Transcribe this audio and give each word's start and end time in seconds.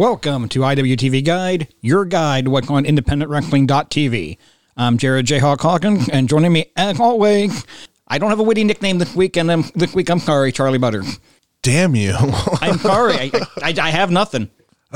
Welcome 0.00 0.48
to 0.48 0.60
IWTV 0.60 1.26
Guide, 1.26 1.68
your 1.82 2.06
guide 2.06 2.46
to 2.46 2.50
what's 2.50 2.70
on 2.70 2.84
independentwrestling.tv. 2.84 4.38
I'm 4.74 4.96
Jared 4.96 5.26
J. 5.26 5.40
Hawk 5.40 5.60
Hawkins, 5.60 6.08
and 6.08 6.26
joining 6.26 6.54
me 6.54 6.72
as 6.74 6.98
always, 6.98 7.66
I 8.08 8.16
don't 8.16 8.30
have 8.30 8.40
a 8.40 8.42
witty 8.42 8.64
nickname 8.64 8.96
this 8.96 9.14
week, 9.14 9.36
and 9.36 9.50
um, 9.50 9.70
this 9.74 9.94
week 9.94 10.08
I'm 10.08 10.18
sorry, 10.18 10.52
Charlie 10.52 10.78
Butter. 10.78 11.02
Damn 11.60 11.94
you. 11.94 12.14
I'm 12.62 12.78
sorry, 12.78 13.12
I, 13.14 13.30
I, 13.62 13.74
I 13.78 13.90
have 13.90 14.10
nothing. 14.10 14.48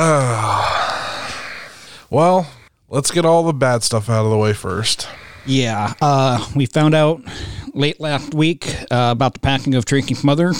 well, 2.09 2.51
let's 2.89 3.11
get 3.11 3.27
all 3.27 3.43
the 3.43 3.53
bad 3.53 3.83
stuff 3.83 4.09
out 4.09 4.25
of 4.25 4.31
the 4.31 4.39
way 4.39 4.55
first. 4.55 5.07
Yeah, 5.45 5.93
uh, 6.01 6.49
we 6.57 6.65
found 6.65 6.95
out 6.95 7.21
late 7.75 8.01
last 8.01 8.33
week 8.33 8.75
uh, 8.91 9.11
about 9.13 9.35
the 9.35 9.41
packing 9.41 9.75
of 9.75 9.85
Drinking 9.85 10.17
Mother. 10.25 10.55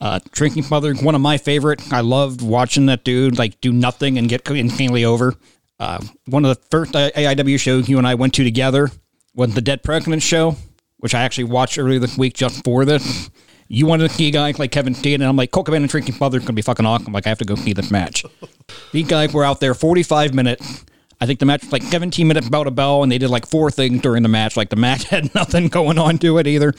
Uh, 0.00 0.20
Drinking 0.30 0.64
Mother, 0.70 0.94
one 0.94 1.14
of 1.14 1.20
my 1.20 1.38
favorite. 1.38 1.92
I 1.92 2.00
loved 2.00 2.42
watching 2.42 2.86
that 2.86 3.04
dude 3.04 3.38
like 3.38 3.60
do 3.60 3.72
nothing 3.72 4.18
and 4.18 4.28
get 4.28 4.48
insanely 4.48 5.04
over. 5.04 5.34
Uh, 5.80 6.00
one 6.26 6.44
of 6.44 6.56
the 6.56 6.62
first 6.70 6.92
AIW 6.92 7.58
shows 7.58 7.88
you 7.88 7.98
and 7.98 8.06
I 8.06 8.14
went 8.14 8.34
to 8.34 8.44
together 8.44 8.90
was 9.34 9.54
the 9.54 9.60
Dead 9.60 9.82
President 9.82 10.22
show, 10.22 10.56
which 10.98 11.14
I 11.14 11.22
actually 11.22 11.44
watched 11.44 11.78
earlier 11.78 11.98
this 11.98 12.18
week 12.18 12.34
just 12.34 12.64
for 12.64 12.84
this. 12.84 13.30
You 13.68 13.86
wanted 13.86 14.08
to 14.08 14.14
see 14.14 14.28
a 14.28 14.30
guy 14.30 14.52
like 14.58 14.72
Kevin 14.72 14.94
Steen, 14.94 15.20
and 15.20 15.24
I'm 15.24 15.36
like, 15.36 15.50
Colt 15.50 15.66
Cabana 15.66 15.82
and 15.82 15.90
Drinking 15.90 16.16
Mother 16.18 16.40
gonna 16.40 16.54
be 16.54 16.62
fucking 16.62 16.86
awesome. 16.86 17.12
Like, 17.12 17.26
I 17.26 17.28
have 17.28 17.38
to 17.38 17.44
go 17.44 17.54
see 17.54 17.74
this 17.74 17.90
match. 17.90 18.24
These 18.92 19.06
guys 19.06 19.32
were 19.32 19.44
out 19.44 19.60
there 19.60 19.74
45 19.74 20.32
minutes. 20.32 20.84
I 21.20 21.26
think 21.26 21.38
the 21.38 21.46
match 21.46 21.62
was 21.62 21.72
like 21.72 21.82
17 21.82 22.26
minutes 22.26 22.48
bell 22.48 22.64
to 22.64 22.70
bell, 22.70 23.02
and 23.02 23.12
they 23.12 23.18
did 23.18 23.28
like 23.28 23.46
four 23.46 23.70
things 23.70 24.00
during 24.00 24.22
the 24.22 24.28
match. 24.28 24.56
Like 24.56 24.70
the 24.70 24.76
match 24.76 25.04
had 25.10 25.34
nothing 25.34 25.68
going 25.68 25.98
on 25.98 26.18
to 26.18 26.38
it 26.38 26.46
either. 26.46 26.72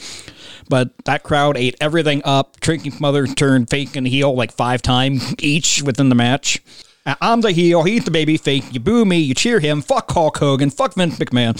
But 0.70 0.92
that 1.04 1.24
crowd 1.24 1.56
ate 1.58 1.74
everything 1.80 2.22
up. 2.24 2.60
Drinking 2.60 2.94
Mother 3.00 3.26
turned 3.26 3.68
fake 3.68 3.96
and 3.96 4.06
heel 4.06 4.34
like 4.34 4.52
five 4.52 4.80
times 4.80 5.34
each 5.40 5.82
within 5.82 6.08
the 6.08 6.14
match. 6.14 6.62
Uh, 7.04 7.16
I'm 7.20 7.40
the 7.40 7.50
heel. 7.50 7.82
He's 7.82 8.04
the 8.04 8.12
baby 8.12 8.36
fake. 8.36 8.72
You 8.72 8.78
boo 8.78 9.04
me. 9.04 9.18
You 9.18 9.34
cheer 9.34 9.58
him. 9.58 9.82
Fuck 9.82 10.10
Hulk 10.12 10.38
Hogan. 10.38 10.70
Fuck 10.70 10.94
Vince 10.94 11.18
McMahon. 11.18 11.58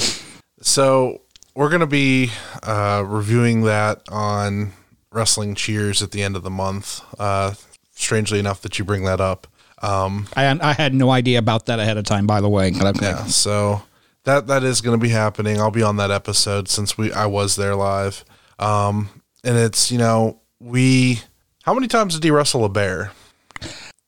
So 0.62 1.22
we're 1.54 1.70
gonna 1.70 1.86
be 1.88 2.30
uh, 2.62 3.02
reviewing 3.04 3.62
that 3.62 4.02
on 4.08 4.72
Wrestling 5.12 5.56
Cheers 5.56 6.02
at 6.02 6.12
the 6.12 6.22
end 6.22 6.36
of 6.36 6.44
the 6.44 6.50
month. 6.50 7.02
Uh, 7.18 7.54
strangely 7.94 8.38
enough, 8.38 8.62
that 8.62 8.78
you 8.78 8.84
bring 8.84 9.04
that 9.04 9.20
up. 9.20 9.48
Um, 9.82 10.28
I, 10.36 10.46
I 10.62 10.72
had 10.74 10.94
no 10.94 11.10
idea 11.10 11.38
about 11.38 11.66
that 11.66 11.80
ahead 11.80 11.96
of 11.96 12.04
time, 12.04 12.26
by 12.26 12.40
the 12.40 12.48
way. 12.48 12.68
Yeah, 12.70 13.24
so 13.24 13.82
that 14.24 14.46
that 14.46 14.62
is 14.62 14.80
going 14.80 14.98
to 14.98 15.02
be 15.02 15.10
happening. 15.10 15.58
I'll 15.58 15.70
be 15.70 15.82
on 15.82 15.96
that 15.96 16.10
episode 16.10 16.68
since 16.68 16.96
we 16.96 17.12
I 17.12 17.26
was 17.26 17.56
there 17.56 17.74
live. 17.74 18.24
Um, 18.60 19.08
and 19.42 19.56
it's 19.56 19.90
you 19.90 19.98
know 19.98 20.40
we 20.60 21.20
how 21.62 21.74
many 21.74 21.88
times 21.88 22.14
did 22.14 22.24
he 22.24 22.30
wrestle 22.30 22.64
a 22.64 22.68
bear? 22.68 23.12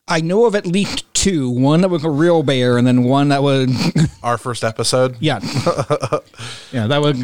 I 0.07 0.21
know 0.21 0.45
of 0.45 0.55
at 0.55 0.65
least 0.65 1.11
two. 1.13 1.49
One 1.49 1.81
that 1.81 1.89
was 1.89 2.03
a 2.03 2.09
real 2.09 2.43
bear, 2.43 2.77
and 2.77 2.85
then 2.85 3.03
one 3.03 3.29
that 3.29 3.41
was 3.41 3.69
Our 4.23 4.37
first 4.37 4.63
episode. 4.63 5.17
yeah, 5.19 5.39
yeah, 6.71 6.87
that 6.87 7.01
was 7.01 7.19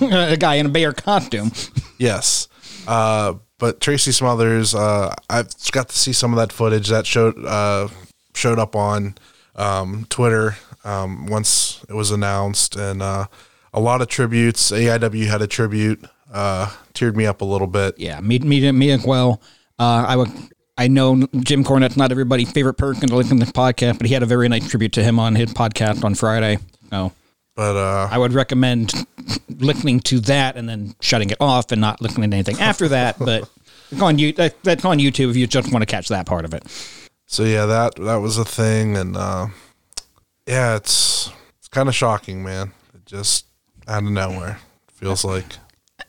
a 0.00 0.36
guy 0.36 0.54
in 0.56 0.66
a 0.66 0.68
bear 0.68 0.92
costume. 0.92 1.52
Yes. 1.98 2.48
Uh, 2.86 3.34
but 3.58 3.80
Tracy 3.80 4.12
Smothers, 4.12 4.74
uh, 4.74 5.14
I've 5.30 5.48
got 5.70 5.88
to 5.90 5.96
see 5.96 6.12
some 6.12 6.32
of 6.32 6.38
that 6.38 6.52
footage 6.52 6.88
that 6.88 7.06
showed 7.06 7.42
uh, 7.44 7.88
showed 8.34 8.58
up 8.58 8.74
on 8.74 9.14
um, 9.54 10.06
Twitter 10.08 10.56
um, 10.84 11.26
once 11.26 11.84
it 11.88 11.94
was 11.94 12.10
announced, 12.10 12.76
and 12.76 13.00
uh, 13.02 13.26
a 13.72 13.80
lot 13.80 14.02
of 14.02 14.08
tributes. 14.08 14.70
AIW 14.70 15.26
had 15.28 15.42
a 15.42 15.46
tribute, 15.46 16.04
uh, 16.32 16.70
teared 16.94 17.14
me 17.14 17.26
up 17.26 17.40
a 17.40 17.44
little 17.44 17.66
bit. 17.66 17.98
Yeah, 17.98 18.20
me, 18.20 18.38
me, 18.40 18.72
me 18.72 18.90
as 18.90 19.04
well. 19.04 19.40
Uh, 19.78 20.04
I 20.08 20.16
would. 20.16 20.30
I 20.78 20.88
know 20.88 21.26
Jim 21.40 21.64
Cornette's 21.64 21.98
not 21.98 22.10
everybody's 22.10 22.50
favorite 22.50 22.74
person 22.74 23.08
to 23.10 23.14
listen 23.16 23.38
to 23.38 23.44
this 23.44 23.52
podcast, 23.52 23.98
but 23.98 24.06
he 24.06 24.14
had 24.14 24.22
a 24.22 24.26
very 24.26 24.48
nice 24.48 24.68
tribute 24.68 24.94
to 24.94 25.02
him 25.04 25.18
on 25.18 25.34
his 25.34 25.52
podcast 25.52 26.02
on 26.02 26.14
Friday. 26.14 26.58
So 26.90 27.12
But 27.54 27.76
uh, 27.76 28.08
I 28.10 28.16
would 28.16 28.32
recommend 28.32 28.92
listening 29.58 30.00
to 30.00 30.20
that 30.20 30.56
and 30.56 30.66
then 30.68 30.94
shutting 31.00 31.28
it 31.28 31.36
off 31.40 31.70
and 31.72 31.80
not 31.80 32.00
listening 32.00 32.30
to 32.30 32.36
anything 32.36 32.58
after 32.58 32.88
that. 32.88 33.18
But 33.18 33.48
it's 33.90 34.00
on 34.00 34.18
you. 34.18 34.32
That, 34.32 34.60
that's 34.62 34.84
on 34.86 34.98
YouTube 34.98 35.30
if 35.30 35.36
you 35.36 35.46
just 35.46 35.70
want 35.70 35.82
to 35.82 35.86
catch 35.86 36.08
that 36.08 36.24
part 36.24 36.46
of 36.46 36.54
it. 36.54 36.64
so 37.26 37.44
yeah, 37.44 37.66
that 37.66 37.96
that 37.96 38.16
was 38.16 38.38
a 38.38 38.44
thing, 38.44 38.96
and 38.96 39.14
uh, 39.14 39.48
yeah, 40.46 40.76
it's 40.76 41.30
it's 41.58 41.68
kind 41.68 41.88
of 41.88 41.94
shocking, 41.94 42.42
man. 42.42 42.72
It 42.94 43.04
just 43.04 43.44
out 43.86 44.04
of 44.04 44.10
nowhere 44.10 44.58
feels 44.90 45.22
like. 45.22 45.58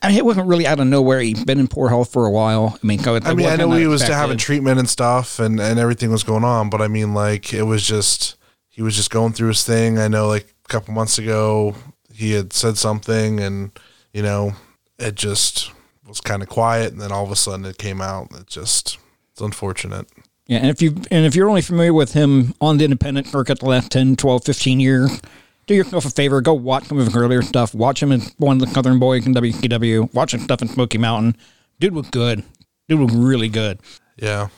I 0.02 0.10
mean, 0.10 0.18
it 0.18 0.26
wasn't 0.26 0.48
really 0.48 0.68
out 0.68 0.80
of 0.80 0.88
nowhere. 0.88 1.20
He'd 1.20 1.46
been 1.46 1.60
in 1.60 1.68
poor 1.68 1.90
health 1.90 2.12
for 2.12 2.26
a 2.26 2.32
while. 2.32 2.78
I 2.82 2.86
mean, 2.86 3.02
go- 3.02 3.20
I 3.24 3.34
mean, 3.34 3.48
I 3.48 3.56
know 3.56 3.72
he 3.72 3.88
was 3.88 4.02
expected. 4.02 4.20
having 4.22 4.38
treatment 4.38 4.80
and 4.80 4.90
stuff, 4.90 5.40
and 5.40 5.60
and 5.60 5.80
everything 5.80 6.12
was 6.12 6.24
going 6.24 6.44
on, 6.44 6.70
but 6.70 6.82
I 6.82 6.88
mean, 6.88 7.14
like 7.14 7.54
it 7.54 7.64
was 7.64 7.86
just 7.86 8.36
he 8.70 8.82
was 8.82 8.96
just 8.96 9.12
going 9.12 9.34
through 9.34 9.50
his 9.50 9.64
thing. 9.64 10.00
I 10.00 10.08
know, 10.08 10.28
like 10.28 10.54
a 10.66 10.68
couple 10.68 10.94
months 10.94 11.18
ago, 11.18 11.76
he 12.14 12.32
had 12.32 12.54
said 12.54 12.78
something, 12.78 13.40
and 13.40 13.72
you 14.14 14.22
know, 14.24 14.54
it 14.98 15.16
just 15.16 15.72
was 16.08 16.22
kind 16.22 16.42
of 16.42 16.50
quiet, 16.50 16.92
and 16.92 17.02
then 17.02 17.12
all 17.12 17.24
of 17.24 17.32
a 17.32 17.36
sudden 17.36 17.66
it 17.66 17.78
came 17.78 18.02
out. 18.02 18.28
It 18.34 18.48
just 18.48 18.98
it's 19.32 19.42
unfortunate. 19.42 20.08
Yeah, 20.48 20.58
and 20.60 20.70
if 20.70 20.82
you 20.82 20.96
and 21.10 21.26
if 21.26 21.36
you're 21.36 21.50
only 21.50 21.62
familiar 21.62 21.94
with 21.94 22.14
him 22.14 22.54
on 22.60 22.78
the 22.78 22.84
independent 22.84 23.28
circuit 23.28 23.60
the 23.60 23.66
last 23.66 23.92
10, 23.92 24.18
12, 24.18 24.44
15 24.44 24.80
years, 24.80 25.22
do 25.66 25.74
yourself 25.74 26.06
a 26.06 26.10
favor, 26.10 26.42
go 26.42 26.54
watch 26.54 26.86
some 26.86 27.00
of 27.00 27.06
his 27.06 27.16
earlier 27.16 27.42
stuff. 27.42 27.74
Watch 27.74 28.02
him 28.02 28.12
as 28.12 28.34
one 28.38 28.62
of 28.62 28.68
the 28.68 28.74
Southern 28.74 29.00
Boys 29.00 29.26
in 29.26 29.34
WCW. 29.34 30.14
Watch 30.14 30.32
his 30.32 30.44
stuff 30.44 30.62
in 30.62 30.68
Smoky 30.68 30.98
Mountain. 30.98 31.38
Dude 31.80 31.94
was 31.94 32.10
good. 32.10 32.44
Dude 32.88 33.00
was 33.00 33.14
really 33.14 33.50
good. 33.50 33.80
Yeah, 34.18 34.50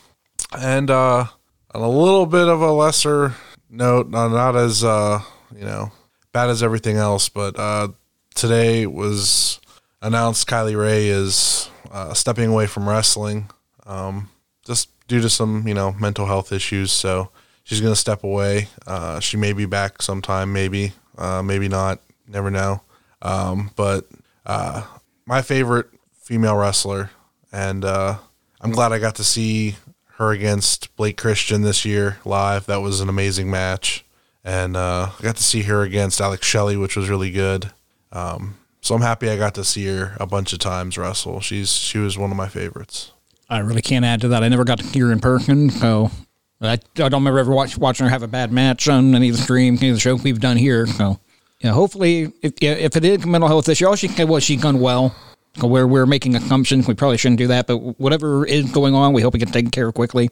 and 0.56 0.90
uh, 0.90 1.26
on 1.74 1.82
a 1.82 1.88
little 1.88 2.26
bit 2.26 2.48
of 2.48 2.60
a 2.60 2.72
lesser 2.72 3.34
note, 3.70 4.08
not 4.08 4.28
not 4.28 4.56
as 4.56 4.82
uh, 4.84 5.20
you 5.54 5.64
know 5.64 5.92
bad 6.32 6.50
as 6.50 6.62
everything 6.62 6.96
else, 6.96 7.28
but 7.28 7.58
uh, 7.58 7.88
today 8.34 8.86
was 8.86 9.60
announced 10.02 10.48
Kylie 10.48 10.78
Rae 10.78 11.08
is 11.08 11.70
uh, 11.90 12.14
stepping 12.14 12.50
away 12.50 12.66
from 12.66 12.88
wrestling, 12.88 13.50
um, 13.86 14.28
just 14.64 14.90
due 15.08 15.20
to 15.20 15.30
some 15.30 15.66
you 15.66 15.74
know 15.74 15.92
mental 15.92 16.26
health 16.26 16.52
issues. 16.52 16.92
So 16.92 17.30
she's 17.66 17.80
gonna 17.80 17.96
step 17.96 18.24
away. 18.24 18.68
Uh, 18.86 19.20
she 19.20 19.36
may 19.36 19.52
be 19.52 19.66
back 19.66 20.00
sometime, 20.00 20.52
maybe, 20.52 20.92
uh, 21.18 21.42
maybe 21.42 21.68
not. 21.68 22.00
Never 22.26 22.50
know. 22.50 22.80
Um, 23.20 23.70
but 23.76 24.06
uh, 24.46 24.84
my 25.26 25.42
favorite 25.42 25.88
female 26.22 26.56
wrestler, 26.56 27.10
and 27.52 27.84
uh, 27.84 28.18
I'm 28.60 28.70
glad 28.70 28.92
I 28.92 28.98
got 28.98 29.16
to 29.16 29.24
see 29.24 29.76
her 30.14 30.30
against 30.30 30.94
Blake 30.96 31.16
Christian 31.16 31.62
this 31.62 31.84
year 31.84 32.18
live. 32.24 32.66
That 32.66 32.80
was 32.80 33.00
an 33.00 33.08
amazing 33.08 33.50
match, 33.50 34.04
and 34.44 34.76
uh, 34.76 35.10
I 35.18 35.22
got 35.22 35.36
to 35.36 35.42
see 35.42 35.62
her 35.62 35.82
against 35.82 36.20
Alex 36.20 36.46
Shelley, 36.46 36.76
which 36.76 36.96
was 36.96 37.08
really 37.08 37.30
good. 37.30 37.70
Um, 38.12 38.58
so 38.80 38.94
I'm 38.94 39.02
happy 39.02 39.28
I 39.28 39.36
got 39.36 39.54
to 39.56 39.64
see 39.64 39.86
her 39.86 40.16
a 40.20 40.26
bunch 40.26 40.52
of 40.52 40.60
times 40.60 40.96
wrestle. 40.96 41.40
She's 41.40 41.72
she 41.72 41.98
was 41.98 42.16
one 42.16 42.30
of 42.30 42.36
my 42.36 42.48
favorites. 42.48 43.12
I 43.48 43.58
really 43.58 43.82
can't 43.82 44.04
add 44.04 44.20
to 44.22 44.28
that. 44.28 44.42
I 44.42 44.48
never 44.48 44.64
got 44.64 44.78
to 44.78 44.86
hear 44.86 45.10
in 45.12 45.20
person, 45.20 45.70
so 45.70 46.10
I, 46.60 46.72
I 46.72 46.76
don't 46.94 47.12
remember 47.12 47.38
ever 47.38 47.52
watch, 47.52 47.76
watching 47.76 48.04
her 48.04 48.10
have 48.10 48.22
a 48.22 48.28
bad 48.28 48.50
match 48.50 48.88
on 48.88 49.14
any 49.14 49.28
of 49.28 49.36
the 49.36 49.42
streams, 49.42 49.80
any 49.82 49.90
of 49.90 49.96
the 49.96 50.00
shows 50.00 50.22
we've 50.22 50.40
done 50.40 50.56
here. 50.56 50.86
So, 50.86 51.20
yeah, 51.60 51.72
hopefully, 51.72 52.32
if 52.42 52.54
if 52.62 52.96
it 52.96 53.04
is 53.04 53.26
mental 53.26 53.48
health 53.48 53.68
issue, 53.68 53.86
all 53.86 53.96
she 53.96 54.08
well, 54.24 54.40
she's 54.40 54.60
done 54.62 54.80
well. 54.80 55.14
So 55.58 55.66
We're 55.66 56.06
making 56.06 56.34
assumptions. 56.34 56.86
We 56.86 56.94
probably 56.94 57.16
shouldn't 57.16 57.38
do 57.38 57.46
that, 57.46 57.66
but 57.66 57.78
whatever 57.98 58.44
is 58.44 58.70
going 58.72 58.94
on, 58.94 59.14
we 59.14 59.22
hope 59.22 59.34
it 59.34 59.38
gets 59.38 59.52
taken 59.52 59.70
care 59.70 59.88
of 59.88 59.94
quickly. 59.94 60.30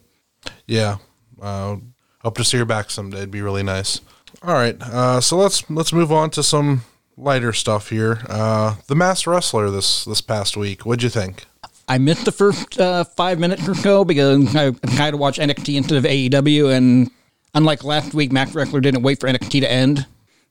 Yeah, 0.67 0.97
uh, 1.41 1.77
hope 2.19 2.37
to 2.37 2.43
see 2.43 2.57
her 2.57 2.65
back 2.65 2.91
someday. 2.91 3.17
It'd 3.17 3.31
be 3.31 3.41
really 3.41 3.63
nice. 3.63 4.01
All 4.43 4.53
right, 4.53 4.79
uh, 4.81 5.21
so 5.21 5.37
let's 5.37 5.67
let's 5.69 5.91
move 5.93 6.11
on 6.11 6.29
to 6.31 6.43
some 6.43 6.83
lighter 7.17 7.53
stuff 7.53 7.89
here. 7.89 8.19
Uh, 8.29 8.75
the 8.87 8.95
Masked 8.95 9.25
Wrestler 9.27 9.71
this 9.71 10.05
this 10.05 10.21
past 10.21 10.55
week. 10.57 10.85
What'd 10.85 11.01
you 11.01 11.09
think? 11.09 11.45
I 11.87 11.97
missed 11.97 12.25
the 12.25 12.31
first 12.31 12.79
uh, 12.79 13.03
five 13.03 13.39
minutes 13.39 13.67
or 13.67 13.75
so 13.75 14.03
because 14.03 14.55
I 14.55 14.71
tried 14.71 15.11
to 15.11 15.17
watch 15.17 15.37
NXT 15.37 15.75
instead 15.75 15.97
of 15.97 16.03
AEW, 16.03 16.75
and 16.75 17.11
unlike 17.53 17.83
last 17.83 18.13
week, 18.13 18.31
Masked 18.31 18.55
Wrestler 18.55 18.81
didn't 18.81 19.03
wait 19.03 19.19
for 19.19 19.27
NXT 19.27 19.61
to 19.61 19.71
end. 19.71 20.05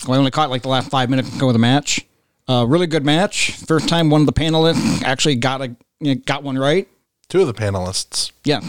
I 0.09 0.17
only 0.17 0.31
caught 0.31 0.51
like 0.51 0.63
the 0.63 0.69
last 0.69 0.91
five 0.91 1.11
minutes 1.11 1.35
ago 1.35 1.49
of 1.49 1.53
the 1.55 1.59
match. 1.59 2.05
Uh, 2.47 2.67
really 2.69 2.87
good 2.87 3.05
match. 3.05 3.53
First 3.53 3.89
time 3.89 4.11
one 4.11 4.21
of 4.21 4.27
the 4.27 4.33
panelists 4.33 5.03
actually 5.03 5.37
got 5.37 5.63
a 5.63 5.77
you 6.01 6.15
know, 6.15 6.21
got 6.27 6.43
one 6.43 6.59
right. 6.59 6.87
Two 7.29 7.41
of 7.41 7.47
the 7.47 7.55
panelists. 7.55 8.33
Yeah. 8.45 8.61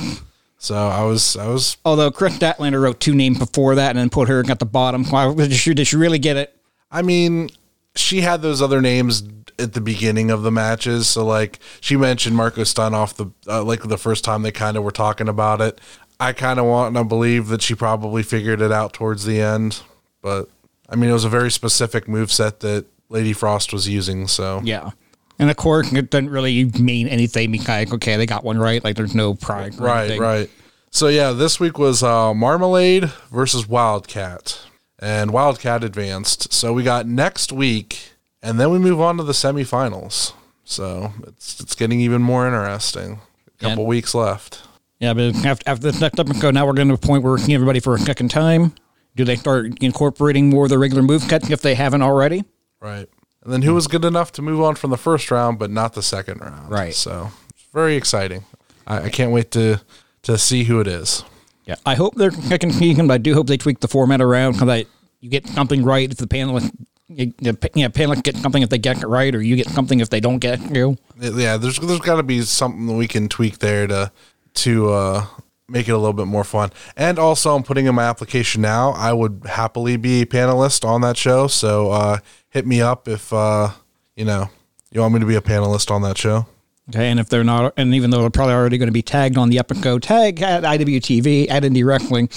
So 0.57 0.75
I 0.75 1.03
was 1.03 1.35
I 1.35 1.47
was 1.47 1.77
Although 1.83 2.09
Kris 2.09 2.37
Statlander 2.37 2.81
wrote 2.81 2.99
two 2.99 3.13
names 3.13 3.37
before 3.37 3.75
that 3.75 3.89
and 3.91 3.99
then 3.99 4.09
put 4.09 4.29
her 4.29 4.43
at 4.49 4.59
the 4.59 4.65
bottom. 4.65 5.03
Why 5.05 5.33
did 5.33 5.53
she, 5.53 5.73
did 5.73 5.87
she 5.87 5.97
really 5.97 6.19
get 6.19 6.37
it? 6.37 6.55
I 6.89 7.01
mean, 7.01 7.49
she 7.95 8.21
had 8.21 8.41
those 8.41 8.61
other 8.61 8.81
names 8.81 9.23
at 9.59 9.73
the 9.73 9.81
beginning 9.81 10.31
of 10.31 10.43
the 10.43 10.51
matches. 10.51 11.07
So 11.07 11.25
like 11.25 11.59
she 11.81 11.95
mentioned 11.95 12.35
Marko 12.35 12.63
Stunt 12.63 12.95
off 12.95 13.15
the 13.15 13.27
uh, 13.47 13.63
like 13.63 13.83
the 13.83 13.97
first 13.97 14.23
time 14.23 14.41
they 14.41 14.51
kind 14.51 14.77
of 14.77 14.83
were 14.83 14.91
talking 14.91 15.27
about 15.27 15.61
it. 15.61 15.79
I 16.19 16.33
kind 16.33 16.59
of 16.59 16.65
want 16.65 16.95
to 16.95 17.03
believe 17.03 17.47
that 17.47 17.61
she 17.61 17.75
probably 17.75 18.23
figured 18.23 18.61
it 18.61 18.71
out 18.71 18.93
towards 18.93 19.25
the 19.25 19.41
end, 19.41 19.81
but 20.21 20.49
I 20.89 20.95
mean 20.95 21.09
it 21.09 21.13
was 21.13 21.25
a 21.25 21.29
very 21.29 21.51
specific 21.51 22.07
move 22.07 22.31
set 22.31 22.61
that 22.61 22.85
Lady 23.09 23.33
Frost 23.33 23.73
was 23.73 23.87
using. 23.87 24.27
So 24.27 24.61
Yeah. 24.63 24.91
And 25.37 25.49
of 25.49 25.57
course, 25.57 25.91
it 25.91 26.09
doesn't 26.09 26.29
really 26.29 26.65
mean 26.79 27.09
anything 27.09 27.51
because 27.51 27.91
okay, 27.91 28.15
they 28.15 28.25
got 28.25 28.43
one 28.43 28.57
right. 28.57 28.81
Like 28.83 28.95
there's 28.95 29.15
no 29.15 29.33
pride. 29.33 29.77
right, 29.77 30.01
anything. 30.03 30.21
right. 30.21 30.49
So 30.91 31.09
yeah, 31.09 31.33
this 31.33 31.59
week 31.59 31.77
was 31.77 32.03
uh, 32.03 32.33
Marmalade 32.33 33.11
versus 33.29 33.67
Wildcat, 33.67 34.61
and 34.97 35.31
Wildcat 35.31 35.83
advanced. 35.83 36.53
So 36.53 36.71
we 36.71 36.83
got 36.83 37.05
next 37.05 37.51
week, 37.51 38.13
and 38.45 38.59
then 38.59 38.69
we 38.69 38.79
move 38.79 39.01
on 39.01 39.17
to 39.17 39.23
the 39.23 39.33
semifinals. 39.33 40.33
So 40.63 41.11
it's 41.27 41.59
it's 41.59 41.75
getting 41.75 41.99
even 41.99 42.21
more 42.21 42.45
interesting. 42.45 43.19
A 43.47 43.63
couple 43.63 43.85
weeks 43.85 44.13
left. 44.13 44.61
Yeah, 44.99 45.13
but 45.13 45.35
after, 45.45 45.69
after 45.69 45.83
this 45.83 45.99
next 45.99 46.19
episode, 46.19 46.53
now 46.53 46.65
we're 46.65 46.73
getting 46.73 46.89
to 46.89 46.95
a 46.95 46.97
point 46.97 47.23
where 47.23 47.33
we're 47.33 47.37
getting 47.37 47.55
everybody 47.55 47.79
for 47.79 47.95
a 47.95 47.99
second 47.99 48.29
time. 48.29 48.73
Do 49.15 49.25
they 49.25 49.35
start 49.35 49.81
incorporating 49.81 50.49
more 50.49 50.65
of 50.65 50.69
the 50.69 50.77
regular 50.77 51.03
move 51.03 51.27
cuts 51.27 51.49
if 51.49 51.61
they 51.61 51.75
haven't 51.75 52.01
already? 52.01 52.43
Right. 52.79 53.07
And 53.43 53.53
then 53.53 53.61
who 53.61 53.73
was 53.73 53.87
good 53.87 54.03
enough 54.05 54.31
to 54.33 54.41
move 54.41 54.61
on 54.61 54.75
from 54.75 54.89
the 54.89 54.97
first 54.97 55.29
round, 55.31 55.59
but 55.59 55.69
not 55.69 55.93
the 55.93 56.01
second 56.01 56.41
round. 56.41 56.71
Right. 56.71 56.93
So 56.93 57.31
it's 57.49 57.63
very 57.73 57.95
exciting. 57.95 58.45
I, 58.87 59.03
I 59.03 59.09
can't 59.09 59.31
wait 59.31 59.51
to 59.51 59.81
to 60.23 60.37
see 60.37 60.63
who 60.63 60.79
it 60.79 60.87
is. 60.87 61.23
Yeah, 61.65 61.75
I 61.85 61.95
hope 61.95 62.15
they're 62.15 62.31
kicking 62.31 62.71
Keegan, 62.71 63.07
but 63.07 63.15
I 63.15 63.17
do 63.17 63.33
hope 63.33 63.47
they 63.47 63.57
tweak 63.57 63.79
the 63.79 63.87
format 63.87 64.21
around 64.21 64.53
because 64.53 64.69
I 64.69 64.85
you 65.19 65.29
get 65.29 65.47
something 65.47 65.83
right 65.83 66.09
if 66.09 66.17
the 66.17 66.27
panelists. 66.27 66.71
You, 67.07 67.33
you, 67.39 67.57
yeah, 67.75 67.87
panelists 67.89 68.23
get 68.23 68.35
something 68.37 68.63
if 68.63 68.69
they 68.69 68.79
get 68.79 69.03
it 69.03 69.07
right, 69.07 69.33
or 69.35 69.41
you 69.41 69.55
get 69.55 69.69
something 69.69 69.99
if 69.99 70.09
they 70.09 70.19
don't 70.19 70.39
get 70.39 70.59
it. 70.59 70.75
You. 70.75 70.97
Yeah, 71.19 71.57
there's 71.57 71.77
there's 71.77 71.99
got 71.99 72.15
to 72.15 72.23
be 72.23 72.41
something 72.41 72.87
that 72.87 72.93
we 72.95 73.07
can 73.07 73.29
tweak 73.29 73.59
there 73.59 73.85
to 73.85 74.11
to 74.55 74.89
uh, 74.91 75.25
make 75.67 75.87
it 75.87 75.91
a 75.91 75.97
little 75.97 76.13
bit 76.13 76.25
more 76.25 76.43
fun. 76.43 76.71
And 76.97 77.19
also, 77.19 77.55
I'm 77.55 77.61
putting 77.63 77.85
in 77.85 77.93
my 77.93 78.05
application 78.05 78.61
now. 78.63 78.91
I 78.91 79.13
would 79.13 79.43
happily 79.45 79.97
be 79.97 80.21
a 80.23 80.25
panelist 80.25 80.83
on 80.83 81.01
that 81.01 81.15
show. 81.15 81.45
So 81.47 81.91
uh, 81.91 82.17
hit 82.49 82.65
me 82.65 82.81
up 82.81 83.07
if 83.07 83.31
uh, 83.31 83.69
you 84.15 84.25
know 84.25 84.49
you 84.91 85.01
want 85.01 85.13
me 85.13 85.19
to 85.19 85.25
be 85.27 85.35
a 85.35 85.41
panelist 85.41 85.91
on 85.91 86.01
that 86.01 86.17
show. 86.17 86.47
Okay, 86.89 87.09
and 87.11 87.19
if 87.19 87.29
they're 87.29 87.43
not, 87.43 87.73
and 87.77 87.93
even 87.93 88.09
though 88.09 88.21
they're 88.21 88.29
probably 88.31 88.53
already 88.55 88.77
going 88.79 88.87
to 88.87 88.93
be 88.93 89.01
tagged 89.03 89.37
on 89.37 89.49
the 89.49 89.57
Epico 89.57 90.01
tag 90.01 90.41
at 90.41 90.63
IWTV 90.63 91.49
at 91.49 91.63
Indie 91.63 91.85
Wrestling, 91.85 92.29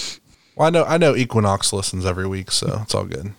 Well, 0.56 0.66
I 0.66 0.70
know 0.70 0.84
I 0.84 0.98
know 0.98 1.16
Equinox 1.16 1.72
listens 1.72 2.04
every 2.04 2.26
week, 2.26 2.50
so 2.50 2.80
it's 2.82 2.94
all 2.94 3.04
good. 3.04 3.32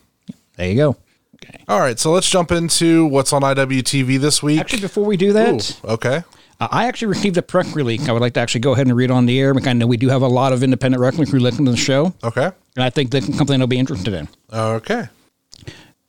there 0.56 0.70
you 0.70 0.76
go. 0.76 0.98
Okay. 1.44 1.64
All 1.68 1.80
right, 1.80 1.98
so 1.98 2.12
let's 2.12 2.30
jump 2.30 2.52
into 2.52 3.06
what's 3.06 3.32
on 3.34 3.42
IWTV 3.44 4.20
this 4.20 4.44
week. 4.44 4.60
Actually, 4.60 4.82
before 4.82 5.06
we 5.06 5.16
do 5.18 5.34
that, 5.34 5.80
Ooh, 5.86 5.92
okay. 5.94 6.24
Uh, 6.60 6.68
I 6.72 6.86
actually 6.88 7.08
received 7.08 7.38
a 7.38 7.42
press 7.42 7.74
release. 7.76 8.10
I 8.10 8.12
would 8.12 8.22
like 8.22 8.34
to 8.34 8.42
actually 8.42 8.62
go 8.62 8.74
ahead 8.74 8.88
and 8.88 8.96
read 8.96 9.10
on 9.12 9.26
the 9.26 9.40
air 9.40 9.54
because 9.54 9.68
I 9.68 9.74
know 9.74 9.88
we 9.88 9.96
do 9.96 10.10
have 10.10 10.22
a 10.22 10.28
lot 10.28 10.52
of 10.52 10.62
independent 10.64 11.00
wrestling 11.00 11.28
crew 11.28 11.40
listening 11.40 11.66
to 11.66 11.72
the 11.72 11.78
show, 11.78 12.14
Okay. 12.24 12.46
and 12.76 12.84
I 12.84 12.90
think 12.90 13.12
that's 13.12 13.34
something 13.38 13.58
they'll 13.60 13.68
be 13.68 13.80
interested 13.80 14.14
in. 14.14 14.28
Okay. 14.52 15.08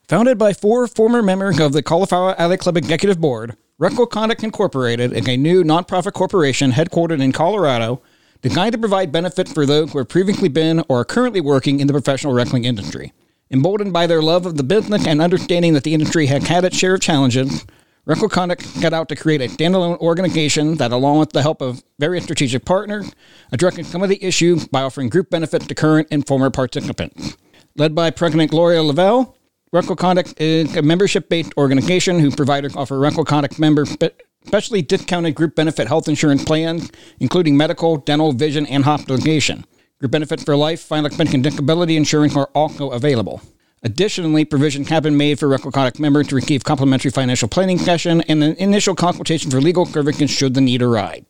Founded 0.09 0.39
by 0.39 0.53
four 0.53 0.89
former 0.89 1.23
members 1.23 1.61
of 1.61 1.73
the 1.73 1.83
Cauliflower 1.85 2.35
Alley 2.41 2.57
Club 2.57 2.77
Executive 2.77 3.21
Board, 3.21 3.57
Wreckle 3.79 4.07
Conduct 4.07 4.43
Incorporated 4.43 5.13
is 5.13 5.29
a 5.29 5.37
new 5.37 5.63
nonprofit 5.63 6.13
corporation 6.15 6.73
headquartered 6.73 7.23
in 7.23 7.31
Colorado 7.33 8.03
designed 8.43 8.73
to 8.73 8.79
provide 8.79 9.13
benefits 9.13 9.53
for 9.53 9.65
those 9.67 9.93
who 9.93 9.99
have 9.99 10.09
previously 10.09 10.49
been 10.49 10.83
or 10.89 11.01
are 11.01 11.05
currently 11.05 11.41
working 11.41 11.79
in 11.79 11.87
the 11.87 11.93
professional 11.93 12.33
wrestling 12.33 12.65
industry. 12.65 13.13
Emboldened 13.53 13.93
by 13.93 14.07
their 14.07 14.23
love 14.23 14.47
of 14.47 14.57
the 14.57 14.63
business 14.63 15.05
and 15.09 15.21
understanding 15.21 15.73
that 15.75 15.83
the 15.83 15.93
industry 15.93 16.27
has 16.27 16.47
had 16.47 16.65
its 16.65 16.77
share 16.77 16.95
of 16.95 17.01
challenges, 17.01 17.67
Wreckle 18.05 18.29
Conduct 18.29 18.63
set 18.63 18.93
out 18.93 19.09
to 19.09 19.17
create 19.17 19.41
a 19.41 19.49
standalone 19.49 19.99
organization 19.99 20.77
that, 20.77 20.93
along 20.93 21.19
with 21.19 21.33
the 21.33 21.43
help 21.43 21.61
of 21.61 21.83
various 21.99 22.23
strategic 22.23 22.65
partners, 22.65 23.13
addresses 23.51 23.89
some 23.89 24.05
of 24.05 24.09
the 24.09 24.23
issues 24.25 24.69
by 24.69 24.83
offering 24.83 25.09
group 25.09 25.31
benefits 25.31 25.67
to 25.67 25.75
current 25.75 26.07
and 26.13 26.29
former 26.29 26.49
participants. 26.49 27.37
Led 27.75 27.93
by 27.93 28.11
President 28.11 28.53
Gloria 28.53 28.85
Lavelle, 28.85 29.37
Record 29.73 29.99
Conduct 29.99 30.41
is 30.41 30.77
a 30.77 30.83
membership-based 30.83 31.53
organization 31.57 32.21
whose 32.21 32.37
providers 32.37 32.77
offer 32.77 33.01
Record 33.01 33.27
Conduct 33.27 33.59
members 33.59 33.91
spe- 33.91 34.15
specially 34.47 34.81
discounted 34.81 35.35
group 35.35 35.57
benefit 35.57 35.89
health 35.89 36.07
insurance 36.07 36.45
plans, 36.45 36.89
including 37.19 37.57
medical, 37.57 37.97
dental, 37.97 38.31
vision, 38.33 38.65
and 38.67 38.85
hospitalization. 38.85 39.65
Group 40.01 40.13
benefit 40.13 40.41
for 40.41 40.57
life, 40.57 40.81
final 40.81 41.07
expense, 41.07 41.35
and 41.35 41.45
disability 41.45 41.95
insurance 41.95 42.35
are 42.35 42.49
also 42.55 42.91
available. 42.91 43.43
Additionally, 43.83 44.47
provisions 44.47 44.89
have 44.89 45.03
been 45.03 45.17
made 45.17 45.39
for 45.39 45.47
Record 45.47 45.75
Conduct 45.75 45.99
members 45.99 46.29
to 46.29 46.35
receive 46.35 46.65
complimentary 46.65 47.11
financial 47.11 47.49
planning 47.49 47.79
session 47.79 48.23
and 48.23 48.43
an 48.43 48.57
initial 48.57 48.95
consultation 48.95 49.51
for 49.51 49.61
legal 49.61 49.85
services 49.85 50.31
should 50.31 50.55
the 50.55 50.61
need 50.63 50.81
arise. 50.81 51.23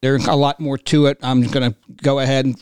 There's 0.00 0.26
a 0.26 0.34
lot 0.34 0.58
more 0.58 0.78
to 0.78 1.06
it. 1.06 1.18
I'm 1.22 1.42
going 1.42 1.72
to 1.72 1.78
go 2.02 2.20
ahead 2.20 2.46
and 2.46 2.58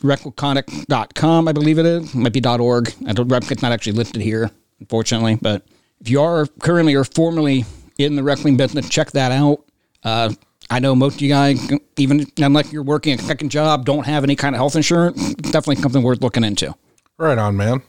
I 1.47 1.51
believe 1.53 1.79
it 1.79 1.85
is. 1.85 2.13
It 2.13 2.17
might 2.17 2.33
be 2.33 2.45
.org. 2.45 2.93
I 3.07 3.13
don't, 3.13 3.31
it's 3.49 3.61
not 3.61 3.71
actually 3.71 3.93
listed 3.93 4.21
here, 4.21 4.51
unfortunately. 4.81 5.35
But 5.41 5.65
if 6.01 6.09
you 6.09 6.21
are 6.21 6.47
currently 6.59 6.95
or 6.95 7.05
formerly 7.05 7.63
in 7.97 8.17
the 8.17 8.23
wrestling 8.23 8.57
business, 8.57 8.89
check 8.89 9.11
that 9.11 9.31
out. 9.31 9.63
Uh, 10.03 10.33
I 10.69 10.79
know 10.79 10.95
most 10.95 11.15
of 11.15 11.21
you 11.21 11.29
guys, 11.29 11.71
even 11.97 12.25
unless 12.37 12.73
you're 12.73 12.83
working 12.83 13.17
a 13.17 13.21
second 13.21 13.49
job, 13.49 13.85
don't 13.85 14.05
have 14.05 14.23
any 14.23 14.35
kind 14.35 14.55
of 14.55 14.59
health 14.59 14.75
insurance. 14.75 15.33
Definitely 15.35 15.77
something 15.77 16.03
worth 16.03 16.21
looking 16.21 16.43
into. 16.43 16.75
Right 17.17 17.37
on, 17.37 17.55
man. 17.57 17.81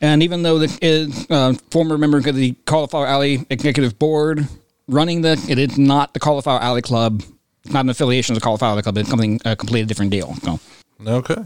And 0.00 0.22
even 0.22 0.42
though 0.44 0.60
the 0.60 0.78
is 0.80 1.26
uh, 1.28 1.54
former 1.72 1.98
member 1.98 2.18
of 2.18 2.24
the 2.24 2.52
Cauliflower 2.66 3.06
Alley 3.06 3.44
Executive 3.50 3.98
Board 3.98 4.46
running 4.86 5.22
the, 5.22 5.32
it 5.48 5.58
is 5.58 5.76
not 5.76 6.14
the 6.14 6.20
Cauliflower 6.20 6.60
Alley 6.60 6.82
Club. 6.82 7.24
It's 7.64 7.72
not 7.74 7.84
an 7.84 7.90
affiliation 7.90 8.34
of 8.34 8.40
the 8.40 8.44
Cauliflower 8.44 8.72
Alley 8.72 8.82
Club. 8.82 8.96
It's 8.96 9.08
something 9.08 9.40
a 9.44 9.56
completely 9.56 9.86
different 9.86 10.12
deal. 10.12 10.34
So 10.36 10.60
Okay. 11.04 11.44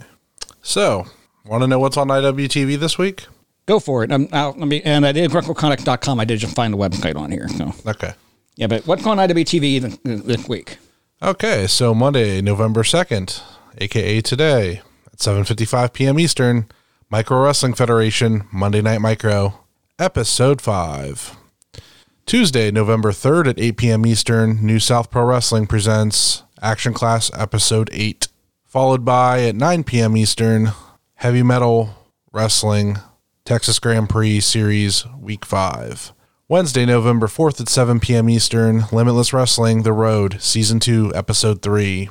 So, 0.61 1.07
want 1.47 1.63
to 1.63 1.67
know 1.67 1.79
what's 1.79 1.97
on 1.97 2.09
IWTV 2.09 2.79
this 2.79 2.99
week? 2.99 3.27
go 3.65 3.79
for 3.79 4.05
it. 4.05 4.13
Um, 4.13 4.29
I'll, 4.33 4.53
let 4.53 4.69
me, 4.69 4.83
and 4.83 5.07
I 5.07 5.13
did 5.13 5.31
GrecoConic.com. 5.31 6.21
I 6.21 6.25
did 6.25 6.39
just 6.41 6.55
find 6.55 6.75
the 6.75 6.79
website 6.79 7.17
on 7.17 7.31
here. 7.31 7.49
So 7.49 7.73
Okay. 7.87 8.13
Yeah, 8.57 8.67
but 8.67 8.87
what's 8.87 9.03
going 9.03 9.19
on 9.19 9.29
IWTV 9.29 10.25
this, 10.25 10.49
week? 10.49 10.77
Okay, 11.23 11.67
so 11.67 11.95
Monday, 11.95 12.43
November 12.43 12.83
2nd, 12.83 13.41
aka 13.79 14.21
today, 14.21 14.83
at 15.07 15.19
7:55 15.19 15.93
p.m. 15.93 16.19
Eastern, 16.19 16.67
Micro 17.11 17.43
Wrestling 17.43 17.75
Federation 17.75 18.47
Monday 18.53 18.83
Night 18.83 19.01
Micro, 19.01 19.61
episode 19.99 20.61
5. 20.61 21.37
Tuesday, 22.27 22.71
November 22.71 23.11
3rd 23.11 23.49
at 23.49 23.59
8 23.59 23.77
p.m. 23.77 24.07
Eastern, 24.07 24.65
New 24.65 24.79
South 24.79 25.11
Pro 25.11 25.25
Wrestling 25.25 25.67
presents 25.67 26.43
Action 26.61 26.93
Clash 26.93 27.31
episode 27.35 27.89
8, 27.93 28.29
followed 28.65 29.05
by 29.05 29.43
at 29.43 29.57
9 29.57 29.85
p.m. 29.85 30.17
Eastern, 30.17 30.73
Heavy 31.15 31.43
Metal 31.43 31.91
Wrestling 32.33 32.99
Texas 33.45 33.79
Grand 33.79 34.09
Prix 34.09 34.41
Series 34.41 35.07
Week 35.19 35.45
5. 35.45 36.13
Wednesday, 36.53 36.85
November 36.85 37.29
4th 37.29 37.63
at 37.63 37.69
7 37.71 37.99
p.m. 37.99 38.29
Eastern, 38.29 38.85
Limitless 38.93 39.33
Wrestling 39.33 39.85
The 39.85 39.93
Road, 39.95 40.37
Season 40.43 40.81
2, 40.81 41.15
Episode 41.15 41.63
3. 41.63 42.11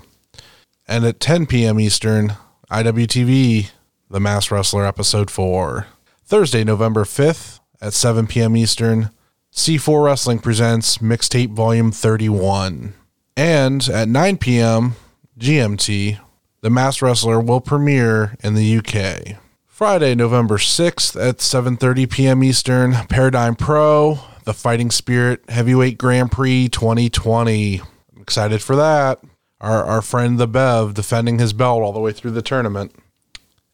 And 0.87 1.05
at 1.05 1.19
10 1.19 1.45
p.m. 1.45 1.79
Eastern, 1.79 2.37
IWTV 2.71 3.69
The 4.09 4.19
Masked 4.19 4.49
Wrestler, 4.49 4.83
Episode 4.83 5.29
4. 5.29 5.85
Thursday, 6.25 6.63
November 6.63 7.03
5th 7.03 7.59
at 7.81 7.93
7 7.93 8.25
p.m. 8.25 8.57
Eastern, 8.57 9.11
C4 9.53 10.03
Wrestling 10.03 10.39
presents 10.39 10.97
Mixtape 10.97 11.53
Volume 11.53 11.91
31. 11.91 12.95
And 13.37 13.87
at 13.89 14.07
9 14.07 14.37
p.m. 14.37 14.95
GMT, 15.37 16.19
The 16.61 16.69
Masked 16.71 17.03
Wrestler 17.03 17.39
will 17.39 17.61
premiere 17.61 18.35
in 18.43 18.55
the 18.55 18.79
UK. 18.79 19.39
Friday, 19.67 20.15
November 20.15 20.57
6th 20.57 21.15
at 21.29 21.37
7:30 21.37 22.09
p.m. 22.09 22.43
Eastern, 22.43 22.93
Paradigm 23.07 23.55
Pro, 23.55 24.19
The 24.51 24.57
Fighting 24.57 24.91
Spirit 24.91 25.49
Heavyweight 25.49 25.97
Grand 25.97 26.29
Prix 26.29 26.67
2020. 26.67 27.79
I'm 27.79 28.21
excited 28.21 28.61
for 28.61 28.75
that. 28.75 29.21
Our 29.61 29.85
our 29.85 30.01
friend 30.01 30.37
the 30.37 30.45
Bev 30.45 30.93
defending 30.93 31.39
his 31.39 31.53
belt 31.53 31.81
all 31.81 31.93
the 31.93 32.01
way 32.01 32.11
through 32.11 32.31
the 32.31 32.41
tournament. 32.41 32.93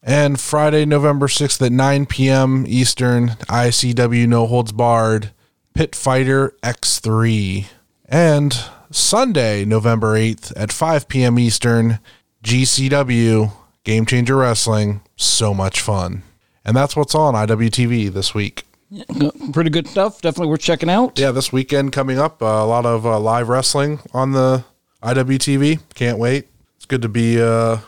And 0.04 0.38
Friday, 0.38 0.84
November 0.84 1.26
6th 1.26 1.60
at 1.66 1.72
9 1.72 2.06
p.m. 2.06 2.64
Eastern, 2.68 3.30
ICW 3.48 4.28
No 4.28 4.46
Holds 4.46 4.70
Barred, 4.70 5.32
Pit 5.74 5.96
Fighter 5.96 6.54
X3. 6.62 7.66
And 8.04 8.56
Sunday, 8.92 9.64
November 9.64 10.16
8th 10.16 10.52
at 10.54 10.70
5 10.70 11.08
p.m. 11.08 11.40
Eastern, 11.40 11.98
GCW 12.44 13.50
Game 13.82 14.06
Changer 14.06 14.36
Wrestling. 14.36 15.00
So 15.16 15.52
much 15.52 15.80
fun. 15.80 16.22
And 16.64 16.76
that's 16.76 16.94
what's 16.94 17.16
on 17.16 17.34
IWTV 17.34 18.12
this 18.12 18.32
week. 18.32 18.64
Uh, 18.92 19.30
Pretty 19.52 19.70
good 19.70 19.86
stuff. 19.86 20.20
Definitely 20.22 20.48
worth 20.48 20.60
checking 20.60 20.88
out. 20.90 21.18
Yeah, 21.18 21.30
this 21.30 21.52
weekend 21.52 21.92
coming 21.92 22.18
up, 22.18 22.42
uh, 22.42 22.46
a 22.46 22.66
lot 22.66 22.86
of 22.86 23.04
uh, 23.06 23.18
live 23.20 23.48
wrestling 23.48 24.00
on 24.12 24.32
the 24.32 24.64
IWTV. 25.02 25.80
Can't 25.94 26.18
wait. 26.18 26.48
It's 26.76 26.86
good 26.86 27.02
to 27.02 27.08
be 27.08 27.40
uh, 27.40 27.78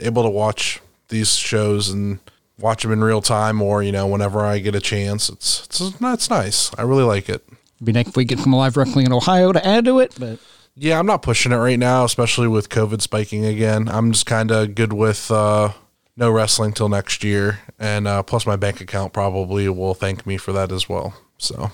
able 0.00 0.22
to 0.22 0.30
watch 0.30 0.80
these 1.08 1.34
shows 1.36 1.88
and 1.88 2.18
watch 2.58 2.82
them 2.82 2.92
in 2.92 3.02
real 3.02 3.22
time 3.22 3.62
or, 3.62 3.82
you 3.82 3.92
know, 3.92 4.06
whenever 4.06 4.40
I 4.40 4.58
get 4.58 4.74
a 4.74 4.80
chance. 4.80 5.28
It's 5.30 5.64
it's, 5.64 5.80
it's 5.80 6.30
nice. 6.30 6.70
I 6.76 6.82
really 6.82 7.04
like 7.04 7.28
it. 7.28 7.46
Be 7.82 7.92
next 7.92 8.14
week 8.16 8.28
get 8.28 8.38
some 8.38 8.52
live 8.52 8.76
wrestling 8.76 9.06
in 9.06 9.12
Ohio 9.12 9.52
to 9.52 9.66
add 9.66 9.86
to 9.86 9.98
it, 10.00 10.14
but 10.18 10.38
Yeah, 10.76 10.98
I'm 10.98 11.06
not 11.06 11.22
pushing 11.22 11.52
it 11.52 11.56
right 11.56 11.78
now, 11.78 12.04
especially 12.04 12.46
with 12.48 12.68
COVID 12.68 13.00
spiking 13.00 13.46
again. 13.46 13.88
I'm 13.88 14.12
just 14.12 14.26
kind 14.26 14.50
of 14.50 14.74
good 14.74 14.92
with 14.92 15.30
uh, 15.30 15.72
no 16.20 16.30
wrestling 16.30 16.72
till 16.72 16.88
next 16.88 17.24
year, 17.24 17.60
and 17.78 18.06
uh, 18.06 18.22
plus 18.22 18.46
my 18.46 18.54
bank 18.54 18.80
account 18.80 19.12
probably 19.12 19.68
will 19.70 19.94
thank 19.94 20.26
me 20.26 20.36
for 20.36 20.52
that 20.52 20.70
as 20.70 20.88
well. 20.88 21.14
So 21.38 21.72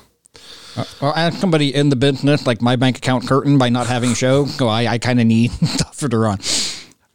Well, 1.03 1.13
as 1.15 1.37
somebody 1.39 1.75
in 1.75 1.89
the 1.89 1.97
business, 1.97 2.47
like 2.47 2.63
my 2.63 2.77
bank 2.77 2.97
account 2.97 3.27
curtain 3.27 3.59
by 3.59 3.69
not 3.69 3.89
having 3.89 4.13
a 4.13 4.15
show, 4.15 4.47
so 4.47 4.69
I, 4.69 4.87
I 4.87 4.99
kind 4.99 5.21
of 5.21 5.27
need 5.27 5.51
stuff 5.65 5.97
for 5.97 6.09
to 6.09 6.17
run. 6.17 6.39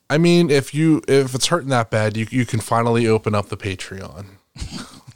I 0.09 0.17
mean, 0.17 0.49
if 0.49 0.75
you 0.75 1.01
if 1.07 1.33
it's 1.33 1.47
hurting 1.47 1.69
that 1.69 1.89
bad, 1.89 2.17
you 2.17 2.27
you 2.29 2.45
can 2.45 2.59
finally 2.59 3.07
open 3.07 3.33
up 3.33 3.47
the 3.47 3.57
Patreon. 3.57 4.25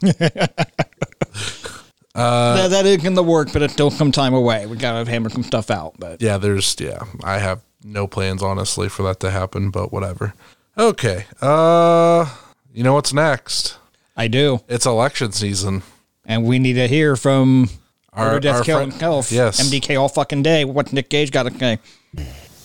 that, 2.14 2.68
that 2.70 2.86
is 2.86 3.04
in 3.04 3.12
the 3.12 3.22
work, 3.22 3.52
but 3.52 3.60
it's 3.60 3.74
still 3.74 3.90
some 3.90 4.10
time 4.10 4.32
away. 4.32 4.64
We 4.64 4.78
gotta 4.78 5.08
hammer 5.08 5.28
some 5.28 5.42
stuff 5.42 5.70
out. 5.70 5.96
But 5.98 6.22
Yeah, 6.22 6.38
there's 6.38 6.74
yeah. 6.80 7.02
I 7.22 7.38
have 7.38 7.60
no 7.84 8.06
plans 8.06 8.42
honestly 8.42 8.88
for 8.88 9.02
that 9.02 9.20
to 9.20 9.30
happen, 9.30 9.68
but 9.68 9.92
whatever. 9.92 10.32
Okay. 10.78 11.26
Uh 11.40 12.26
you 12.72 12.82
know 12.82 12.94
what's 12.94 13.12
next? 13.12 13.78
I 14.16 14.28
do, 14.28 14.60
It's 14.68 14.84
election 14.86 15.32
season. 15.32 15.82
and 16.26 16.44
we 16.44 16.58
need 16.58 16.74
to 16.74 16.86
hear 16.88 17.16
from 17.16 17.70
Our- 18.12 18.32
our, 18.32 18.40
Death 18.40 18.56
our 18.56 18.62
Kill 18.64 18.76
friend- 18.78 18.92
himself. 18.92 19.32
yes. 19.32 19.60
MDK 19.60 19.96
all 20.00 20.08
fucking 20.08 20.42
day. 20.42 20.64
What 20.64 20.92
Nick 20.92 21.08
Gage 21.08 21.30
got 21.30 21.44
to 21.44 21.58
say? 21.58 21.78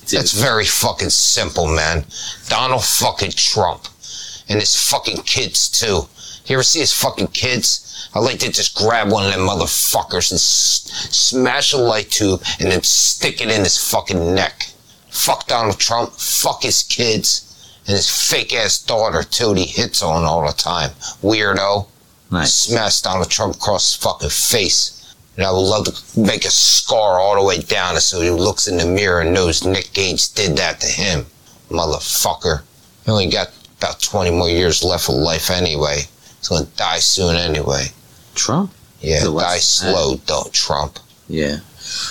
It's 0.03 0.31
very 0.33 0.65
fucking 0.65 1.09
simple, 1.11 1.67
man. 1.67 2.05
Donald 2.49 2.83
fucking 2.83 3.31
Trump. 3.31 3.87
And 4.49 4.59
his 4.59 4.75
fucking 4.75 5.21
kids, 5.23 5.69
too. 5.69 6.07
You 6.45 6.55
ever 6.55 6.63
see 6.63 6.79
his 6.79 6.91
fucking 6.91 7.27
kids? 7.27 8.09
I'd 8.13 8.19
like 8.21 8.39
to 8.39 8.51
just 8.51 8.75
grab 8.75 9.09
one 9.11 9.25
of 9.25 9.31
them 9.33 9.47
motherfuckers 9.47 10.31
and 10.31 10.37
s- 10.37 11.07
smash 11.11 11.71
a 11.71 11.77
light 11.77 12.09
tube 12.11 12.41
and 12.59 12.69
then 12.71 12.83
stick 12.83 13.39
it 13.41 13.49
in 13.49 13.61
his 13.63 13.77
fucking 13.77 14.35
neck. 14.35 14.67
Fuck 15.09 15.47
Donald 15.47 15.79
Trump. 15.79 16.11
Fuck 16.13 16.63
his 16.63 16.83
kids. 16.83 17.50
And 17.91 17.97
his 17.97 18.09
fake 18.09 18.53
ass 18.53 18.79
daughter, 18.79 19.21
too, 19.21 19.53
he 19.53 19.65
hits 19.65 20.01
on 20.01 20.23
all 20.23 20.47
the 20.47 20.53
time. 20.53 20.91
Weirdo. 21.21 21.87
Nice. 22.31 22.53
Smash 22.53 23.01
Donald 23.01 23.29
Trump 23.29 23.55
across 23.55 23.91
his 23.91 24.01
fucking 24.01 24.29
face. 24.29 25.13
And 25.35 25.45
I 25.45 25.51
would 25.51 25.59
love 25.59 25.83
to 25.87 26.19
make 26.19 26.45
a 26.45 26.51
scar 26.51 27.19
all 27.19 27.35
the 27.35 27.43
way 27.43 27.59
down 27.59 27.99
so 27.99 28.21
he 28.21 28.29
looks 28.29 28.69
in 28.69 28.77
the 28.77 28.85
mirror 28.85 29.19
and 29.19 29.33
knows 29.33 29.65
Nick 29.65 29.91
Gage 29.91 30.31
did 30.31 30.55
that 30.55 30.79
to 30.79 30.87
him. 30.87 31.25
Motherfucker. 31.69 32.61
He 33.03 33.11
only 33.11 33.27
got 33.27 33.49
about 33.79 34.01
20 34.01 34.31
more 34.31 34.47
years 34.47 34.85
left 34.85 35.09
of 35.09 35.15
life 35.15 35.49
anyway. 35.49 36.07
He's 36.37 36.47
gonna 36.47 36.67
die 36.77 36.99
soon 36.99 37.35
anyway. 37.35 37.87
Trump? 38.35 38.71
Yeah, 39.01 39.25
die 39.25 39.57
slow, 39.57 40.15
don't 40.27 40.53
Trump. 40.53 40.97
Yeah. 41.27 41.57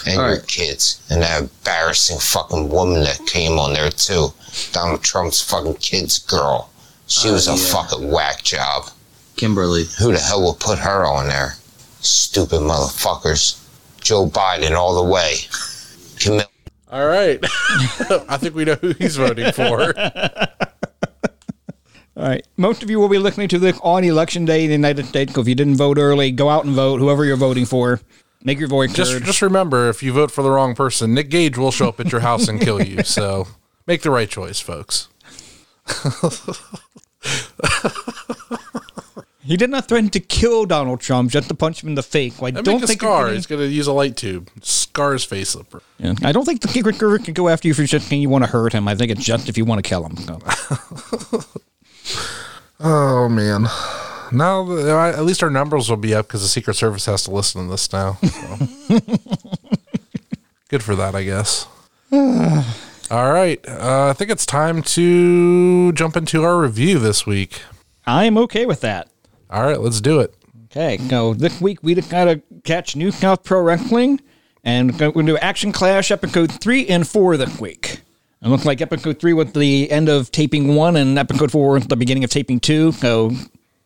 And 0.06 0.18
All 0.18 0.26
your 0.28 0.37
right. 0.38 0.46
kids. 0.46 1.00
And 1.10 1.22
that 1.22 1.42
embarrassing 1.42 2.18
fucking 2.18 2.68
woman 2.70 3.02
that 3.04 3.20
came 3.26 3.58
on 3.58 3.72
there 3.72 3.90
too. 3.90 4.28
Donald 4.72 5.02
Trump's 5.02 5.40
fucking 5.42 5.75
kid's 5.75 6.18
girl. 6.18 6.70
She 7.06 7.28
Oh, 7.28 7.32
was 7.32 7.49
a 7.49 7.52
yeah. 7.52 7.56
fucking 7.72 8.10
whack 8.10 8.42
job. 8.42 8.88
Kimberly. 9.37 9.84
Who 9.99 10.12
the 10.12 10.18
hell 10.18 10.44
would 10.46 10.60
put 10.60 10.78
her 10.78 11.04
on 11.06 11.28
there? 11.28 11.54
Stupid 12.00 12.60
motherfuckers. 12.60 13.56
Joe 14.00 14.26
Biden 14.28 14.72
all 14.76 15.02
the 15.02 15.10
way. 15.10 15.37
Camille. 16.18 16.44
All 16.90 17.06
right. 17.06 17.38
I 18.28 18.37
think 18.37 18.54
we 18.54 18.64
know 18.64 18.75
who 18.75 18.92
he's 18.94 19.16
voting 19.16 19.52
for. 19.52 19.94
All 22.16 22.26
right. 22.26 22.46
Most 22.56 22.82
of 22.82 22.90
you 22.90 22.99
will 22.99 23.08
be 23.08 23.18
listening 23.18 23.49
to 23.49 23.58
this 23.58 23.78
on 23.82 24.04
election 24.04 24.44
day 24.44 24.62
in 24.64 24.68
the 24.68 24.75
United 24.75 25.06
States. 25.06 25.32
So 25.34 25.40
if 25.40 25.49
you 25.49 25.54
didn't 25.54 25.76
vote 25.76 25.96
early, 25.99 26.30
go 26.32 26.49
out 26.50 26.64
and 26.64 26.75
vote. 26.75 26.99
Whoever 26.99 27.25
you're 27.25 27.37
voting 27.37 27.64
for, 27.64 28.00
make 28.42 28.59
your 28.59 28.68
voice 28.68 28.92
just 28.92 29.12
heard. 29.12 29.25
just 29.25 29.42
remember 29.42 29.88
if 29.88 30.02
you 30.02 30.12
vote 30.12 30.30
for 30.30 30.42
the 30.42 30.50
wrong 30.50 30.75
person, 30.75 31.14
Nick 31.14 31.30
Gage 31.30 31.56
will 31.59 31.70
show 31.73 31.88
up 31.88 32.00
at 32.00 32.11
your 32.12 32.20
house 32.23 32.49
and 32.49 32.61
kill 32.61 32.82
you. 32.82 33.02
So 33.04 33.47
make 33.87 34.02
the 34.02 34.11
right 34.11 34.28
choice, 34.28 34.61
folks. 34.61 35.09
He 39.42 39.56
did 39.56 39.70
not 39.70 39.88
threaten 39.88 40.11
to 40.11 40.20
kill 40.20 40.66
Donald 40.66 41.00
Trump, 41.00 41.30
just 41.30 41.49
to 41.49 41.54
punch 41.54 41.82
him 41.82 41.88
in 41.88 41.94
the 41.94 42.02
face. 42.02 42.40
I 42.42 42.49
And 42.49 42.56
don't 42.62 42.75
make 42.75 42.85
a 42.85 42.87
think 42.87 43.00
scar. 43.00 43.28
It's 43.28 43.37
He's 43.37 43.47
going 43.47 43.61
to 43.62 43.66
use 43.66 43.87
a 43.87 43.92
light 43.92 44.16
tube. 44.16 44.49
Scar 44.62 45.14
his 45.14 45.25
face 45.25 45.56
up. 45.56 45.82
yeah. 45.99 46.14
I 46.23 46.30
don't 46.30 46.44
think 46.44 46.61
the 46.61 46.68
secret 46.68 46.97
service 46.97 47.25
can 47.25 47.32
go 47.35 47.49
after 47.49 47.66
you 47.66 47.75
for 47.75 47.82
just 47.85 48.06
saying 48.09 48.20
you 48.23 48.28
want 48.28 48.44
to 48.44 48.50
hurt 48.50 48.73
him. 48.75 48.87
I 48.87 48.94
think 48.94 49.11
it's 49.11 49.25
just 49.25 49.49
if 49.49 49.56
you 49.56 49.64
want 49.64 49.82
to 49.82 49.88
kill 49.88 50.04
him. 50.06 50.16
So. 50.18 50.38
Oh 52.82 53.28
man. 53.28 53.66
Now 54.32 54.70
uh, 54.70 55.12
at 55.14 55.25
least 55.25 55.42
our 55.42 55.50
numbers 55.50 55.88
will 55.88 55.96
be 55.96 56.14
up 56.14 56.26
because 56.26 56.42
the 56.42 56.49
Secret 56.49 56.75
Service 56.75 57.06
has 57.06 57.25
to 57.25 57.30
listen 57.30 57.64
to 57.64 57.70
this 57.70 57.92
now. 57.92 58.14
so. 58.14 58.99
Good 60.68 60.82
for 60.84 60.94
that, 60.94 61.14
I 61.14 61.25
guess. 61.25 61.66
All 62.12 63.32
right. 63.32 63.58
Uh, 63.68 64.08
I 64.08 64.12
think 64.12 64.30
it's 64.30 64.46
time 64.46 64.82
to 64.82 65.92
jump 65.92 66.16
into 66.16 66.44
our 66.44 66.60
review 66.60 67.00
this 67.00 67.26
week. 67.26 67.62
I'm 68.06 68.38
okay 68.38 68.66
with 68.66 68.80
that. 68.82 69.08
All 69.50 69.64
right, 69.64 69.80
let's 69.80 70.00
do 70.00 70.20
it. 70.20 70.32
Okay, 70.66 70.99
so 71.08 71.34
this 71.34 71.60
week 71.60 71.82
we 71.82 71.96
just 71.96 72.08
got 72.08 72.26
to 72.26 72.40
catch 72.62 72.94
New 72.94 73.10
South 73.10 73.42
Pro 73.42 73.60
Wrestling, 73.60 74.20
and 74.62 74.92
we're 74.92 75.10
going 75.10 75.26
to 75.26 75.32
do 75.32 75.38
Action 75.38 75.72
Clash 75.72 76.12
episode 76.12 76.52
three 76.52 76.87
and 76.87 77.06
four 77.06 77.37
this 77.37 77.60
week. 77.60 78.02
It 78.42 78.49
looks 78.49 78.64
like 78.64 78.80
episode 78.80 79.18
three 79.18 79.32
was 79.32 79.52
the 79.52 79.90
end 79.90 80.08
of 80.08 80.30
taping 80.30 80.76
one, 80.76 80.94
and 80.94 81.18
episode 81.18 81.50
four 81.50 81.72
was 81.72 81.88
the 81.88 81.96
beginning 81.96 82.22
of 82.22 82.30
taping 82.30 82.60
two. 82.60 82.92
So 82.92 83.32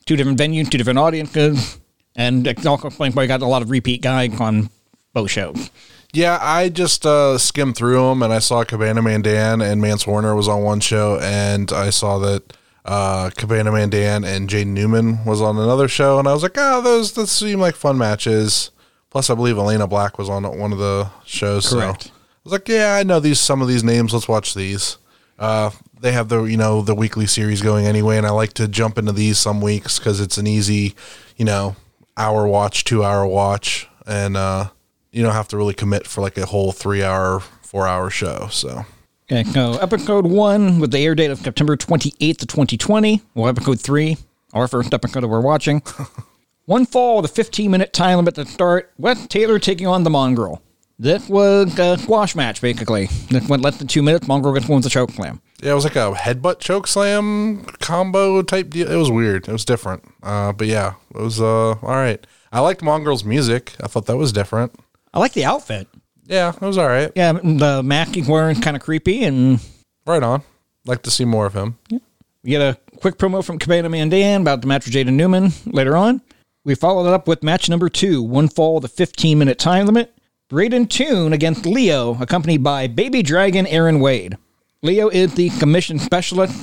two 0.07 0.17
different 0.17 0.39
venues, 0.39 0.71
two 0.71 0.79
different 0.79 0.99
audiences, 0.99 1.79
and 2.17 2.47
it's 2.47 2.67
also 2.67 2.89
explains 2.89 3.15
why 3.15 3.23
we 3.23 3.27
got 3.27 3.43
a 3.43 3.47
lot 3.47 3.63
of 3.63 3.71
repeat 3.71 4.03
guys 4.03 4.39
on 4.41 4.71
both 5.13 5.31
shows. 5.31 5.71
Yeah, 6.13 6.39
I 6.41 6.69
just 6.69 7.05
uh, 7.05 7.39
skimmed 7.39 7.77
through 7.77 7.97
them 7.97 8.23
and 8.23 8.33
I 8.33 8.39
saw 8.39 8.63
Cabana 8.63 9.03
Man 9.03 9.21
Dan 9.21 9.61
and 9.61 9.81
Mance 9.81 10.07
Warner 10.07 10.35
was 10.37 10.47
on 10.47 10.63
one 10.63 10.81
show, 10.81 11.19
and 11.21 11.73
I 11.73 11.91
saw 11.91 12.19
that 12.19 12.57
uh, 12.85 13.31
Cabana 13.37 13.73
Man 13.73 13.91
Dan 13.91 14.25
and 14.25 14.49
Jaden 14.49 14.69
Newman 14.69 15.25
was 15.25 15.41
on 15.41 15.59
another 15.59 15.89
show, 15.89 16.19
and 16.19 16.29
I 16.29 16.33
was 16.33 16.43
like, 16.43 16.55
oh, 16.57 16.81
those 16.83 17.13
those 17.13 17.33
seem 17.33 17.59
like 17.59 17.75
fun 17.75 17.99
matches. 17.99 18.71
Plus, 19.11 19.31
I 19.31 19.35
believe 19.35 19.57
Elayna 19.57 19.89
Black 19.89 20.19
was 20.19 20.29
on 20.29 20.43
one 20.59 20.73
of 20.73 20.79
the 20.79 21.11
shows. 21.25 21.69
Correct. 21.69 22.05
So 22.05 22.11
I 22.11 22.13
was 22.45 22.53
like, 22.53 22.69
yeah, 22.69 22.95
I 22.95 23.03
know 23.03 23.21
these 23.21 23.41
some 23.41 23.63
of 23.63 23.69
these 23.69 23.85
names. 23.85 24.13
Let's 24.13 24.29
watch 24.29 24.55
these. 24.55 24.99
Uh, 25.39 25.71
they 26.05 26.13
have 26.13 26.29
the 26.29 26.45
you 26.45 26.59
know 26.59 26.83
the 26.83 26.95
weekly 26.95 27.27
series 27.27 27.63
going 27.63 27.87
anyway, 27.87 28.19
and 28.19 28.27
I 28.27 28.31
like 28.31 28.53
to 28.55 28.69
jump 28.69 28.99
into 28.99 29.11
these 29.13 29.39
some 29.39 29.63
weeks 29.63 29.99
because 29.99 30.21
it's 30.21 30.37
an 30.37 30.47
easy, 30.47 30.95
you 31.39 31.47
know, 31.47 31.77
hour 32.15 32.47
watch, 32.47 32.85
two 32.85 33.03
hour 33.03 33.27
watch, 33.27 33.89
and 34.07 34.37
uh, 34.37 34.69
you 35.13 35.23
don't 35.23 35.33
have 35.33 35.49
to 35.49 35.57
really 35.57 35.73
commit 35.73 36.07
for 36.07 36.21
like 36.21 36.37
a 36.37 36.45
whole 36.45 36.73
three 36.73 37.03
hour, 37.03 37.41
four 37.41 37.89
hour 37.89 38.11
show. 38.11 38.49
So 38.51 38.85
Okay, 39.33 39.45
so 39.45 39.79
episode 39.79 40.27
one 40.27 40.79
with 40.79 40.91
the 40.91 40.99
air 40.99 41.15
date 41.15 41.31
of 41.31 41.39
September 41.39 41.75
28th 41.75 42.43
of 42.43 42.49
2020. 42.49 43.23
Well, 43.35 43.49
episode 43.49 43.81
three, 43.81 44.19
our 44.53 44.69
first 44.69 44.93
episode 44.93 45.23
that 45.23 45.29
we're 45.29 45.41
watching. 45.41 45.81
one 46.67 46.85
fall 46.85 47.17
with 47.23 47.31
a 47.31 47.35
15 47.35 47.71
minute 47.71 47.95
time 47.95 48.17
limit 48.17 48.35
to 48.35 48.45
start. 48.45 48.93
Wes 48.99 49.27
Taylor 49.27 49.59
taking 49.59 49.87
on 49.87 50.05
the 50.05 50.11
Mongrel. 50.11 50.61
This 50.99 51.29
was 51.29 51.77
a 51.79 51.97
squash 51.99 52.37
match, 52.37 52.61
basically. 52.61 53.07
This 53.31 53.49
went 53.49 53.63
less 53.63 53.79
than 53.79 53.89
two 53.89 54.03
minutes. 54.03 54.29
Mongrel 54.29 54.55
gets 54.55 54.69
one 54.69 54.77
with 54.77 54.87
a 54.87 54.91
choke 54.91 55.11
slam. 55.11 55.41
Yeah, 55.65 55.73
it 55.73 55.75
was 55.75 55.85
like 55.85 55.97
a 55.97 56.13
headbutt 56.13 56.61
choke 56.61 56.87
slam 56.87 57.65
combo 57.81 58.43
type 58.43 58.71
deal. 58.71 58.91
It 58.91 58.97
was 58.97 59.11
weird. 59.11 59.49
It 59.49 59.53
was 59.53 59.65
different. 59.65 60.05
Uh, 60.23 60.53
but 60.53 60.67
yeah, 60.67 60.95
it 61.15 61.21
was 61.21 61.41
uh 61.41 61.71
all 61.71 61.77
right. 61.83 62.25
I 62.53 62.61
liked 62.61 62.83
Mongrel's 62.83 63.25
music. 63.25 63.75
I 63.83 63.89
thought 63.89 64.07
that 64.07 64.17
was 64.17 64.33
different. 64.33 64.75
I 65.13 65.19
like 65.19 65.33
the 65.33 65.45
outfit. 65.45 65.89
Yeah, 66.27 66.53
it 66.55 66.61
was 66.61 66.79
all 66.79 66.87
right. 66.87 67.11
Yeah, 67.17 67.33
the 67.33 67.83
mask 67.83 68.15
he's 68.15 68.29
wearing 68.29 68.61
kind 68.61 68.77
of 68.77 68.83
creepy, 68.83 69.25
and 69.25 69.61
Right 70.07 70.23
on. 70.23 70.43
Like 70.85 71.03
to 71.03 71.11
see 71.11 71.25
more 71.25 71.47
of 71.47 71.55
him. 71.55 71.79
We 71.91 72.51
get 72.51 72.61
a 72.61 72.79
quick 73.01 73.17
promo 73.17 73.43
from 73.43 73.59
Cabana 73.59 73.89
Man 73.89 74.11
Dan 74.11 74.43
about 74.43 74.61
the 74.61 74.67
match 74.67 74.85
with 74.85 74.95
Jaden 74.95 75.15
Newman 75.15 75.53
later 75.65 75.97
on. 75.97 76.21
We 76.65 76.75
followed 76.75 77.09
it 77.09 77.15
up 77.15 77.27
with 77.27 77.43
match 77.43 77.71
number 77.71 77.89
two, 77.89 78.23
one 78.23 78.49
fall 78.49 78.75
with 78.75 78.85
a 78.85 78.89
15 78.89 79.39
minute 79.39 79.59
time 79.59 79.87
limit. 79.87 80.15
Braden 80.51 80.89
Tune 80.89 81.33
against 81.33 81.65
Leo, 81.65 82.21
accompanied 82.21 82.63
by 82.63 82.87
Baby 82.87 83.23
Dragon 83.23 83.67
Aaron 83.67 83.99
Wade. 83.99 84.37
Leo 84.85 85.09
is 85.09 85.33
the 85.35 85.49
submission 85.49 85.99
specialist, 85.99 86.55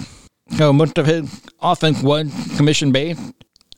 so 0.55 0.71
most 0.71 0.99
of 0.99 1.07
his 1.07 1.41
offense 1.59 2.03
was 2.03 2.31
submission 2.55 2.91
based. 2.91 3.19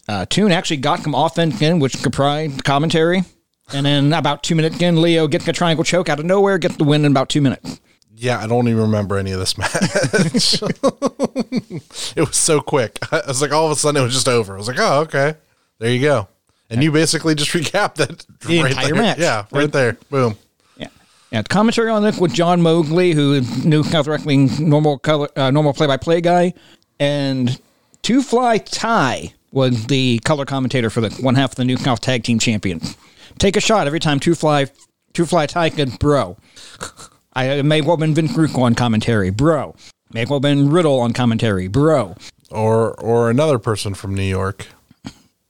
Uh, 0.10 0.26
Toon 0.26 0.52
actually 0.52 0.78
got 0.78 1.00
some 1.00 1.16
offense 1.16 1.62
in, 1.62 1.80
which 1.80 2.04
comprised 2.04 2.62
commentary. 2.66 3.22
And 3.74 3.86
then 3.86 4.12
about 4.12 4.44
two 4.44 4.54
minutes 4.56 4.82
in, 4.82 5.02
Leo 5.02 5.30
gets 5.30 5.48
a 5.48 5.54
triangle 5.54 5.86
choke 5.86 6.10
out 6.10 6.20
of 6.20 6.26
nowhere, 6.26 6.58
gets 6.58 6.76
the 6.76 6.84
win 6.84 7.06
in 7.06 7.12
about 7.12 7.30
two 7.30 7.40
minutes. 7.40 7.80
Yeah, 8.14 8.38
I 8.38 8.48
don't 8.48 8.68
even 8.68 8.82
remember 8.82 9.18
any 9.18 9.32
of 9.32 9.40
this 9.40 9.58
match. 9.58 9.72
it 12.18 12.28
was 12.28 12.36
so 12.36 12.60
quick. 12.60 13.00
I 13.14 13.22
was 13.26 13.42
like, 13.42 13.54
all 13.54 13.68
of 13.68 13.72
a 13.72 13.76
sudden, 13.78 14.02
it 14.02 14.04
was 14.04 14.14
just 14.14 14.28
over. 14.28 14.56
I 14.56 14.58
was 14.58 14.68
like, 14.68 14.78
oh, 14.78 15.00
okay, 15.04 15.36
there 15.80 15.90
you 15.90 16.02
go. 16.02 16.28
And 16.70 16.84
you 16.84 16.92
basically 16.92 17.34
just 17.34 17.52
recapped 17.52 17.96
that 17.96 18.26
The 18.42 18.60
entire 18.60 18.88
there. 18.88 18.96
match. 18.96 19.20
Yeah, 19.20 19.46
right 19.54 19.72
there. 19.72 19.94
Boom. 20.10 20.36
Yeah. 21.34 21.42
Commentary 21.42 21.90
on 21.90 22.04
this 22.04 22.20
with 22.20 22.32
John 22.32 22.62
Mowgli, 22.62 23.14
who 23.14 23.34
is 23.34 23.66
New 23.66 23.84
South 23.84 24.06
Wrestling 24.06 24.52
normal 24.60 25.00
color, 25.00 25.30
uh, 25.36 25.50
normal 25.50 25.74
play-by-play 25.74 26.22
guy, 26.22 26.54
and 27.00 27.60
Two 28.04 28.22
Fly 28.22 28.60
Ty 28.60 29.34
was 29.52 29.88
the 29.88 30.20
color 30.20 30.46
commentator 30.46 30.92
for 30.92 31.02
the 31.02 31.10
one 31.24 31.34
half 31.34 31.54
of 31.54 31.56
the 31.56 31.66
New 31.66 31.78
South 31.78 32.02
Tag 32.02 32.24
Team 32.24 32.38
Champions. 32.38 32.96
Take 33.40 33.58
a 33.58 33.60
shot 33.60 33.88
every 33.88 34.00
time 34.00 34.20
Two 34.20 34.36
Fly 34.36 34.68
Two 35.14 35.26
Fly 35.26 35.48
Ty 35.48 35.72
could 35.72 35.98
bro. 35.98 36.38
I 37.34 37.46
it 37.46 37.64
may 37.66 37.82
well 37.82 37.98
been 37.98 38.14
Vince 38.14 38.38
Russo 38.38 38.62
on 38.62 38.76
commentary, 38.76 39.32
bro. 39.32 39.76
May 40.14 40.26
well 40.26 40.40
been 40.40 40.70
Riddle 40.70 41.00
on 41.00 41.14
commentary, 41.14 41.68
bro. 41.68 42.16
Or 42.52 42.94
or 43.02 43.32
another 43.32 43.58
person 43.58 43.96
from 43.96 44.14
New 44.14 44.22
York, 44.22 44.68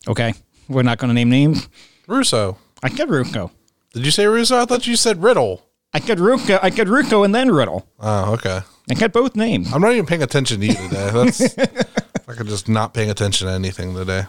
Okay, 0.08 0.34
we're 0.70 0.84
not 0.84 0.98
going 0.98 1.10
to 1.10 1.14
name 1.14 1.30
names. 1.30 1.68
Russo. 2.08 2.58
I 2.82 2.90
said 2.90 3.10
Russo. 3.10 3.52
Did 3.94 4.06
you 4.06 4.12
say 4.12 4.26
Russo? 4.28 4.62
I 4.62 4.66
thought 4.66 4.88
you 4.88 4.96
said 4.96 5.22
Riddle. 5.22 5.62
I 5.94 6.00
said 6.00 6.18
Ruka, 6.18 6.60
I 6.62 6.70
said 6.72 6.90
Russo 6.90 7.24
and 7.24 7.36
then 7.36 7.52
Riddle. 7.52 7.88
Oh, 8.00 8.34
okay. 8.34 8.62
I 8.90 8.94
got 8.96 9.14
both 9.14 9.36
names. 9.36 9.72
I'm 9.72 9.82
not 9.82 9.92
even 9.94 10.06
paying 10.06 10.24
attention 10.24 10.60
to 10.60 10.66
you 10.66 10.74
today. 10.74 11.10
That's 11.12 11.58
I 12.28 12.34
could 12.34 12.48
just 12.48 12.68
not 12.68 12.94
paying 12.94 13.10
attention 13.10 13.48
to 13.48 13.54
anything 13.54 13.94
today. 13.96 14.24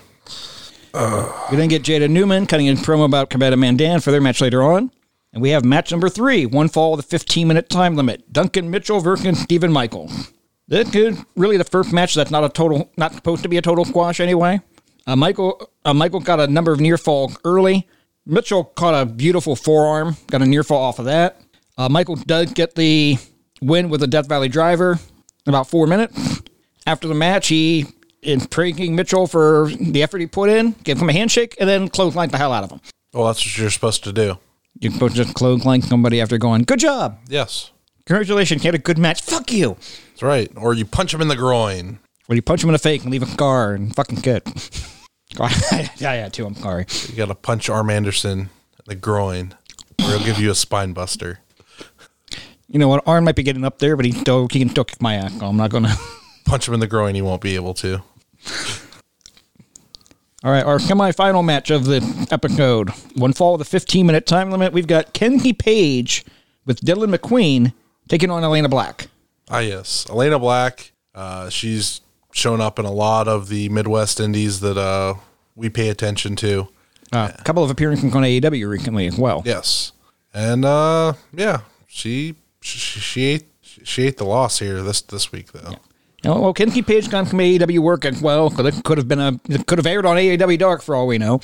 We 1.50 1.56
then 1.56 1.68
get 1.68 1.82
Jaden 1.82 2.10
Newman 2.10 2.46
cutting 2.46 2.66
in 2.66 2.76
promo 2.76 3.04
about 3.04 3.28
Cabana 3.28 3.56
Man 3.56 3.76
Dan 3.76 4.00
for 4.00 4.12
their 4.12 4.20
match 4.20 4.40
later 4.40 4.62
on. 4.62 4.92
And 5.32 5.42
we 5.42 5.50
have 5.50 5.64
match 5.64 5.90
number 5.90 6.08
three, 6.08 6.46
one 6.46 6.68
fall 6.68 6.92
with 6.92 7.00
a 7.04 7.08
15 7.08 7.48
minute 7.48 7.68
time 7.68 7.96
limit. 7.96 8.32
Duncan 8.32 8.70
Mitchell 8.70 9.00
versus 9.00 9.40
Stephen 9.40 9.72
Michael. 9.72 10.08
This 10.68 10.94
is 10.94 11.18
really 11.34 11.56
the 11.56 11.64
first 11.64 11.92
match 11.92 12.14
that's 12.14 12.30
not 12.30 12.44
a 12.44 12.48
total, 12.48 12.92
not 12.96 13.12
supposed 13.12 13.42
to 13.42 13.48
be 13.48 13.56
a 13.56 13.62
total 13.62 13.84
squash 13.84 14.20
anyway. 14.20 14.60
Uh, 15.06 15.16
Michael, 15.16 15.68
uh, 15.84 15.92
Michael 15.92 16.20
got 16.20 16.38
a 16.38 16.46
number 16.46 16.72
of 16.72 16.80
near 16.80 16.96
fall 16.96 17.32
early. 17.44 17.88
Mitchell 18.24 18.64
caught 18.64 18.94
a 18.94 19.04
beautiful 19.04 19.56
forearm, 19.56 20.16
got 20.28 20.40
a 20.42 20.46
near 20.46 20.62
fall 20.62 20.82
off 20.82 21.00
of 21.00 21.04
that. 21.06 21.40
Uh, 21.76 21.88
Michael 21.88 22.16
does 22.16 22.52
get 22.52 22.74
the 22.74 23.16
win 23.60 23.88
with 23.88 24.02
a 24.02 24.06
Death 24.06 24.28
Valley 24.28 24.48
driver 24.48 24.92
in 25.46 25.50
about 25.50 25.68
four 25.68 25.86
minutes. 25.86 26.42
After 26.86 27.08
the 27.08 27.14
match, 27.14 27.48
he 27.48 27.86
is 28.22 28.46
pranking 28.46 28.94
Mitchell 28.94 29.26
for 29.26 29.70
the 29.78 30.02
effort 30.02 30.18
he 30.20 30.26
put 30.26 30.50
in, 30.50 30.72
gave 30.84 31.00
him 31.00 31.08
a 31.08 31.12
handshake, 31.12 31.56
and 31.58 31.68
then 31.68 31.88
clotheslined 31.88 32.30
the 32.30 32.38
hell 32.38 32.52
out 32.52 32.64
of 32.64 32.70
him. 32.70 32.80
Well, 33.12 33.26
that's 33.26 33.44
what 33.44 33.58
you're 33.58 33.70
supposed 33.70 34.04
to 34.04 34.12
do. 34.12 34.38
You're 34.80 34.92
supposed 34.92 35.16
to 35.16 35.24
just 35.24 35.34
clothesline 35.34 35.82
somebody 35.82 36.20
after 36.20 36.38
going, 36.38 36.62
good 36.62 36.80
job. 36.80 37.18
Yes, 37.28 37.70
Congratulations, 38.06 38.62
you 38.62 38.68
had 38.68 38.74
a 38.74 38.78
good 38.78 38.98
match. 38.98 39.22
Fuck 39.22 39.50
you. 39.50 39.76
that's 40.10 40.22
right. 40.22 40.52
Or 40.56 40.74
you 40.74 40.84
punch 40.84 41.14
him 41.14 41.22
in 41.22 41.28
the 41.28 41.36
groin. 41.36 41.98
Well, 42.28 42.36
you 42.36 42.42
punch 42.42 42.62
him 42.62 42.68
in 42.68 42.74
the 42.74 42.78
face 42.78 43.02
and 43.02 43.10
leave 43.10 43.22
a 43.22 43.26
scar 43.26 43.72
and 43.72 43.94
fucking 43.96 44.20
good. 44.20 44.42
yeah, 45.40 45.88
yeah, 45.98 46.28
too. 46.28 46.46
I'm 46.46 46.54
sorry. 46.54 46.86
You 47.08 47.16
got 47.16 47.28
to 47.28 47.34
punch 47.34 47.68
Arn 47.70 47.90
Anderson 47.90 48.38
in 48.40 48.48
the 48.86 48.94
groin, 48.94 49.54
or 50.00 50.10
he'll 50.10 50.24
give 50.24 50.38
you 50.38 50.50
a 50.50 50.54
spine 50.54 50.92
buster. 50.92 51.40
You 52.74 52.80
know 52.80 52.88
what? 52.88 53.04
Arn 53.06 53.22
might 53.22 53.36
be 53.36 53.44
getting 53.44 53.62
up 53.62 53.78
there, 53.78 53.94
but 53.94 54.04
he 54.04 54.10
still 54.10 54.48
he 54.50 54.58
can 54.58 54.68
still 54.68 54.82
kick 54.82 55.00
my 55.00 55.14
ass. 55.14 55.40
I'm 55.40 55.56
not 55.56 55.70
gonna. 55.70 55.94
Punch 56.44 56.66
him 56.66 56.74
in 56.74 56.80
the 56.80 56.88
groin, 56.88 57.14
he 57.14 57.22
won't 57.22 57.40
be 57.40 57.54
able 57.54 57.72
to. 57.74 58.02
All 60.42 60.50
right, 60.50 60.64
our 60.64 60.80
semi-final 60.80 61.44
match 61.44 61.70
of 61.70 61.84
the 61.84 62.26
episode. 62.32 62.90
One 63.14 63.32
fall 63.32 63.52
with 63.52 63.60
a 63.60 63.64
15 63.70 64.04
minute 64.04 64.26
time 64.26 64.50
limit. 64.50 64.72
We've 64.72 64.88
got 64.88 65.12
Kenzie 65.12 65.52
Paige 65.52 66.24
with 66.66 66.80
Dylan 66.80 67.14
McQueen 67.14 67.72
taking 68.08 68.28
on 68.28 68.42
Elayna 68.42 68.68
Black. 68.68 69.06
Ah, 69.48 69.60
yes. 69.60 70.04
Elayna 70.08 70.40
Black, 70.40 70.90
uh, 71.14 71.48
she's 71.50 72.00
shown 72.32 72.60
up 72.60 72.80
in 72.80 72.84
a 72.86 72.92
lot 72.92 73.28
of 73.28 73.48
the 73.48 73.68
Midwest 73.68 74.18
Indies 74.18 74.58
that 74.60 74.76
uh, 74.76 75.14
we 75.54 75.68
pay 75.70 75.90
attention 75.90 76.34
to. 76.36 76.66
Uh, 77.12 77.30
A 77.38 77.42
couple 77.44 77.62
of 77.62 77.70
appearances 77.70 78.12
on 78.16 78.22
AEW 78.24 78.68
recently 78.68 79.06
as 79.06 79.16
well. 79.16 79.42
Yes. 79.46 79.92
And 80.34 80.64
uh, 80.64 81.12
yeah, 81.32 81.60
she, 81.86 82.34
she 82.64 83.00
she 83.00 83.24
ate 83.24 83.44
she 83.60 84.06
ate 84.06 84.16
the 84.16 84.24
loss 84.24 84.58
here 84.58 84.82
this 84.82 85.02
this 85.02 85.30
week 85.30 85.52
though. 85.52 85.76
Oh, 86.26 86.40
well, 86.40 86.54
Kenzie 86.54 86.80
Paige 86.80 87.10
got 87.10 87.26
some 87.26 87.38
AEW 87.38 87.80
work 87.80 88.06
as 88.06 88.22
well. 88.22 88.46
It 88.46 88.84
could 88.84 88.96
have 88.96 89.06
been 89.06 89.20
a 89.20 89.38
it 89.48 89.66
could 89.66 89.78
have 89.78 89.86
aired 89.86 90.06
on 90.06 90.16
AEW 90.16 90.58
Dark 90.58 90.82
for 90.82 90.94
all 90.94 91.06
we 91.06 91.18
know. 91.18 91.40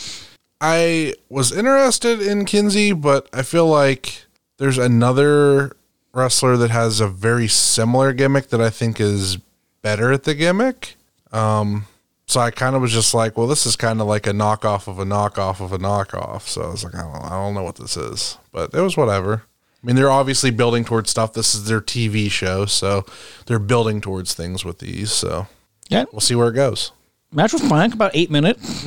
I 0.61 1.15
was 1.29 1.53
interested 1.53 2.21
in 2.23 2.47
Kenzie, 2.47 2.93
but 2.93 3.29
I 3.33 3.43
feel 3.43 3.67
like 3.67 4.25
there's 4.57 4.79
another 4.79 5.77
wrestler 6.13 6.57
that 6.57 6.71
has 6.71 7.01
a 7.01 7.09
very 7.09 7.49
similar 7.49 8.13
gimmick 8.13 8.49
that 8.49 8.61
I 8.61 8.71
think 8.71 9.01
is 9.01 9.37
better 9.83 10.13
at 10.13 10.25
the 10.25 10.35
gimmick. 10.35 10.97
Um, 11.33 11.87
so 12.27 12.41
I 12.41 12.51
kind 12.51 12.77
of 12.77 12.83
was 12.83 12.93
just 12.93 13.13
like, 13.13 13.37
well, 13.37 13.47
this 13.47 13.67
is 13.67 13.77
kind 13.77 14.01
of 14.01 14.07
like 14.07 14.27
a 14.27 14.33
knockoff 14.33 14.87
of 14.87 14.99
a 14.99 15.05
knockoff 15.05 15.61
of 15.61 15.73
a 15.73 15.79
knockoff. 15.79 16.43
So 16.43 16.63
I 16.63 16.71
was 16.71 16.85
like, 16.85 16.95
I 16.95 17.03
don't, 17.03 17.25
I 17.25 17.31
don't 17.31 17.55
know 17.55 17.63
what 17.63 17.77
this 17.77 17.97
is, 17.97 18.39
but 18.53 18.73
it 18.75 18.81
was 18.81 18.97
whatever. 18.97 19.45
I 19.83 19.87
mean, 19.87 19.97
they're 19.97 20.11
obviously 20.11 20.51
building 20.51 20.85
towards 20.85 21.11
stuff. 21.11 21.33
This 21.33 21.55
is 21.55 21.65
their 21.67 21.81
TV 21.81 22.31
show, 22.31 22.67
so 22.67 23.05
they're 23.47 23.59
building 23.59 24.01
towards 24.01 24.35
things 24.35 24.65
with 24.65 24.79
these. 24.79 25.11
So 25.11 25.47
Yeah, 25.89 26.05
we'll 26.13 26.21
see 26.21 26.35
where 26.35 26.49
it 26.49 26.55
goes. 26.55 26.93
match 27.33 27.53
was 27.53 27.63
fine, 27.67 27.93
about 27.93 28.11
eight 28.15 28.31
minutes. 28.31 28.87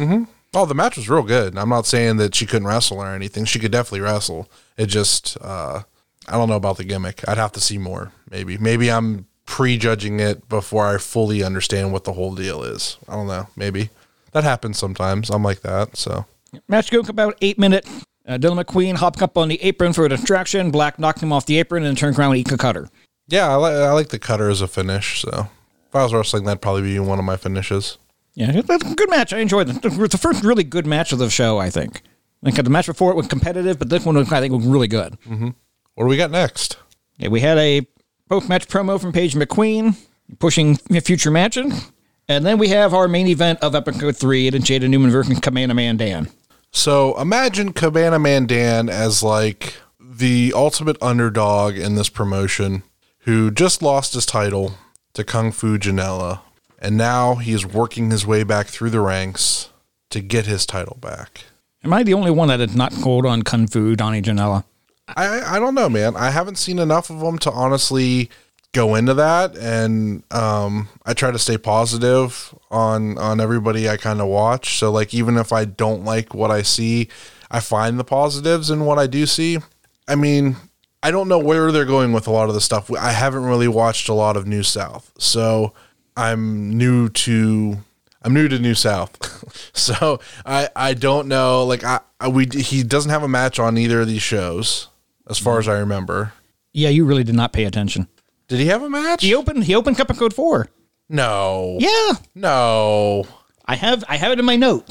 Oh, 0.56 0.66
the 0.68 0.76
match 0.76 0.98
was 0.98 1.10
real 1.10 1.24
good. 1.24 1.58
I'm 1.58 1.70
not 1.70 1.88
saying 1.88 2.18
that 2.18 2.36
she 2.36 2.46
couldn't 2.46 2.68
wrestle 2.68 3.00
or 3.00 3.08
anything. 3.16 3.46
She 3.46 3.58
could 3.58 3.72
definitely 3.72 4.02
wrestle. 4.02 4.48
It 4.78 4.86
just, 4.86 5.36
uh, 5.42 5.82
I 6.28 6.32
don't 6.34 6.48
know 6.48 6.56
about 6.58 6.78
the 6.78 6.84
gimmick. 6.84 7.28
I'd 7.28 7.38
have 7.40 7.54
to 7.54 7.60
see 7.60 7.80
more. 7.80 8.12
Maybe, 8.30 8.60
maybe 8.60 8.92
I'm 8.92 9.26
prejudging 9.46 10.20
it 10.20 10.48
before 10.48 10.86
I 10.86 11.00
fully 11.00 11.44
understand 11.44 11.92
what 11.92 12.04
the 12.04 12.14
whole 12.14 12.36
deal 12.36 12.62
is. 12.64 12.98
I 13.10 13.14
don't 13.14 13.26
know. 13.28 13.48
Maybe 13.56 13.90
that 14.32 14.44
happens 14.44 14.78
sometimes. 14.78 15.32
I'm 15.32 15.44
like 15.44 15.62
that. 15.62 15.98
So 15.98 16.26
Match 16.68 16.92
goes 16.92 17.10
about 17.10 17.36
eight 17.42 17.58
minutes. 17.58 17.90
Uh, 18.28 18.38
Dylan 18.38 18.64
McQueen 18.64 18.96
hopped 18.96 19.22
up 19.22 19.38
on 19.38 19.50
the 19.50 19.62
apron 19.62 19.92
for 19.94 20.06
a 20.06 20.10
distraction. 20.10 20.72
Black 20.72 20.98
knocked 20.98 21.22
him 21.22 21.34
off 21.34 21.46
the 21.46 21.58
apron 21.60 21.84
and 21.84 21.98
turned 21.98 22.18
around 22.18 22.32
and 22.32 22.40
eat 22.40 22.52
a 22.52 22.58
cutter. 22.58 22.90
yeah, 23.28 23.50
I 23.50 23.56
like 23.56 23.74
I 23.74 23.92
like 23.92 24.10
the 24.10 24.20
cutter 24.20 24.50
as 24.50 24.62
a 24.62 24.68
finish. 24.68 25.22
So 25.22 25.48
if 25.90 25.96
I 25.96 26.04
was 26.04 26.14
wrestling, 26.14 26.46
that'd 26.46 26.62
probably 26.62 26.84
be 26.84 27.00
one 27.00 27.20
of 27.20 27.26
my 27.26 27.36
finishes. 27.38 27.98
Yeah, 28.36 28.52
it 28.58 28.68
was 28.68 28.82
a 28.92 28.96
good 28.96 29.10
match. 29.10 29.34
I 29.34 29.40
enjoyed 29.40 29.70
it. 29.70 29.84
It 29.86 29.98
was 29.98 30.10
the 30.10 30.18
first 30.18 30.44
really 30.44 30.64
good 30.64 30.86
match 30.88 31.12
of 31.12 31.20
the 31.20 31.30
show, 31.30 31.58
I 31.60 31.70
think. 31.70 32.02
Like 32.42 32.56
the 32.56 32.70
match 32.70 32.88
before 32.88 33.12
it 33.12 33.16
was 33.16 33.28
competitive, 33.28 33.78
but 33.78 33.90
this 33.90 34.06
one 34.06 34.16
was, 34.18 34.32
I 34.32 34.40
think 34.42 34.54
was 34.54 34.66
really 34.66 34.88
good. 34.88 35.18
What 35.26 36.04
do 36.06 36.10
we 36.10 36.18
got 36.18 36.32
next? 36.32 36.78
Yeah, 37.18 37.28
we 37.30 37.42
had 37.42 37.58
a 37.60 37.86
post-match 38.28 38.68
promo 38.68 39.00
from 39.00 39.12
Paige 39.12 39.36
McQueen 39.36 39.96
pushing 40.40 40.76
future 40.76 41.30
matches. 41.30 41.92
And 42.28 42.46
then 42.46 42.58
we 42.58 42.70
have 42.70 42.94
our 42.94 43.08
main 43.08 43.28
event 43.28 43.60
of 43.62 43.76
episode 43.76 44.18
three, 44.18 44.50
the 44.50 44.58
Jaden 44.58 44.90
Newman 44.90 45.12
versus 45.12 45.40
Cabana 45.40 45.74
Man 45.76 45.98
Dan. 45.98 46.30
So 46.74 47.20
imagine 47.20 47.72
Cabana 47.72 48.20
Man 48.20 48.46
Dan 48.48 48.90
as 48.90 49.24
like 49.24 49.76
the 50.00 50.52
ultimate 50.56 50.98
underdog 51.02 51.78
in 51.78 51.96
this 51.96 52.10
promotion 52.10 52.84
who 53.20 53.52
just 53.52 53.82
lost 53.82 54.16
his 54.16 54.26
title 54.26 54.74
to 55.14 55.24
Kung 55.24 55.52
Fu 55.52 55.78
Janela. 55.78 56.42
And 56.80 56.98
now 56.98 57.36
he 57.36 57.54
is 57.54 57.66
working 57.66 58.12
his 58.12 58.26
way 58.28 58.44
back 58.44 58.68
through 58.68 58.90
the 58.90 59.00
ranks 59.00 59.70
to 60.10 60.20
get 60.20 60.46
his 60.46 60.66
title 60.66 60.98
back. 61.00 61.46
Am 61.84 61.94
I 61.94 62.04
the 62.04 62.14
only 62.14 62.32
one 62.32 62.50
that 62.50 62.58
that 62.58 62.72
is 62.72 62.76
not 62.76 62.92
cold 63.02 63.26
on 63.26 63.44
Kung 63.44 63.68
Fu, 63.68 63.96
Donnie 63.96 64.22
Janela? 64.22 64.66
I, 65.08 65.56
I 65.56 65.60
don't 65.60 65.76
know, 65.76 65.90
man. 65.90 66.16
I 66.16 66.32
haven't 66.32 66.58
seen 66.58 66.80
enough 66.80 67.10
of 67.10 67.20
them 67.20 67.38
to 67.40 67.52
honestly 67.52 68.30
go 68.74 68.96
into 68.96 69.14
that, 69.14 69.56
and 69.56 70.24
um, 70.32 70.90
I 71.06 71.14
try 71.14 71.32
to 71.32 71.40
stay 71.40 71.58
positive 71.58 72.54
on 72.70 73.18
on 73.18 73.40
everybody 73.40 73.88
I 73.88 73.98
kind 73.98 74.20
of 74.20 74.28
watch. 74.28 74.78
So 74.78 74.92
like, 74.92 75.14
even 75.14 75.38
if 75.38 75.54
I 75.54 75.66
don't 75.66 76.04
like 76.04 76.34
what 76.34 76.52
I 76.52 76.64
see, 76.64 77.08
I 77.50 77.60
find 77.60 77.98
the 77.98 78.04
positives 78.04 78.70
in 78.70 78.86
what 78.86 79.00
I 79.00 79.08
do 79.08 79.26
see. 79.26 79.60
I 80.08 80.16
mean, 80.16 80.58
I 81.02 81.12
don't 81.12 81.30
know 81.30 81.40
where 81.40 81.72
they're 81.72 81.86
going 81.86 82.12
with 82.12 82.28
a 82.28 82.32
lot 82.32 82.50
of 82.50 82.56
the 82.56 82.62
stuff. 82.62 82.92
I 82.92 83.12
haven't 83.12 83.46
really 83.46 83.68
watched 83.68 84.10
a 84.10 84.14
lot 84.14 84.36
of 84.36 84.48
New 84.48 84.64
South, 84.64 85.14
so 85.18 85.74
I'm 86.18 86.78
new 86.78 87.10
to 87.10 87.78
I'm 88.24 88.34
new 88.34 88.48
to 88.48 88.60
New 88.60 88.76
South, 88.76 89.72
so 89.78 90.20
I 90.46 90.70
I 90.76 90.94
don't 90.94 91.28
know. 91.28 91.64
Like 91.66 91.84
I, 91.84 92.00
I 92.20 92.28
we 92.28 92.48
he 92.48 92.84
doesn't 92.84 93.12
have 93.12 93.24
a 93.24 93.28
match 93.28 93.60
on 93.60 93.78
either 93.78 94.02
of 94.02 94.08
these 94.08 94.24
shows, 94.24 94.88
as 95.30 95.38
far 95.38 95.60
as 95.60 95.68
I 95.68 95.78
remember. 95.78 96.34
Yeah, 96.74 96.90
you 96.90 97.06
really 97.06 97.24
did 97.24 97.36
not 97.36 97.54
pay 97.54 97.66
attention. 97.66 98.08
Did 98.48 98.60
he 98.60 98.68
have 98.68 98.84
a 98.84 98.90
match? 98.90 99.24
He 99.24 99.34
opened 99.34 99.64
he 99.64 99.76
opened 99.76 99.98
Cup 99.98 100.10
of 100.10 100.18
Code 100.18 100.34
four. 100.34 100.70
No. 101.10 101.78
Yeah. 101.80 102.14
No. 102.36 103.26
I 103.66 103.76
have 103.76 104.04
I 104.08 104.18
have 104.18 104.32
it 104.32 104.40
in 104.40 104.46
my 104.46 104.56
note. 104.56 104.86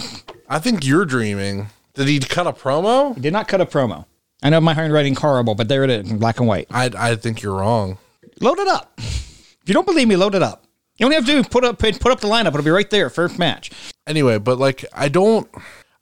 I 0.48 0.58
think 0.58 0.84
you're 0.84 1.04
dreaming. 1.04 1.68
Did 1.94 2.08
he 2.08 2.18
cut 2.20 2.46
a 2.46 2.52
promo? 2.52 3.14
He 3.14 3.20
did 3.20 3.32
not 3.32 3.48
cut 3.48 3.60
a 3.60 3.66
promo. 3.66 4.06
I 4.42 4.50
know 4.50 4.60
my 4.60 4.74
handwriting 4.74 5.14
horrible, 5.14 5.54
but 5.54 5.68
there 5.68 5.84
it 5.84 5.90
is 5.90 6.10
in 6.10 6.18
black 6.18 6.38
and 6.38 6.48
white. 6.48 6.66
I 6.70 6.90
I 6.96 7.16
think 7.16 7.42
you're 7.42 7.56
wrong. 7.58 7.98
Load 8.40 8.58
it 8.58 8.68
up. 8.68 8.92
If 8.98 9.68
you 9.68 9.74
don't 9.74 9.86
believe 9.86 10.08
me, 10.08 10.16
load 10.16 10.34
it 10.34 10.42
up. 10.42 10.64
You 10.98 11.06
only 11.06 11.16
have 11.16 11.26
to 11.26 11.42
put 11.48 11.64
up 11.64 11.78
put 11.78 12.06
up 12.06 12.20
the 12.20 12.28
lineup. 12.28 12.48
It'll 12.48 12.62
be 12.62 12.70
right 12.70 12.90
there, 12.90 13.10
first 13.10 13.38
match. 13.38 13.70
Anyway, 14.06 14.38
but 14.38 14.58
like 14.58 14.84
I 14.92 15.08
don't 15.08 15.48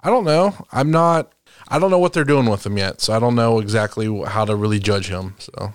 I 0.00 0.08
don't 0.10 0.24
know. 0.24 0.54
I'm 0.72 0.90
not 0.90 1.32
I 1.68 1.78
don't 1.78 1.90
know 1.90 1.98
what 1.98 2.12
they're 2.12 2.24
doing 2.24 2.48
with 2.48 2.64
him 2.64 2.78
yet, 2.78 3.00
so 3.00 3.12
I 3.12 3.18
don't 3.18 3.34
know 3.34 3.58
exactly 3.60 4.24
how 4.26 4.44
to 4.44 4.56
really 4.56 4.78
judge 4.78 5.08
him. 5.08 5.34
So 5.38 5.72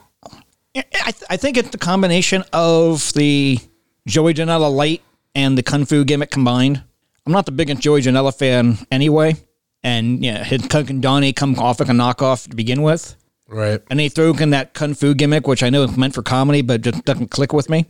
I, 0.75 1.11
th- 1.11 1.23
I 1.29 1.37
think 1.37 1.57
it's 1.57 1.69
the 1.69 1.77
combination 1.77 2.43
of 2.51 3.13
the 3.13 3.59
Joey 4.07 4.33
Janela 4.33 4.73
light 4.73 5.01
and 5.33 5.57
the 5.57 5.63
Kung 5.63 5.85
Fu 5.85 6.03
gimmick 6.03 6.31
combined. 6.31 6.83
I'm 7.25 7.31
not 7.31 7.45
the 7.45 7.51
biggest 7.51 7.81
Joey 7.81 8.01
Janela 8.01 8.37
fan 8.37 8.77
anyway. 8.91 9.35
And 9.83 10.23
yeah, 10.23 10.43
his 10.43 10.65
Kung 10.67 10.89
and 10.89 11.01
Donnie 11.01 11.33
come 11.33 11.57
off 11.59 11.79
like 11.79 11.89
a 11.89 11.93
knockoff 11.93 12.49
to 12.49 12.55
begin 12.55 12.81
with. 12.81 13.15
right. 13.47 13.81
And 13.89 13.99
they 13.99 14.09
threw 14.09 14.35
in 14.35 14.49
that 14.49 14.73
Kung 14.73 14.93
Fu 14.95 15.13
gimmick, 15.13 15.47
which 15.47 15.63
I 15.63 15.69
know 15.69 15.83
is 15.83 15.95
meant 15.95 16.13
for 16.13 16.23
comedy, 16.23 16.61
but 16.61 16.81
just 16.81 17.05
doesn't 17.05 17.29
click 17.31 17.53
with 17.53 17.69
me. 17.69 17.85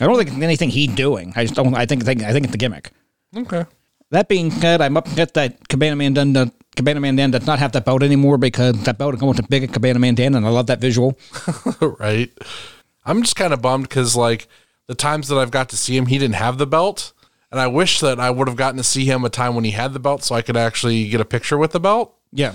I 0.00 0.06
don't 0.06 0.16
think 0.16 0.30
it's 0.30 0.42
anything 0.42 0.70
he's 0.70 0.94
doing. 0.94 1.32
I 1.36 1.44
just 1.44 1.54
don't. 1.56 1.74
I 1.74 1.84
think, 1.84 2.04
think 2.04 2.22
I 2.22 2.32
think 2.32 2.44
it's 2.44 2.52
the 2.52 2.58
gimmick. 2.58 2.90
Okay. 3.36 3.64
That 4.10 4.28
being 4.28 4.50
said, 4.50 4.80
I'm 4.80 4.96
upset 4.96 5.34
that 5.34 5.68
Cabana 5.68 5.96
Man 5.96 6.14
done 6.14 6.32
the 6.32 6.52
Cabana 6.76 7.00
Man 7.00 7.16
Dan 7.16 7.30
does 7.30 7.46
not 7.46 7.58
have 7.58 7.72
that 7.72 7.84
belt 7.84 8.02
anymore 8.02 8.38
because 8.38 8.82
that 8.84 8.98
belt 8.98 9.14
is 9.14 9.20
going 9.20 9.34
to 9.34 9.42
big 9.42 9.72
Cabana 9.72 9.98
Man 9.98 10.14
Dan, 10.14 10.34
and 10.34 10.46
I 10.46 10.50
love 10.50 10.66
that 10.68 10.80
visual. 10.80 11.18
right. 11.80 12.30
I'm 13.04 13.22
just 13.22 13.36
kind 13.36 13.52
of 13.52 13.62
bummed 13.62 13.88
because 13.88 14.16
like 14.16 14.48
the 14.86 14.94
times 14.94 15.28
that 15.28 15.36
I've 15.36 15.50
got 15.50 15.68
to 15.70 15.76
see 15.76 15.96
him, 15.96 16.06
he 16.06 16.18
didn't 16.18 16.36
have 16.36 16.58
the 16.58 16.66
belt, 16.66 17.12
and 17.50 17.60
I 17.60 17.66
wish 17.66 18.00
that 18.00 18.20
I 18.20 18.30
would 18.30 18.48
have 18.48 18.56
gotten 18.56 18.78
to 18.78 18.84
see 18.84 19.04
him 19.04 19.24
a 19.24 19.30
time 19.30 19.54
when 19.54 19.64
he 19.64 19.72
had 19.72 19.92
the 19.92 20.00
belt, 20.00 20.22
so 20.22 20.34
I 20.34 20.42
could 20.42 20.56
actually 20.56 21.08
get 21.08 21.20
a 21.20 21.24
picture 21.24 21.58
with 21.58 21.72
the 21.72 21.80
belt. 21.80 22.14
Yeah, 22.32 22.54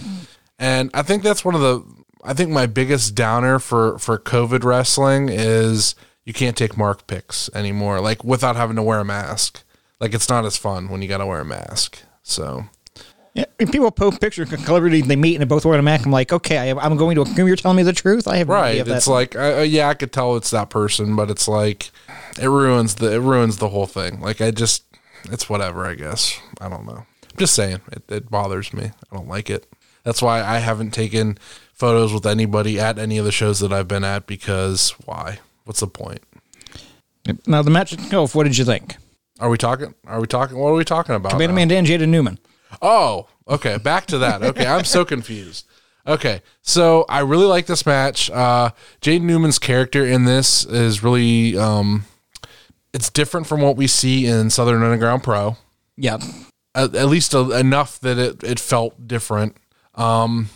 And 0.57 0.89
I 0.93 1.01
think 1.01 1.21
that's 1.21 1.43
one 1.43 1.55
of 1.55 1.61
the 1.61 1.83
I 2.23 2.33
think 2.33 2.49
my 2.49 2.65
biggest 2.65 3.13
downer 3.15 3.59
for 3.59 3.99
for 3.99 4.17
COVID 4.17 4.63
wrestling 4.63 5.29
is 5.29 5.95
you 6.25 6.33
can't 6.33 6.57
take 6.57 6.77
mark 6.77 7.05
pics 7.07 7.49
anymore, 7.53 7.99
like 7.99 8.23
without 8.23 8.55
having 8.55 8.75
to 8.77 8.83
wear 8.83 8.99
a 8.99 9.05
mask. 9.05 9.63
Like 9.99 10.13
it's 10.13 10.29
not 10.29 10.45
as 10.45 10.57
fun 10.57 10.89
when 10.89 11.01
you 11.01 11.07
got 11.07 11.19
to 11.19 11.25
wear 11.25 11.41
a 11.41 11.45
mask. 11.45 11.99
So 12.23 12.65
Yeah, 13.33 13.45
people 13.57 13.91
post 13.91 14.19
pictures 14.19 14.51
of 14.51 14.59
celebrities 14.61 15.07
they 15.07 15.15
meet 15.15 15.35
and 15.35 15.41
they 15.41 15.45
both 15.45 15.65
wear 15.65 15.77
a 15.77 15.83
mask, 15.83 16.05
I'm 16.05 16.11
like, 16.11 16.33
okay, 16.33 16.71
I, 16.71 16.77
I'm 16.77 16.97
going 16.97 17.15
to 17.15 17.21
assume 17.21 17.47
you're 17.47 17.55
telling 17.55 17.77
me 17.77 17.83
the 17.83 17.93
truth. 17.93 18.27
I 18.27 18.37
have 18.37 18.47
no 18.47 18.55
right, 18.55 18.79
idea 18.79 18.95
it's 18.95 19.07
like 19.07 19.35
uh, 19.35 19.59
uh, 19.59 19.61
yeah, 19.61 19.89
I 19.89 19.93
could 19.93 20.11
tell 20.11 20.35
it's 20.35 20.51
that 20.51 20.69
person, 20.69 21.15
but 21.15 21.29
it's 21.29 21.47
like 21.47 21.91
it 22.39 22.47
ruins 22.47 22.95
the 22.95 23.13
it 23.13 23.19
ruins 23.19 23.57
the 23.57 23.69
whole 23.69 23.87
thing. 23.87 24.19
Like 24.21 24.41
I 24.41 24.51
just 24.51 24.83
it's 25.25 25.49
whatever. 25.49 25.85
I 25.85 25.95
guess 25.95 26.39
I 26.59 26.69
don't 26.69 26.85
know. 26.85 27.05
I'm 27.23 27.37
just 27.37 27.55
saying 27.55 27.81
it, 27.91 28.03
it 28.09 28.29
bothers 28.29 28.73
me. 28.73 28.85
I 28.85 29.15
don't 29.15 29.27
like 29.27 29.49
it. 29.49 29.65
That's 30.03 30.21
why 30.21 30.43
I 30.43 30.59
haven't 30.59 30.91
taken 30.91 31.37
photos 31.73 32.13
with 32.13 32.25
anybody 32.25 32.79
at 32.79 32.97
any 32.99 33.17
of 33.17 33.25
the 33.25 33.31
shows 33.31 33.59
that 33.59 33.73
I've 33.73 33.87
been 33.87 34.03
at 34.03 34.27
because 34.27 34.91
why? 35.05 35.39
What's 35.65 35.79
the 35.79 35.87
point? 35.87 36.21
now 37.47 37.61
the 37.61 37.71
match 37.71 37.91
itself. 37.91 38.35
What 38.35 38.43
did 38.43 38.57
you 38.57 38.65
think? 38.65 38.97
Are 39.39 39.49
we 39.49 39.57
talking? 39.57 39.93
Are 40.07 40.19
we 40.21 40.27
talking? 40.27 40.57
What 40.57 40.69
are 40.69 40.75
we 40.75 40.85
talking 40.85 41.15
about? 41.15 41.33
Beta 41.37 41.47
now? 41.49 41.55
Man 41.55 41.67
Dan, 41.67 41.85
Jaden 41.85 42.09
Newman. 42.09 42.39
Oh, 42.81 43.27
okay. 43.47 43.77
Back 43.77 44.05
to 44.07 44.17
that. 44.19 44.41
Okay, 44.43 44.65
I'm 44.65 44.85
so 44.85 45.03
confused. 45.13 45.65
Okay, 46.07 46.41
so 46.61 47.03
I 47.09 47.21
really 47.21 47.47
like 47.47 47.65
this 47.65 47.85
match. 47.85 48.29
Uh, 48.29 48.69
Jaden 49.01 49.23
Newman's 49.23 49.57
character 49.57 50.05
in 50.05 50.25
this 50.25 50.63
is 50.63 51.01
really, 51.03 51.57
um, 51.57 52.05
it's 52.93 53.09
different 53.09 53.47
from 53.47 53.61
what 53.61 53.75
we 53.75 53.87
see 53.87 54.27
in 54.27 54.51
Southern 54.51 54.83
Underground 54.83 55.23
Pro. 55.23 55.57
Yeah, 55.97 56.17
At, 56.75 56.93
at 56.93 57.07
least 57.07 57.33
a, 57.33 57.57
enough 57.57 57.99
that 58.01 58.19
it, 58.19 58.43
it 58.43 58.59
felt 58.59 59.07
different. 59.07 59.57
Um, 59.95 60.49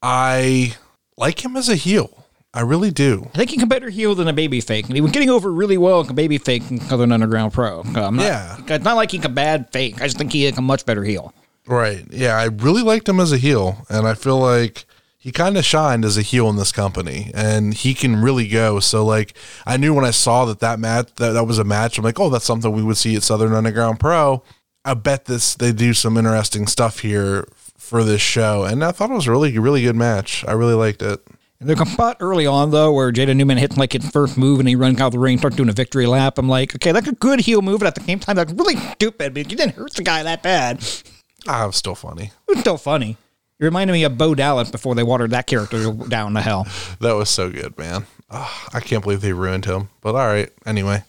I 0.00 0.76
like 1.16 1.44
him 1.44 1.56
as 1.56 1.68
a 1.68 1.74
heel. 1.76 2.21
I 2.54 2.60
really 2.60 2.90
do. 2.90 3.28
I 3.34 3.38
think 3.38 3.50
he 3.50 3.56
can 3.56 3.68
better 3.68 3.88
heel 3.88 4.14
than 4.14 4.28
a 4.28 4.32
baby 4.32 4.60
fake, 4.60 4.86
and 4.86 4.94
he 4.94 5.00
was 5.00 5.10
getting 5.12 5.30
over 5.30 5.50
really 5.50 5.78
well 5.78 6.02
like 6.02 6.10
a 6.10 6.14
baby 6.14 6.36
fake 6.38 6.70
in 6.70 6.80
Southern 6.80 7.10
Underground 7.10 7.52
Pro. 7.52 7.80
Uh, 7.80 8.06
I'm 8.06 8.16
not, 8.16 8.24
Yeah. 8.24 8.56
it's 8.68 8.84
not 8.84 8.96
like 8.96 9.10
he's 9.10 9.24
a 9.24 9.28
bad 9.30 9.70
fake. 9.72 10.00
I 10.02 10.04
just 10.04 10.18
think 10.18 10.32
he 10.32 10.46
a 10.46 10.60
much 10.60 10.84
better 10.84 11.02
heel. 11.04 11.32
Right. 11.66 12.04
Yeah, 12.10 12.36
I 12.36 12.44
really 12.46 12.82
liked 12.82 13.08
him 13.08 13.20
as 13.20 13.32
a 13.32 13.38
heel, 13.38 13.86
and 13.88 14.06
I 14.06 14.14
feel 14.14 14.38
like 14.38 14.84
he 15.16 15.30
kind 15.32 15.56
of 15.56 15.64
shined 15.64 16.04
as 16.04 16.18
a 16.18 16.22
heel 16.22 16.50
in 16.50 16.56
this 16.56 16.72
company, 16.72 17.30
and 17.32 17.72
he 17.72 17.94
can 17.94 18.16
really 18.20 18.48
go. 18.48 18.80
So, 18.80 19.04
like, 19.04 19.34
I 19.64 19.76
knew 19.76 19.94
when 19.94 20.04
I 20.04 20.10
saw 20.10 20.44
that 20.46 20.58
that 20.60 20.78
match 20.80 21.08
that, 21.16 21.30
that 21.32 21.44
was 21.46 21.58
a 21.58 21.64
match, 21.64 21.96
I'm 21.96 22.04
like, 22.04 22.18
oh, 22.20 22.28
that's 22.28 22.44
something 22.44 22.72
we 22.72 22.82
would 22.82 22.96
see 22.96 23.14
at 23.16 23.22
Southern 23.22 23.54
Underground 23.54 23.98
Pro. 24.00 24.42
I 24.84 24.94
bet 24.94 25.26
this 25.26 25.54
they 25.54 25.72
do 25.72 25.94
some 25.94 26.16
interesting 26.18 26.66
stuff 26.66 26.98
here 26.98 27.46
for 27.78 28.02
this 28.02 28.20
show, 28.20 28.64
and 28.64 28.84
I 28.84 28.90
thought 28.90 29.10
it 29.10 29.14
was 29.14 29.28
a 29.28 29.30
really 29.30 29.56
really 29.58 29.82
good 29.82 29.96
match. 29.96 30.44
I 30.48 30.52
really 30.52 30.74
liked 30.74 31.00
it. 31.02 31.20
There's 31.64 31.80
a 31.80 31.86
spot 31.86 32.16
early 32.20 32.46
on 32.46 32.70
though 32.70 32.92
where 32.92 33.12
Jaden 33.12 33.36
Newman 33.36 33.58
hits 33.58 33.76
like 33.76 33.92
his 33.92 34.08
first 34.10 34.36
move 34.36 34.60
and 34.60 34.68
he 34.68 34.76
runs 34.76 35.00
out 35.00 35.06
of 35.08 35.12
the 35.12 35.18
ring, 35.18 35.38
starts 35.38 35.56
doing 35.56 35.68
a 35.68 35.72
victory 35.72 36.06
lap. 36.06 36.38
I'm 36.38 36.48
like, 36.48 36.74
okay, 36.74 36.92
that's 36.92 37.08
a 37.08 37.12
good 37.14 37.40
heel 37.40 37.62
move, 37.62 37.80
but 37.80 37.86
at 37.86 37.94
the 37.94 38.02
same 38.02 38.18
time, 38.18 38.36
that's 38.36 38.52
really 38.52 38.76
stupid. 38.76 39.34
But 39.34 39.50
you 39.50 39.56
didn't 39.56 39.74
hurt 39.76 39.94
the 39.94 40.02
guy 40.02 40.22
that 40.22 40.42
bad. 40.42 40.78
It 40.78 41.02
Ah, 41.48 41.64
it 41.64 41.66
was 41.68 41.76
still 41.76 41.94
funny. 41.96 42.30
was 42.46 42.60
still 42.60 42.78
funny. 42.78 43.16
It 43.58 43.64
reminded 43.64 43.92
me 43.92 44.04
of 44.04 44.16
Bo 44.18 44.34
Dallas 44.34 44.70
before 44.70 44.94
they 44.94 45.02
watered 45.02 45.30
that 45.30 45.46
character 45.46 45.92
down 45.92 46.34
to 46.34 46.40
hell. 46.40 46.66
That 47.00 47.12
was 47.14 47.30
so 47.30 47.50
good, 47.50 47.76
man. 47.78 48.06
Ah, 48.30 48.68
I 48.72 48.80
can't 48.80 49.02
believe 49.02 49.20
they 49.20 49.32
ruined 49.32 49.64
him. 49.64 49.88
But 50.00 50.14
all 50.14 50.26
right, 50.26 50.50
anyway. 50.66 51.04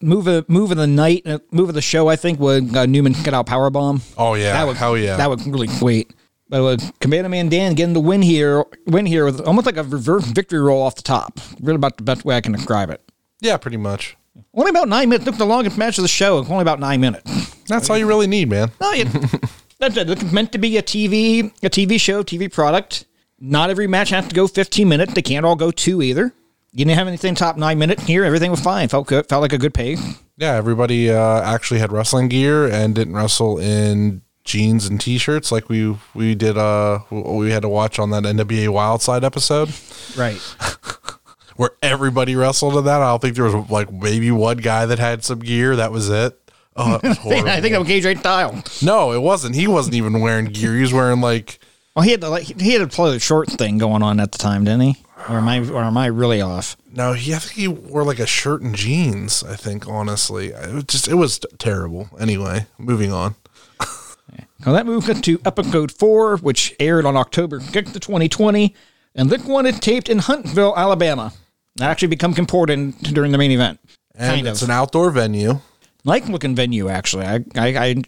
Move 0.00 0.26
of 0.26 0.48
move 0.48 0.70
of 0.70 0.76
the 0.76 0.86
night, 0.86 1.22
uh, 1.26 1.38
move 1.50 1.68
of 1.70 1.74
the 1.74 1.82
show. 1.82 2.08
I 2.08 2.16
think 2.16 2.38
would 2.38 2.76
uh, 2.76 2.84
Newman 2.86 3.14
get 3.24 3.32
out 3.32 3.46
power 3.46 3.70
bomb. 3.70 4.02
Oh 4.18 4.34
yeah, 4.34 4.52
that 4.52 4.66
was 4.66 4.76
hell 4.76 4.96
yeah. 4.98 5.16
that 5.16 5.30
was 5.30 5.46
really 5.46 5.68
sweet. 5.68 6.12
But 6.48 6.62
with 6.62 6.98
Cabana 7.00 7.28
Man 7.28 7.48
Dan 7.48 7.74
getting 7.74 7.94
the 7.94 8.00
win 8.00 8.22
here, 8.22 8.64
win 8.86 9.06
here 9.06 9.24
with 9.24 9.40
almost 9.40 9.66
like 9.66 9.76
a 9.76 9.82
reverse 9.82 10.24
victory 10.24 10.60
roll 10.60 10.80
off 10.82 10.94
the 10.94 11.02
top. 11.02 11.40
Really 11.60 11.76
about 11.76 11.96
the 11.96 12.04
best 12.04 12.24
way 12.24 12.36
I 12.36 12.40
can 12.40 12.52
describe 12.52 12.90
it. 12.90 13.00
yeah, 13.40 13.56
pretty 13.56 13.76
much. 13.76 14.16
Only 14.54 14.70
about 14.70 14.88
nine 14.88 15.08
minutes. 15.08 15.24
Took 15.24 15.38
the 15.38 15.46
longest 15.46 15.76
match 15.78 15.98
of 15.98 16.02
the 16.02 16.08
show. 16.08 16.38
Only 16.38 16.62
about 16.62 16.78
nine 16.78 17.00
minutes. 17.00 17.54
That's 17.64 17.90
all 17.90 17.98
you 17.98 18.06
really 18.06 18.26
need, 18.26 18.48
man. 18.48 18.70
No, 18.80 18.92
it, 18.92 19.08
that's 19.78 19.96
it. 19.96 20.08
It's 20.08 20.30
meant 20.32 20.52
to 20.52 20.58
be 20.58 20.76
a 20.76 20.82
TV, 20.82 21.46
a 21.62 21.70
TV 21.70 22.00
show, 22.00 22.22
TV 22.22 22.52
product. 22.52 23.06
Not 23.40 23.70
every 23.70 23.86
match 23.86 24.10
has 24.10 24.28
to 24.28 24.34
go 24.34 24.46
15 24.46 24.88
minutes. 24.88 25.14
They 25.14 25.22
can't 25.22 25.44
all 25.44 25.56
go 25.56 25.70
two 25.70 26.00
either. 26.00 26.32
You 26.72 26.84
didn't 26.84 26.98
have 26.98 27.08
anything 27.08 27.34
top 27.34 27.56
nine 27.56 27.78
minutes 27.78 28.04
here. 28.04 28.24
Everything 28.24 28.50
was 28.50 28.60
fine. 28.60 28.88
Felt 28.88 29.06
good. 29.08 29.26
Felt 29.26 29.42
like 29.42 29.52
a 29.52 29.58
good 29.58 29.74
pace. 29.74 30.00
Yeah, 30.36 30.52
everybody 30.54 31.10
uh, 31.10 31.40
actually 31.42 31.80
had 31.80 31.90
wrestling 31.90 32.28
gear 32.28 32.66
and 32.70 32.94
didn't 32.94 33.14
wrestle 33.14 33.58
in 33.58 34.22
jeans 34.46 34.86
and 34.86 34.98
t-shirts 35.00 35.52
like 35.52 35.68
we 35.68 35.96
we 36.14 36.34
did. 36.34 36.56
Uh, 36.56 37.00
we 37.10 37.50
had 37.50 37.62
to 37.62 37.68
watch 37.68 37.98
on 37.98 38.10
that 38.10 38.22
NWA 38.22 38.68
Wildside 38.68 39.22
episode 39.24 39.70
Right. 40.16 40.38
where 41.56 41.70
everybody 41.82 42.36
wrestled 42.36 42.76
in 42.76 42.84
that. 42.84 43.02
I 43.02 43.10
don't 43.10 43.20
think 43.22 43.34
there 43.36 43.44
was 43.44 43.70
like 43.70 43.92
maybe 43.92 44.30
one 44.30 44.58
guy 44.58 44.86
that 44.86 44.98
had 44.98 45.24
some 45.24 45.40
gear. 45.40 45.76
That 45.76 45.92
was 45.92 46.08
it. 46.08 46.38
Oh, 46.76 47.00
was. 47.02 47.18
I 47.24 47.60
think 47.60 47.72
that 47.72 47.78
was 47.78 47.88
Gage 47.88 48.04
Right 48.04 48.18
style. 48.18 48.62
no, 48.82 49.12
it 49.12 49.20
wasn't. 49.20 49.54
He 49.54 49.66
wasn't 49.66 49.94
even 49.96 50.20
wearing 50.20 50.46
gear. 50.46 50.74
He 50.74 50.82
was 50.82 50.92
wearing 50.92 51.20
like 51.20 51.58
Well, 51.94 52.04
he 52.04 52.10
had 52.10 52.20
the 52.20 52.28
like 52.30 52.44
he 52.44 52.72
had 52.72 52.82
a 52.82 52.86
play 52.86 53.18
short 53.18 53.48
thing 53.48 53.78
going 53.78 54.02
on 54.02 54.20
at 54.20 54.32
the 54.32 54.38
time, 54.38 54.64
didn't 54.64 54.80
he? 54.82 54.96
Or 55.28 55.38
am 55.38 55.48
I 55.48 55.58
or 55.68 55.82
am 55.82 55.96
I 55.96 56.06
really 56.06 56.40
off? 56.40 56.76
no. 56.92 57.14
He 57.14 57.34
I 57.34 57.38
think 57.38 57.52
he 57.54 57.66
wore 57.68 58.04
like 58.04 58.18
a 58.18 58.26
shirt 58.26 58.60
and 58.62 58.74
jeans. 58.76 59.42
I 59.42 59.56
think 59.56 59.88
honestly, 59.88 60.48
it 60.48 60.86
just 60.88 61.08
it 61.08 61.14
was 61.14 61.40
terrible. 61.58 62.10
Anyway, 62.20 62.66
moving 62.78 63.10
on. 63.12 63.34
Now 64.64 64.72
that 64.72 64.86
moves 64.86 65.08
us 65.08 65.20
to 65.22 65.40
episode 65.44 65.92
four, 65.92 66.38
which 66.38 66.74
aired 66.80 67.04
on 67.04 67.16
October 67.16 67.60
6th, 67.60 67.92
2020, 68.00 68.74
and 69.14 69.28
this 69.30 69.44
one 69.44 69.66
is 69.66 69.78
taped 69.78 70.08
in 70.08 70.18
Huntsville, 70.18 70.74
Alabama. 70.76 71.32
That 71.76 71.90
actually 71.90 72.08
becomes 72.08 72.38
important 72.38 73.02
during 73.02 73.32
the 73.32 73.38
main 73.38 73.50
event. 73.50 73.80
And 74.14 74.36
kind 74.36 74.48
it's 74.48 74.62
of 74.62 74.68
an 74.68 74.74
outdoor 74.74 75.10
venue. 75.10 75.60
like 76.04 76.26
looking 76.28 76.54
venue 76.54 76.88
actually. 76.88 77.26
I 77.26 77.44
I 77.54 77.66
I, 77.66 78.02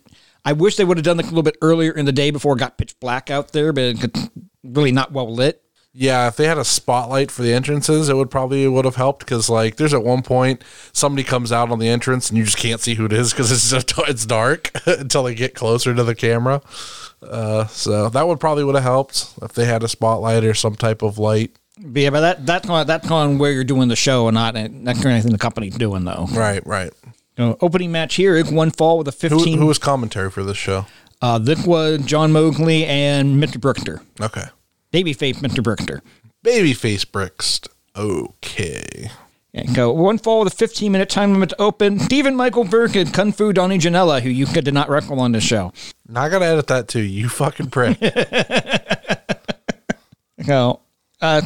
I 0.44 0.52
wish 0.54 0.76
they 0.76 0.84
would 0.84 0.96
have 0.96 1.04
done 1.04 1.18
this 1.18 1.26
a 1.26 1.30
little 1.30 1.42
bit 1.42 1.58
earlier 1.60 1.92
in 1.92 2.06
the 2.06 2.12
day 2.12 2.30
before 2.30 2.54
it 2.54 2.60
got 2.60 2.78
pitch 2.78 2.98
black 2.98 3.30
out 3.30 3.52
there, 3.52 3.72
but 3.74 4.02
it's 4.02 4.30
really 4.64 4.92
not 4.92 5.12
well 5.12 5.32
lit. 5.32 5.62
Yeah, 6.00 6.28
if 6.28 6.36
they 6.36 6.46
had 6.46 6.58
a 6.58 6.64
spotlight 6.64 7.28
for 7.32 7.42
the 7.42 7.52
entrances, 7.52 8.08
it 8.08 8.14
would 8.14 8.30
probably 8.30 8.68
would 8.68 8.84
have 8.84 8.94
helped 8.94 9.18
because 9.18 9.50
like 9.50 9.76
there's 9.76 9.92
at 9.92 10.04
one 10.04 10.22
point 10.22 10.62
somebody 10.92 11.24
comes 11.24 11.50
out 11.50 11.72
on 11.72 11.80
the 11.80 11.88
entrance 11.88 12.28
and 12.28 12.38
you 12.38 12.44
just 12.44 12.56
can't 12.56 12.80
see 12.80 12.94
who 12.94 13.04
it 13.06 13.12
is 13.12 13.32
because 13.32 13.50
it's 13.50 13.68
just, 13.68 13.92
it's 14.08 14.24
dark 14.24 14.70
until 14.86 15.24
they 15.24 15.34
get 15.34 15.56
closer 15.56 15.92
to 15.96 16.04
the 16.04 16.14
camera. 16.14 16.62
Uh, 17.20 17.66
so 17.66 18.08
that 18.10 18.28
would 18.28 18.38
probably 18.38 18.62
would 18.62 18.76
have 18.76 18.84
helped 18.84 19.34
if 19.42 19.54
they 19.54 19.64
had 19.64 19.82
a 19.82 19.88
spotlight 19.88 20.44
or 20.44 20.54
some 20.54 20.76
type 20.76 21.02
of 21.02 21.18
light. 21.18 21.50
But 21.80 22.02
yeah, 22.02 22.10
but 22.10 22.20
that 22.20 22.46
that's 22.46 22.68
on 22.68 22.86
that's 22.86 23.10
on 23.10 23.38
where 23.38 23.50
you're 23.50 23.64
doing 23.64 23.88
the 23.88 23.96
show 23.96 24.28
and 24.28 24.36
not 24.36 24.54
that's 24.54 25.04
anything 25.04 25.32
the 25.32 25.38
company's 25.38 25.76
doing 25.76 26.04
though. 26.04 26.26
Right, 26.30 26.64
right. 26.64 26.92
So, 27.36 27.58
opening 27.60 27.90
match 27.90 28.14
here 28.14 28.36
is 28.36 28.52
one 28.52 28.70
fall 28.70 28.98
with 28.98 29.08
a 29.08 29.28
Who, 29.28 29.38
15. 29.40 29.58
who 29.58 29.66
was 29.66 29.78
commentary 29.78 30.30
for 30.30 30.44
this 30.44 30.56
show? 30.56 30.86
uh, 31.22 31.38
this 31.38 31.66
was 31.66 32.00
John 32.06 32.30
Mowgli 32.30 32.84
and 32.86 33.42
Mr. 33.42 33.60
Brookster, 33.60 34.00
Okay, 34.20 34.44
babyface 34.92 35.36
Mr. 35.36 35.62
Brookster. 35.62 36.00
babyface 36.44 37.10
bricks. 37.10 37.60
Okay. 37.96 39.10
And 39.54 39.74
go 39.74 39.90
one 39.92 40.18
fall 40.18 40.44
with 40.44 40.52
a 40.52 40.56
15 40.56 40.92
minute 40.92 41.08
time 41.08 41.32
limit 41.32 41.48
to 41.50 41.60
open. 41.60 41.98
Stephen 41.98 42.36
Michael 42.36 42.64
Burke 42.64 42.96
and 42.96 43.12
Kung 43.12 43.32
Fu 43.32 43.52
Donnie 43.52 43.78
Janela, 43.78 44.20
who 44.20 44.28
you 44.30 44.46
did 44.46 44.72
not 44.72 44.88
wrestle 44.88 45.18
on 45.20 45.32
this 45.32 45.42
show. 45.44 45.72
Now 46.06 46.22
I 46.22 46.28
gotta 46.28 46.44
edit 46.46 46.66
that 46.68 46.88
too. 46.88 47.00
You 47.02 47.28
fucking 47.28 47.70
prick. 47.70 47.98
So, 50.44 50.80
uh, 51.20 51.42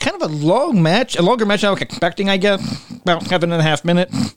kind 0.00 0.20
of 0.20 0.30
a 0.30 0.34
long 0.34 0.82
match, 0.82 1.16
a 1.16 1.22
longer 1.22 1.46
match 1.46 1.60
than 1.60 1.68
I 1.68 1.72
was 1.72 1.80
expecting, 1.82 2.28
I 2.28 2.36
guess. 2.36 2.90
About 3.02 3.22
seven 3.22 3.52
and 3.52 3.60
a 3.60 3.64
half 3.64 3.84
minutes. 3.84 4.34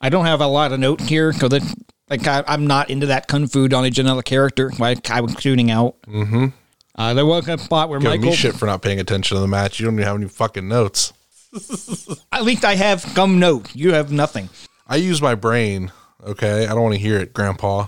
I 0.00 0.08
don't 0.08 0.26
have 0.26 0.40
a 0.40 0.46
lot 0.46 0.72
of 0.72 0.78
notes 0.80 1.08
here 1.08 1.32
because 1.32 1.74
like 2.10 2.26
I, 2.26 2.44
I'm 2.46 2.66
not 2.66 2.90
into 2.90 3.06
that 3.06 3.28
Kung 3.28 3.46
Fu 3.46 3.66
Donnie 3.66 3.90
Janela 3.90 4.24
character. 4.24 4.70
Like 4.78 5.10
I 5.10 5.20
was 5.20 5.34
tuning 5.34 5.70
out. 5.70 6.00
Mm-hmm. 6.02 6.46
Uh, 6.94 7.14
there 7.14 7.26
was 7.26 7.48
a 7.48 7.56
spot 7.58 7.88
where 7.88 7.98
Giving 7.98 8.20
Michael. 8.20 8.30
me 8.32 8.36
shit 8.36 8.54
for 8.54 8.66
not 8.66 8.82
paying 8.82 9.00
attention 9.00 9.36
to 9.36 9.40
the 9.40 9.48
match. 9.48 9.80
You 9.80 9.86
don't 9.86 9.94
even 9.94 10.06
have 10.06 10.16
any 10.16 10.28
fucking 10.28 10.68
notes. 10.68 11.12
At 12.32 12.44
least 12.44 12.64
I 12.64 12.74
have 12.74 13.00
some 13.00 13.38
notes. 13.38 13.74
You 13.74 13.94
have 13.94 14.12
nothing. 14.12 14.48
I 14.86 14.96
use 14.96 15.22
my 15.22 15.34
brain. 15.34 15.90
Okay, 16.24 16.64
I 16.66 16.68
don't 16.68 16.82
want 16.82 16.94
to 16.94 17.00
hear 17.00 17.18
it, 17.18 17.32
Grandpa. 17.32 17.86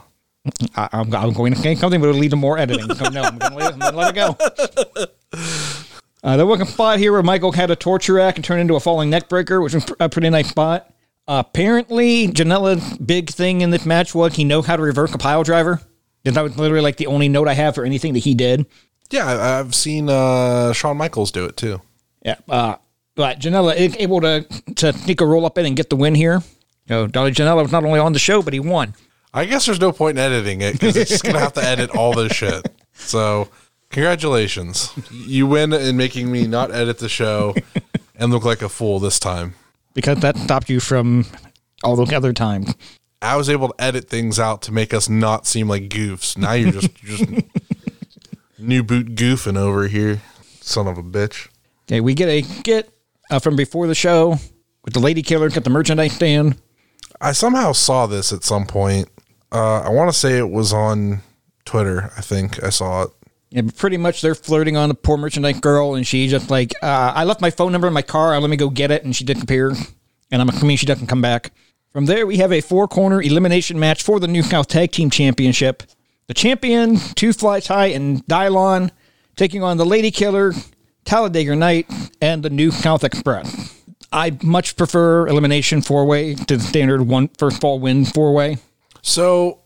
I, 0.74 0.88
I'm, 0.92 1.14
I'm 1.14 1.32
going 1.32 1.54
to 1.54 1.58
say 1.58 1.74
something, 1.74 2.00
but 2.00 2.08
it'll 2.08 2.20
lead 2.20 2.30
to 2.30 2.36
more 2.36 2.58
editing. 2.58 2.94
So 2.94 3.08
no, 3.08 3.22
I'm 3.22 3.38
going 3.38 3.52
to 3.52 3.78
let, 3.78 3.94
let 3.94 4.16
it 4.16 4.96
go. 4.96 5.06
Uh, 6.24 6.38
there 6.38 6.46
was 6.46 6.58
a 6.58 6.64
spot 6.64 6.98
here 6.98 7.12
where 7.12 7.22
Michael 7.22 7.52
had 7.52 7.70
a 7.70 7.76
torture 7.76 8.14
rack 8.14 8.36
and 8.36 8.44
turned 8.44 8.62
into 8.62 8.74
a 8.74 8.80
falling 8.80 9.10
neck 9.10 9.28
breaker, 9.28 9.60
which 9.60 9.74
was 9.74 9.84
a 10.00 10.08
pretty 10.08 10.30
nice 10.30 10.48
spot. 10.48 10.90
Uh, 11.28 11.42
apparently, 11.46 12.28
Janela's 12.28 12.96
big 12.96 13.28
thing 13.28 13.60
in 13.60 13.68
this 13.68 13.84
match 13.84 14.14
was 14.14 14.34
he 14.34 14.42
knows 14.42 14.64
how 14.64 14.76
to 14.76 14.82
reverse 14.82 15.12
a 15.14 15.18
pile 15.18 15.42
driver. 15.42 15.82
That 16.24 16.40
was 16.40 16.56
literally 16.56 16.80
like 16.80 16.96
the 16.96 17.08
only 17.08 17.28
note 17.28 17.46
I 17.46 17.52
have 17.52 17.74
for 17.74 17.84
anything 17.84 18.14
that 18.14 18.20
he 18.20 18.34
did. 18.34 18.64
Yeah, 19.10 19.58
I've 19.60 19.74
seen 19.74 20.08
uh, 20.08 20.72
Shawn 20.72 20.96
Michaels 20.96 21.30
do 21.30 21.44
it 21.44 21.56
too. 21.56 21.80
Yeah. 22.24 22.36
Uh, 22.48 22.76
but 23.14 23.38
Janela 23.38 23.76
is 23.76 23.94
able 23.98 24.20
to 24.22 24.42
to 24.76 24.92
sneak 24.92 25.20
a 25.20 25.26
roll 25.26 25.46
up 25.46 25.56
in 25.58 25.66
and 25.66 25.76
get 25.76 25.90
the 25.90 25.96
win 25.96 26.14
here. 26.14 26.42
So 26.88 27.06
Donnie 27.06 27.30
Janela 27.32 27.62
was 27.62 27.72
not 27.72 27.84
only 27.84 28.00
on 28.00 28.12
the 28.12 28.18
show, 28.18 28.42
but 28.42 28.52
he 28.52 28.60
won. 28.60 28.94
I 29.32 29.44
guess 29.46 29.66
there's 29.66 29.80
no 29.80 29.92
point 29.92 30.18
in 30.18 30.24
editing 30.24 30.60
it 30.62 30.72
because 30.74 30.96
it's 30.96 31.10
just 31.10 31.24
gonna 31.24 31.38
have 31.40 31.52
to 31.54 31.62
edit 31.64 31.90
all 31.96 32.12
this 32.14 32.32
shit. 32.32 32.66
So, 32.96 33.48
congratulations, 33.90 34.92
you 35.10 35.46
win 35.46 35.72
in 35.72 35.96
making 35.96 36.30
me 36.30 36.46
not 36.46 36.70
edit 36.72 36.98
the 36.98 37.08
show 37.08 37.54
and 38.16 38.30
look 38.30 38.44
like 38.44 38.62
a 38.62 38.68
fool 38.68 39.00
this 39.00 39.18
time. 39.18 39.54
because 39.94 40.18
that 40.20 40.36
stopped 40.36 40.68
you 40.70 40.78
from 40.80 41.26
all 41.82 41.96
the 41.96 42.14
other 42.16 42.32
time. 42.32 42.66
I 43.22 43.36
was 43.36 43.48
able 43.48 43.68
to 43.68 43.74
edit 43.82 44.08
things 44.08 44.38
out 44.38 44.62
to 44.62 44.72
make 44.72 44.92
us 44.92 45.08
not 45.08 45.46
seem 45.46 45.68
like 45.68 45.88
goofs. 45.88 46.36
Now 46.36 46.52
you're 46.52 46.72
just 46.72 47.02
you're 47.02 47.16
just 47.16 47.44
new 48.66 48.82
boot 48.82 49.14
goofing 49.14 49.56
over 49.56 49.86
here, 49.88 50.22
son 50.60 50.86
of 50.86 50.98
a 50.98 51.02
bitch. 51.02 51.48
Okay, 51.86 52.00
we 52.00 52.14
get 52.14 52.28
a 52.28 52.42
get 52.62 52.90
uh, 53.30 53.38
from 53.38 53.56
before 53.56 53.86
the 53.86 53.94
show 53.94 54.36
with 54.84 54.94
the 54.94 55.00
lady 55.00 55.22
killer 55.22 55.46
at 55.46 55.64
the 55.64 55.70
merchandise 55.70 56.12
stand. 56.12 56.60
I 57.20 57.32
somehow 57.32 57.72
saw 57.72 58.06
this 58.06 58.32
at 58.32 58.44
some 58.44 58.66
point. 58.66 59.08
Uh, 59.52 59.80
I 59.80 59.90
want 59.90 60.12
to 60.12 60.18
say 60.18 60.38
it 60.38 60.50
was 60.50 60.72
on 60.72 61.20
Twitter. 61.64 62.10
I 62.16 62.20
think 62.20 62.62
I 62.62 62.70
saw 62.70 63.04
it. 63.04 63.10
Yeah, 63.50 63.62
but 63.62 63.76
pretty 63.76 63.98
much 63.98 64.20
they're 64.20 64.34
flirting 64.34 64.76
on 64.76 64.88
the 64.88 64.94
poor 64.94 65.16
merchandise 65.16 65.60
girl, 65.60 65.94
and 65.94 66.06
she 66.06 66.26
just 66.26 66.50
like, 66.50 66.72
uh, 66.82 67.12
I 67.14 67.24
left 67.24 67.40
my 67.40 67.50
phone 67.50 67.70
number 67.70 67.86
in 67.86 67.92
my 67.92 68.02
car. 68.02 68.38
Let 68.40 68.50
me 68.50 68.56
go 68.56 68.68
get 68.68 68.90
it, 68.90 69.04
and 69.04 69.14
she 69.14 69.24
didn't 69.24 69.44
appear. 69.44 69.72
And 70.30 70.42
I'm 70.42 70.48
assuming 70.48 70.76
she 70.76 70.86
doesn't 70.86 71.06
come 71.06 71.22
back. 71.22 71.52
From 71.92 72.06
there, 72.06 72.26
we 72.26 72.38
have 72.38 72.50
a 72.50 72.60
four 72.60 72.88
corner 72.88 73.22
elimination 73.22 73.78
match 73.78 74.02
for 74.02 74.18
the 74.18 74.26
New 74.26 74.42
South 74.42 74.66
Tag 74.66 74.90
Team 74.90 75.08
Championship. 75.08 75.84
The 76.26 76.34
champion, 76.34 76.96
Two 76.96 77.32
Flies 77.32 77.66
High, 77.66 77.86
and 77.86 78.24
Dylon 78.26 78.90
taking 79.36 79.62
on 79.62 79.76
the 79.76 79.84
Lady 79.84 80.10
Killer, 80.10 80.52
Talladega 81.04 81.54
Knight, 81.54 81.90
and 82.20 82.42
the 82.42 82.50
New 82.50 82.70
South 82.70 83.04
Express. 83.04 83.82
I 84.12 84.38
much 84.42 84.76
prefer 84.76 85.26
elimination 85.26 85.82
four 85.82 86.06
way 86.06 86.34
to 86.34 86.56
the 86.56 86.62
standard 86.62 87.02
one 87.02 87.28
first 87.36 87.60
fall 87.60 87.80
win 87.80 88.04
four 88.04 88.32
way. 88.32 88.58
So, 89.02 89.60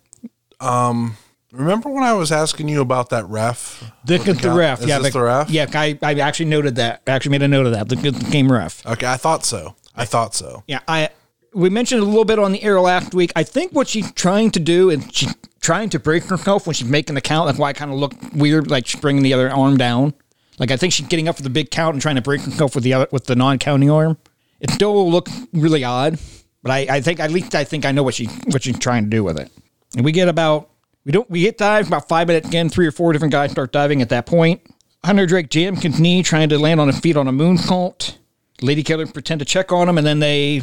um, 0.59 1.17
remember 1.53 1.91
when 1.91 2.03
I 2.03 2.15
was 2.15 2.33
asking 2.33 2.69
you 2.69 2.81
about 2.81 3.11
that 3.11 3.27
ref? 3.27 3.85
This 4.05 4.27
is 4.27 4.39
the 4.39 4.51
ref. 4.51 4.81
Is 4.81 4.87
yeah, 4.87 4.99
this 4.99 5.13
the 5.13 5.21
ref? 5.23 5.51
Yeah, 5.51 5.67
I, 5.75 5.99
I 6.03 6.15
actually 6.15 6.47
noted 6.47 6.77
that. 6.77 7.03
I 7.07 7.11
actually 7.11 7.33
made 7.33 7.43
a 7.43 7.49
note 7.49 7.67
of 7.67 7.73
that. 7.73 7.89
The, 7.89 7.97
the 8.11 8.31
game 8.31 8.51
ref. 8.51 8.85
Okay, 8.87 9.07
I 9.07 9.17
thought 9.17 9.45
so. 9.45 9.77
I 9.95 10.07
thought 10.07 10.35
so. 10.35 10.65
Yeah, 10.67 10.81
I 10.89 11.11
we 11.59 11.69
mentioned 11.71 12.01
a 12.01 12.05
little 12.05 12.25
bit 12.25 12.39
on 12.39 12.53
the 12.53 12.63
air 12.63 12.81
last 12.81 13.13
week. 13.13 13.33
I 13.35 13.43
think 13.43 13.73
what 13.73 13.89
she's 13.89 14.13
trying 14.13 14.53
to 14.53 14.61
do 14.61 14.91
is 14.91 15.05
she's 15.11 15.35
trying 15.61 15.91
to 15.91 15.99
break 15.99 16.23
herself 16.25 16.67
when 16.67 16.75
she's 16.75 16.89
making 16.89 17.17
the 17.17 17.21
count. 17.21 17.49
That's 17.49 17.59
why 17.59 17.71
I 17.71 17.73
kind 17.73 17.91
of 17.91 17.99
look 17.99 18.15
weird, 18.33 18.71
like 18.71 18.87
she's 18.87 19.01
bringing 19.01 19.25
the 19.25 19.35
other 19.35 19.51
arm 19.51 19.77
down. 19.77 20.15
Like 20.61 20.71
I 20.71 20.77
think 20.77 20.93
she's 20.93 21.09
getting 21.09 21.27
up 21.29 21.37
for 21.37 21.43
the 21.43 21.51
big 21.51 21.71
count 21.71 21.95
and 21.95 22.01
trying 22.01 22.15
to 22.15 22.23
break 22.23 22.43
herself 22.43 22.77
with 22.77 22.85
the 22.85 22.95
other 22.95 23.09
with 23.11 23.25
the 23.25 23.35
non-counting 23.35 23.91
arm. 23.91 24.19
It 24.61 24.71
still 24.71 25.11
looks 25.11 25.33
really 25.53 25.83
odd, 25.83 26.19
but 26.63 26.71
I, 26.71 26.87
I 26.89 27.01
think 27.01 27.19
at 27.19 27.33
least 27.33 27.55
I 27.55 27.65
think 27.65 27.85
I 27.85 27.91
know 27.93 28.05
what 28.05 28.15
she 28.15 28.27
what 28.47 28.63
she's 28.63 28.79
trying 28.79 29.05
to 29.05 29.11
do 29.11 29.25
with 29.25 29.39
it. 29.39 29.51
And 29.97 30.05
we 30.05 30.13
get 30.13 30.29
about 30.29 30.71
we 31.05 31.11
don't 31.11 31.29
we 31.29 31.41
get 31.41 31.59
dive 31.59 31.89
about 31.89 32.09
five 32.09 32.29
minutes 32.29 32.49
again. 32.49 32.69
Three 32.69 32.87
or 32.87 32.93
four 32.93 33.13
different 33.13 33.33
guys 33.33 33.51
start 33.51 33.73
diving 33.73 34.01
at 34.01 34.11
that 34.11 34.27
point. 34.27 34.61
Hunter 35.05 35.27
Drake 35.27 35.51
jams 35.51 35.83
his 35.83 35.99
knee, 35.99 36.23
trying 36.23 36.49
to 36.51 36.59
land 36.59 36.81
on 36.81 36.87
his 36.89 37.01
feet 37.01 37.17
on 37.17 37.27
a 37.29 37.33
moonsault. 37.33 38.17
Lady 38.61 38.83
Killer 38.83 39.07
pretend 39.07 39.39
to 39.39 39.45
check 39.45 39.71
on 39.71 39.89
him, 39.89 39.99
and 39.99 40.07
then 40.07 40.19
they 40.19 40.63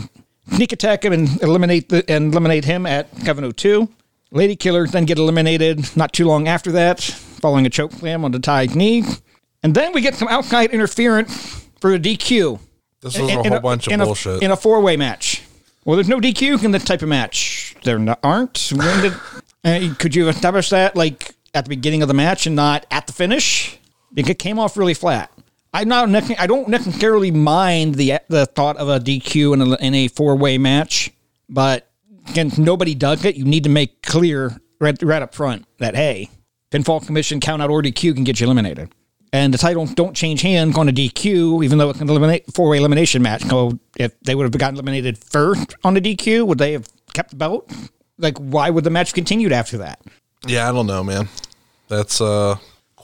sneak 0.53 0.71
attack 0.71 1.03
him 1.05 1.13
and 1.13 1.41
eliminate 1.41 1.89
the, 1.89 2.09
and 2.09 2.31
eliminate 2.33 2.65
him 2.65 2.85
at 2.85 3.09
Coven 3.25 3.51
02. 3.51 3.89
Lady 4.31 4.55
Killer 4.55 4.87
then 4.87 5.05
get 5.05 5.17
eliminated 5.17 5.95
not 5.95 6.11
too 6.13 6.25
long 6.25 6.47
after 6.47 6.71
that, 6.73 7.01
following 7.01 7.65
a 7.65 7.69
choke 7.69 7.91
slam 7.93 8.25
on 8.25 8.31
the 8.31 8.39
tied 8.39 8.75
knee. 8.75 9.03
And 9.63 9.73
then 9.73 9.93
we 9.93 10.01
get 10.01 10.15
some 10.15 10.27
outside 10.27 10.71
interference 10.71 11.67
for 11.79 11.93
a 11.93 11.99
DQ. 11.99 12.59
This 13.01 13.17
was 13.17 13.29
In- 13.29 13.37
a 13.37 13.43
in 13.43 13.51
whole 13.51 13.59
bunch 13.61 13.87
of 13.87 13.93
in 13.93 14.01
a- 14.01 14.05
bullshit. 14.05 14.41
in 14.43 14.51
a 14.51 14.57
four 14.57 14.81
way 14.81 14.97
match. 14.97 15.43
Well, 15.85 15.95
there's 15.95 16.09
no 16.09 16.19
DQ 16.19 16.63
in 16.63 16.71
this 16.71 16.83
type 16.83 17.01
of 17.03 17.09
match. 17.09 17.75
There 17.83 17.99
not, 17.99 18.19
aren't. 18.23 18.71
When 18.75 19.01
did, 19.03 19.13
uh, 19.63 19.93
could 19.99 20.15
you 20.15 20.27
establish 20.29 20.69
that 20.69 20.95
like 20.95 21.35
at 21.53 21.65
the 21.65 21.69
beginning 21.69 22.01
of 22.01 22.07
the 22.07 22.13
match 22.15 22.47
and 22.47 22.55
not 22.55 22.85
at 22.89 23.05
the 23.07 23.13
finish? 23.13 23.77
It 24.15 24.39
came 24.39 24.57
off 24.57 24.75
really 24.77 24.93
flat. 24.95 25.31
I'm 25.75 25.89
not. 25.89 26.39
I 26.39 26.47
don't 26.47 26.69
necessarily 26.69 27.31
mind 27.31 27.95
the 27.95 28.19
the 28.29 28.45
thought 28.45 28.77
of 28.77 28.87
a 28.87 28.99
DQ 28.99 29.53
in 29.53 29.61
a, 29.61 29.75
in 29.85 29.93
a 29.93 30.07
four 30.07 30.35
way 30.35 30.57
match, 30.57 31.11
but 31.49 31.91
again, 32.29 32.51
nobody 32.57 32.95
does 32.95 33.25
it. 33.25 33.35
You 33.35 33.43
need 33.43 33.65
to 33.65 33.69
make 33.69 34.01
clear 34.01 34.55
right, 34.79 35.01
right 35.03 35.21
up 35.21 35.35
front 35.35 35.65
that 35.79 35.95
hey, 35.95 36.29
pinfall 36.71 37.03
submission 37.03 37.41
count 37.41 37.61
out 37.61 37.69
or 37.69 37.81
DQ 37.81 38.15
can 38.15 38.23
get 38.23 38.39
you 38.39 38.45
eliminated. 38.45 38.93
And 39.33 39.53
the 39.53 39.57
title 39.57 39.85
don't 39.85 40.15
change 40.15 40.41
hands 40.41 40.77
on 40.77 40.87
a 40.87 40.93
DQ, 40.93 41.65
even 41.65 41.77
though 41.77 41.89
it's 41.89 41.99
an 41.99 42.09
eliminate 42.09 42.45
four 42.53 42.69
way 42.69 42.77
elimination 42.77 43.21
match. 43.21 43.43
So 43.43 43.77
if 43.97 44.17
they 44.21 44.33
would 44.33 44.43
have 44.43 44.57
gotten 44.57 44.75
eliminated 44.75 45.17
first 45.17 45.75
on 45.83 45.93
the 45.93 45.99
DQ, 45.99 46.47
would 46.47 46.57
they 46.57 46.71
have 46.71 46.87
kept 47.13 47.31
the 47.31 47.35
belt? 47.35 47.69
Like, 48.17 48.37
why 48.37 48.69
would 48.69 48.85
the 48.85 48.89
match 48.89 49.13
continued 49.13 49.51
after 49.51 49.79
that? 49.79 49.99
yeah, 50.47 50.69
I 50.69 50.71
don't 50.71 50.87
know, 50.87 51.03
man. 51.03 51.27
That's 51.89 52.21
uh 52.21 52.55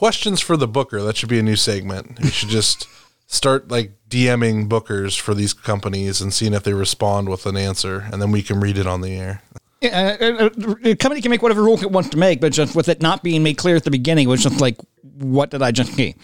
questions 0.02 0.40
for 0.40 0.56
the 0.56 0.66
booker. 0.66 1.00
That 1.00 1.16
should 1.16 1.28
be 1.28 1.38
a 1.38 1.44
new 1.44 1.54
segment. 1.54 2.18
We 2.20 2.30
should 2.30 2.48
just 2.48 2.88
start 3.28 3.70
like 3.70 3.92
DMing 4.10 4.68
bookers 4.68 5.16
for 5.16 5.32
these 5.32 5.52
companies 5.52 6.20
and 6.20 6.34
seeing 6.34 6.54
if 6.54 6.64
they 6.64 6.74
respond 6.74 7.28
with 7.28 7.46
an 7.46 7.56
answer, 7.56 8.08
and 8.10 8.20
then 8.20 8.32
we 8.32 8.42
can 8.42 8.58
read 8.58 8.78
it 8.78 8.88
on 8.88 9.00
the 9.00 9.16
air. 9.16 9.42
Yeah, 9.80 10.16
uh, 10.20 10.24
uh, 10.24 10.48
the 10.82 10.96
company 10.96 11.20
can 11.20 11.30
make 11.30 11.40
whatever 11.40 11.62
rule 11.62 11.80
it 11.80 11.92
wants 11.92 12.08
to 12.10 12.16
make, 12.16 12.40
but 12.40 12.52
just 12.52 12.74
with 12.74 12.88
it 12.88 13.00
not 13.00 13.22
being 13.22 13.44
made 13.44 13.58
clear 13.58 13.76
at 13.76 13.84
the 13.84 13.92
beginning, 13.92 14.26
it 14.26 14.30
was 14.30 14.42
just 14.42 14.60
like, 14.60 14.76
what 15.18 15.50
did 15.50 15.62
I 15.62 15.70
just 15.70 15.92
see? 15.92 16.16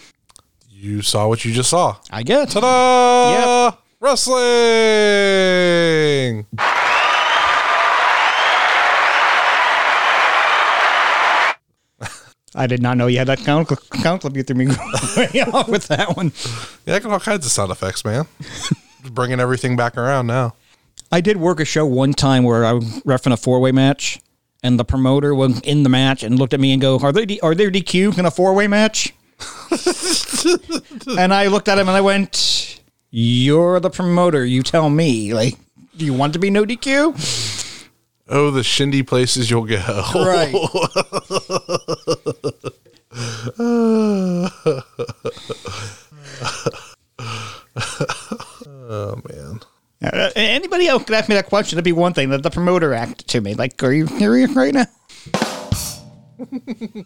You 0.69 1.01
saw 1.01 1.29
what 1.29 1.45
you 1.45 1.53
just 1.53 1.69
saw. 1.69 1.95
I 2.11 2.23
guess. 2.23 2.55
Ta-da! 2.55 3.31
Yeah. 3.31 3.75
Wrestling. 4.01 4.39
I 12.55 12.67
did 12.67 12.81
not 12.81 12.97
know 12.97 13.07
you 13.07 13.19
had 13.19 13.27
that 13.27 13.39
count, 13.39 13.69
count 14.01 14.21
clip 14.21 14.35
you 14.35 14.43
threw 14.43 14.55
me 14.55 14.67
off 15.53 15.67
with 15.69 15.87
that 15.87 16.15
one. 16.17 16.31
Yeah, 16.85 16.95
I 16.95 16.99
got 16.99 17.11
all 17.11 17.19
kinds 17.19 17.45
of 17.45 17.51
sound 17.51 17.71
effects, 17.71 18.03
man. 18.03 18.25
Bringing 19.11 19.39
everything 19.39 19.75
back 19.75 19.97
around 19.97 20.27
now. 20.27 20.55
I 21.11 21.21
did 21.21 21.37
work 21.37 21.59
a 21.59 21.65
show 21.65 21.85
one 21.85 22.13
time 22.13 22.43
where 22.43 22.65
I 22.65 22.73
was 22.73 22.85
refing 23.03 23.33
a 23.33 23.37
four 23.37 23.59
way 23.59 23.71
match, 23.71 24.19
and 24.63 24.79
the 24.79 24.85
promoter 24.85 25.33
was 25.33 25.59
in 25.61 25.83
the 25.83 25.89
match 25.89 26.23
and 26.23 26.37
looked 26.37 26.53
at 26.53 26.59
me 26.59 26.71
and 26.71 26.81
go, 26.81 26.99
"Are 26.99 27.11
they 27.11 27.25
D- 27.25 27.39
are 27.41 27.55
there 27.55 27.71
DQ 27.71 28.17
in 28.17 28.25
a 28.25 28.31
four 28.31 28.53
way 28.53 28.67
match?" 28.67 29.13
and 31.17 31.33
I 31.33 31.47
looked 31.47 31.67
at 31.67 31.77
him 31.79 31.87
and 31.87 31.95
I 31.97 32.01
went, 32.01 32.79
"You're 33.09 33.79
the 33.79 33.89
promoter. 33.89 34.45
You 34.45 34.61
tell 34.63 34.89
me. 34.89 35.33
Like, 35.33 35.55
do 35.97 36.05
you 36.05 36.13
want 36.13 36.33
to 36.33 36.39
be 36.39 36.49
no 36.49 36.65
DQ?" 36.65 37.15
Oh, 38.29 38.51
the 38.51 38.63
shindy 38.63 39.03
places 39.03 39.49
you'll 39.49 39.65
go. 39.65 40.03
Right. 40.15 40.53
Oh 48.91 49.21
man. 49.29 49.59
Uh, 50.01 50.31
anybody 50.35 50.87
else 50.87 51.03
could 51.03 51.15
ask 51.15 51.29
me 51.29 51.35
that 51.35 51.45
question. 51.47 51.75
That'd 51.75 51.85
be 51.85 51.91
one 51.91 52.13
thing. 52.13 52.29
That 52.29 52.41
the 52.41 52.49
promoter 52.49 52.93
acted 52.93 53.27
to 53.27 53.41
me. 53.41 53.53
Like, 53.53 53.83
are 53.83 53.91
you 53.91 54.07
serious 54.07 54.51
right 54.51 54.73
now? 54.73 54.85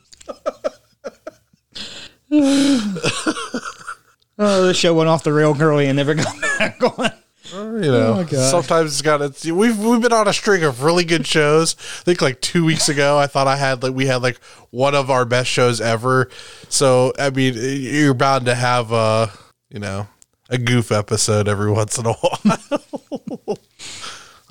oh, 4.38 4.68
the 4.68 4.74
show 4.74 4.94
went 4.94 5.10
off 5.10 5.24
the 5.24 5.34
rail 5.34 5.56
early 5.60 5.88
and 5.88 5.98
never 5.98 6.14
got 6.14 6.40
back 6.60 6.82
on. 6.98 7.12
You 7.52 7.82
know, 7.82 8.26
oh, 8.32 8.50
sometimes 8.50 8.94
it's 8.94 9.02
got 9.02 9.22
it's 9.22 9.46
we've 9.46 9.78
we've 9.78 10.02
been 10.02 10.14
on 10.14 10.28
a 10.28 10.34
string 10.34 10.64
of 10.64 10.84
really 10.84 11.04
good 11.04 11.28
shows. 11.28 11.76
I 12.00 12.04
think 12.04 12.22
like 12.22 12.40
two 12.40 12.64
weeks 12.64 12.88
ago, 12.88 13.18
I 13.18 13.28
thought 13.28 13.48
I 13.48 13.58
had 13.58 13.84
like 13.84 13.94
we 13.94 14.06
had 14.06 14.22
like 14.22 14.40
one 14.72 14.96
of 14.96 15.12
our 15.12 15.26
best 15.26 15.50
shows 15.50 15.82
ever. 15.82 16.30
So 16.70 17.12
I 17.20 17.30
mean, 17.32 17.56
you're 17.58 18.14
bound 18.14 18.46
to 18.46 18.56
have 18.56 18.92
a 18.94 19.30
you 19.70 19.80
know 19.80 20.08
a 20.50 20.58
goof 20.58 20.92
episode 20.92 21.50
every 21.50 21.72
once 21.72 21.98
in 21.98 22.06
a 22.06 22.14
while. 22.14 23.58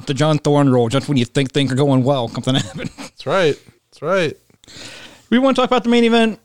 The 0.06 0.14
John 0.14 0.38
Thorne 0.38 0.68
role. 0.68 0.88
Just 0.88 1.08
when 1.08 1.16
you 1.16 1.24
think 1.24 1.52
things 1.52 1.72
are 1.72 1.76
going 1.76 2.04
well, 2.04 2.28
something 2.28 2.54
happens. 2.56 2.94
That's 2.96 3.26
right. 3.26 3.58
That's 3.90 4.02
right. 4.02 4.36
We 5.30 5.38
want 5.38 5.56
to 5.56 5.62
talk 5.62 5.70
about 5.70 5.84
the 5.84 5.90
main 5.90 6.04
event. 6.04 6.40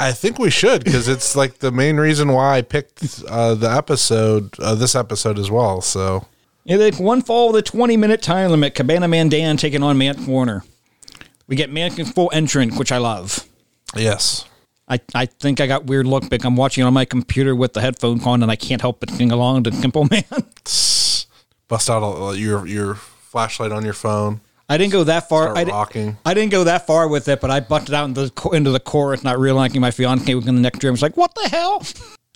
I 0.00 0.12
think 0.12 0.38
we 0.38 0.50
should 0.50 0.84
because 0.84 1.06
it's 1.06 1.36
like 1.36 1.58
the 1.58 1.70
main 1.70 1.98
reason 1.98 2.32
why 2.32 2.56
I 2.56 2.62
picked 2.62 3.22
uh, 3.28 3.54
the 3.54 3.70
episode, 3.70 4.58
uh, 4.58 4.74
this 4.74 4.94
episode 4.94 5.38
as 5.38 5.50
well. 5.50 5.80
So 5.80 6.26
Yeah, 6.64 6.76
they 6.76 6.90
one 6.90 7.22
fall 7.22 7.52
with 7.52 7.56
a 7.56 7.62
20 7.62 7.96
minute 7.96 8.20
time 8.22 8.50
limit. 8.50 8.74
Cabana 8.74 9.06
Man 9.06 9.28
Dan 9.28 9.56
taking 9.56 9.82
on 9.82 9.96
Mance 9.96 10.26
Warner. 10.26 10.64
We 11.46 11.56
get 11.56 11.70
Mankin's 11.70 12.12
full 12.12 12.30
entrance, 12.32 12.76
which 12.76 12.92
I 12.92 12.98
love. 12.98 13.46
yes, 13.96 14.44
I, 14.88 15.00
I 15.14 15.26
think 15.26 15.60
I 15.60 15.68
got 15.68 15.84
weird 15.84 16.06
look 16.06 16.28
because 16.28 16.44
I'm 16.44 16.56
watching 16.56 16.82
on 16.82 16.92
my 16.92 17.04
computer 17.04 17.54
with 17.54 17.74
the 17.74 17.80
headphones 17.80 18.26
on 18.26 18.42
and 18.42 18.50
I 18.50 18.56
can't 18.56 18.80
help 18.80 18.98
but 18.98 19.10
sing 19.10 19.30
along 19.30 19.64
to 19.64 19.72
Simple 19.72 20.04
Man. 20.10 20.24
bust 21.68 21.88
out 21.88 22.02
a, 22.02 22.36
your 22.36 22.66
your 22.66 22.96
flashlight 22.96 23.70
on 23.70 23.84
your 23.84 23.94
phone. 23.94 24.40
I 24.70 24.78
didn't 24.78 24.92
go 24.92 25.02
that 25.04 25.28
far. 25.28 25.48
I, 25.56 25.64
di- 25.64 25.72
I 26.24 26.32
didn't 26.32 26.52
go 26.52 26.62
that 26.64 26.86
far 26.86 27.08
with 27.08 27.26
it, 27.28 27.40
but 27.40 27.50
I 27.50 27.58
busted 27.58 27.92
out 27.92 28.08
into 28.08 28.28
the, 28.28 28.48
into 28.50 28.70
the 28.70 28.78
chorus, 28.78 29.24
not 29.24 29.38
realizing 29.40 29.80
my 29.80 29.90
fiance 29.90 30.32
was 30.32 30.46
in 30.46 30.54
the 30.54 30.60
next 30.60 30.82
room. 30.84 30.94
It's 30.94 31.02
like, 31.02 31.16
what 31.16 31.34
the 31.34 31.48
hell? 31.48 31.82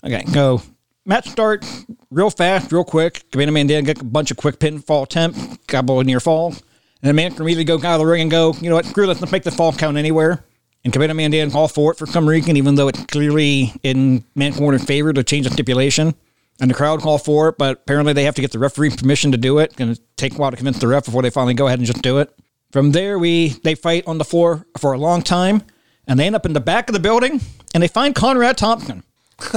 Okay, 0.03 0.21
go. 0.33 0.61
Match 1.05 1.29
start 1.29 1.65
real 2.11 2.29
fast, 2.29 2.73
real 2.73 2.83
quick. 2.83 3.23
Cabana 3.31 3.53
Man 3.53 3.67
Dan 3.67 3.85
get 3.85 4.01
a 4.01 4.03
bunch 4.03 4.31
of 4.31 4.37
quick 4.37 4.59
pinfall 4.59 5.03
attempt, 5.03 5.65
couple 5.67 6.03
near 6.03 6.19
fall. 6.19 6.47
And 6.49 6.59
then 7.01 7.15
man 7.15 7.31
can 7.31 7.41
immediately 7.43 7.63
go 7.63 7.75
out 7.75 7.95
of 7.95 7.99
the 7.99 8.05
ring 8.05 8.23
and 8.23 8.31
go, 8.31 8.53
you 8.59 8.69
know 8.69 8.75
what, 8.75 8.85
screw 8.85 9.05
it, 9.05 9.07
let's 9.07 9.31
make 9.31 9.43
the 9.43 9.51
fall 9.51 9.71
count 9.71 9.95
anywhere. 9.95 10.43
And 10.83 10.91
Cabana 10.91 11.13
Man 11.13 11.31
Dan 11.31 11.53
all 11.53 11.67
for 11.69 11.91
it 11.91 11.97
for 11.97 12.05
some 12.05 12.27
reason, 12.27 12.57
even 12.57 12.75
though 12.75 12.89
it's 12.89 13.03
clearly 13.05 13.71
in 13.81 14.25
Mance 14.35 14.57
Warner's 14.57 14.83
favor 14.83 15.13
to 15.13 15.23
change 15.23 15.47
the 15.47 15.53
stipulation. 15.53 16.15
And 16.59 16.69
the 16.69 16.75
crowd 16.75 17.01
call 17.01 17.17
for 17.17 17.49
it, 17.49 17.57
but 17.57 17.79
apparently 17.83 18.13
they 18.13 18.23
have 18.23 18.35
to 18.35 18.41
get 18.41 18.51
the 18.51 18.59
referee 18.59 18.91
permission 18.91 19.31
to 19.31 19.37
do 19.37 19.59
it. 19.59 19.75
Going 19.75 19.93
to 19.93 20.01
take 20.15 20.33
a 20.33 20.37
while 20.37 20.51
to 20.51 20.57
convince 20.57 20.79
the 20.79 20.87
ref 20.87 21.05
before 21.05 21.21
they 21.21 21.29
finally 21.29 21.53
go 21.53 21.67
ahead 21.67 21.79
and 21.79 21.85
just 21.85 22.01
do 22.01 22.19
it. 22.19 22.33
From 22.71 22.91
there, 22.91 23.19
we 23.19 23.49
they 23.63 23.75
fight 23.75 24.03
on 24.07 24.17
the 24.17 24.25
floor 24.25 24.65
for 24.77 24.93
a 24.93 24.97
long 24.97 25.21
time, 25.21 25.63
and 26.07 26.19
they 26.19 26.25
end 26.25 26.35
up 26.35 26.45
in 26.45 26.53
the 26.53 26.59
back 26.59 26.89
of 26.89 26.93
the 26.93 26.99
building, 26.99 27.41
and 27.73 27.83
they 27.83 27.87
find 27.87 28.15
Conrad 28.15 28.57
Thompson. 28.57 29.03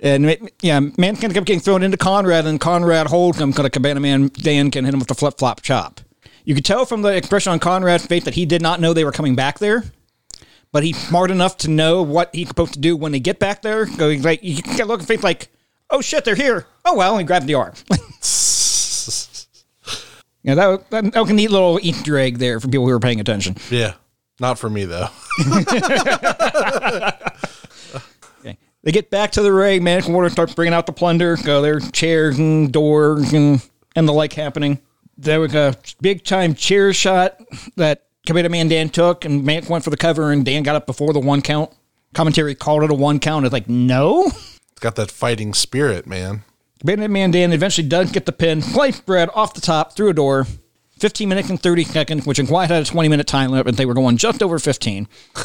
and 0.00 0.50
yeah, 0.60 0.80
man 0.80 1.16
can 1.16 1.32
keep 1.32 1.44
getting 1.44 1.60
thrown 1.60 1.82
into 1.82 1.96
Conrad, 1.96 2.46
and 2.46 2.60
Conrad 2.60 3.06
holds 3.06 3.40
him 3.40 3.50
because 3.50 3.64
a 3.64 3.70
Cabana 3.70 4.00
Man 4.00 4.30
Dan 4.34 4.70
can 4.70 4.84
hit 4.84 4.94
him 4.94 5.00
with 5.00 5.08
the 5.08 5.14
flip 5.14 5.38
flop 5.38 5.62
chop. 5.62 6.00
You 6.44 6.54
could 6.54 6.64
tell 6.64 6.84
from 6.86 7.02
the 7.02 7.14
expression 7.14 7.52
on 7.52 7.58
Conrad's 7.58 8.06
face 8.06 8.24
that 8.24 8.34
he 8.34 8.46
did 8.46 8.62
not 8.62 8.80
know 8.80 8.92
they 8.92 9.04
were 9.04 9.12
coming 9.12 9.34
back 9.34 9.58
there 9.58 9.84
but 10.72 10.82
he's 10.82 10.96
smart 10.98 11.30
enough 11.30 11.56
to 11.58 11.70
know 11.70 12.02
what 12.02 12.34
he's 12.34 12.48
supposed 12.48 12.74
to 12.74 12.78
do 12.78 12.96
when 12.96 13.12
they 13.12 13.20
get 13.20 13.38
back 13.38 13.62
there. 13.62 13.86
Going 13.86 14.22
like 14.22 14.42
you 14.42 14.62
get 14.62 14.86
looking 14.86 15.06
face 15.06 15.22
like, 15.22 15.48
oh 15.90 16.00
shit, 16.00 16.24
they're 16.24 16.34
here. 16.34 16.66
Oh 16.84 16.96
well, 16.96 17.18
and 17.18 17.26
grab 17.26 17.44
the 17.44 17.54
arm. 17.54 17.74
yeah, 20.42 20.54
that 20.54 20.66
was, 20.66 20.80
that, 20.90 21.12
that 21.12 21.20
was 21.20 21.30
a 21.30 21.34
neat 21.34 21.50
little 21.50 21.78
Easter 21.82 22.18
egg 22.18 22.38
there 22.38 22.60
for 22.60 22.68
people 22.68 22.86
who 22.86 22.92
were 22.92 23.00
paying 23.00 23.20
attention. 23.20 23.56
Yeah. 23.70 23.94
Not 24.40 24.58
for 24.58 24.70
me 24.70 24.84
though. 24.84 25.08
Okay. 28.40 28.56
They 28.84 28.92
get 28.92 29.10
back 29.10 29.32
to 29.32 29.42
the 29.42 29.52
ring. 29.52 29.82
Mance 29.82 30.06
Warner 30.06 30.30
starts 30.30 30.54
bringing 30.54 30.72
out 30.72 30.86
the 30.86 30.92
plunder. 30.92 31.36
Go 31.36 31.60
there, 31.60 31.80
chairs 31.80 32.38
and 32.38 32.72
doors 32.72 33.32
and, 33.32 33.60
and 33.96 34.06
the 34.06 34.12
like 34.12 34.32
happening. 34.32 34.80
There 35.16 35.40
was 35.40 35.54
a 35.54 35.74
big 36.00 36.22
time 36.22 36.54
chair 36.54 36.92
shot 36.92 37.40
that 37.76 38.04
Cabana 38.28 38.50
Man 38.50 38.68
Dan 38.68 38.90
took, 38.90 39.24
and 39.24 39.42
Man 39.42 39.64
went 39.70 39.84
for 39.84 39.88
the 39.88 39.96
cover, 39.96 40.30
and 40.30 40.44
Dan 40.44 40.62
got 40.62 40.76
up 40.76 40.86
before 40.86 41.14
the 41.14 41.18
one 41.18 41.40
count. 41.40 41.72
Commentary 42.12 42.54
called 42.54 42.82
it 42.82 42.90
a 42.90 42.94
one 42.94 43.20
count. 43.20 43.46
It's 43.46 43.54
like, 43.54 43.70
no. 43.70 44.26
It's 44.26 44.80
got 44.80 44.96
that 44.96 45.10
fighting 45.10 45.54
spirit, 45.54 46.06
man. 46.06 46.42
Cabana 46.80 47.08
Man 47.08 47.30
Dan 47.30 47.54
eventually 47.54 47.88
does 47.88 48.12
get 48.12 48.26
the 48.26 48.32
pin. 48.32 48.60
Sliced 48.60 49.06
bread 49.06 49.30
off 49.34 49.54
the 49.54 49.62
top 49.62 49.96
through 49.96 50.10
a 50.10 50.12
door. 50.12 50.46
15 50.98 51.26
minutes 51.26 51.48
and 51.48 51.58
30 51.58 51.84
seconds, 51.84 52.26
which 52.26 52.38
in 52.38 52.46
White 52.48 52.68
had 52.68 52.82
a 52.82 52.84
20 52.84 53.08
minute 53.08 53.26
time 53.26 53.50
limit. 53.50 53.66
And 53.66 53.78
they 53.78 53.86
were 53.86 53.94
going 53.94 54.18
just 54.18 54.42
over 54.42 54.58
15. 54.58 55.08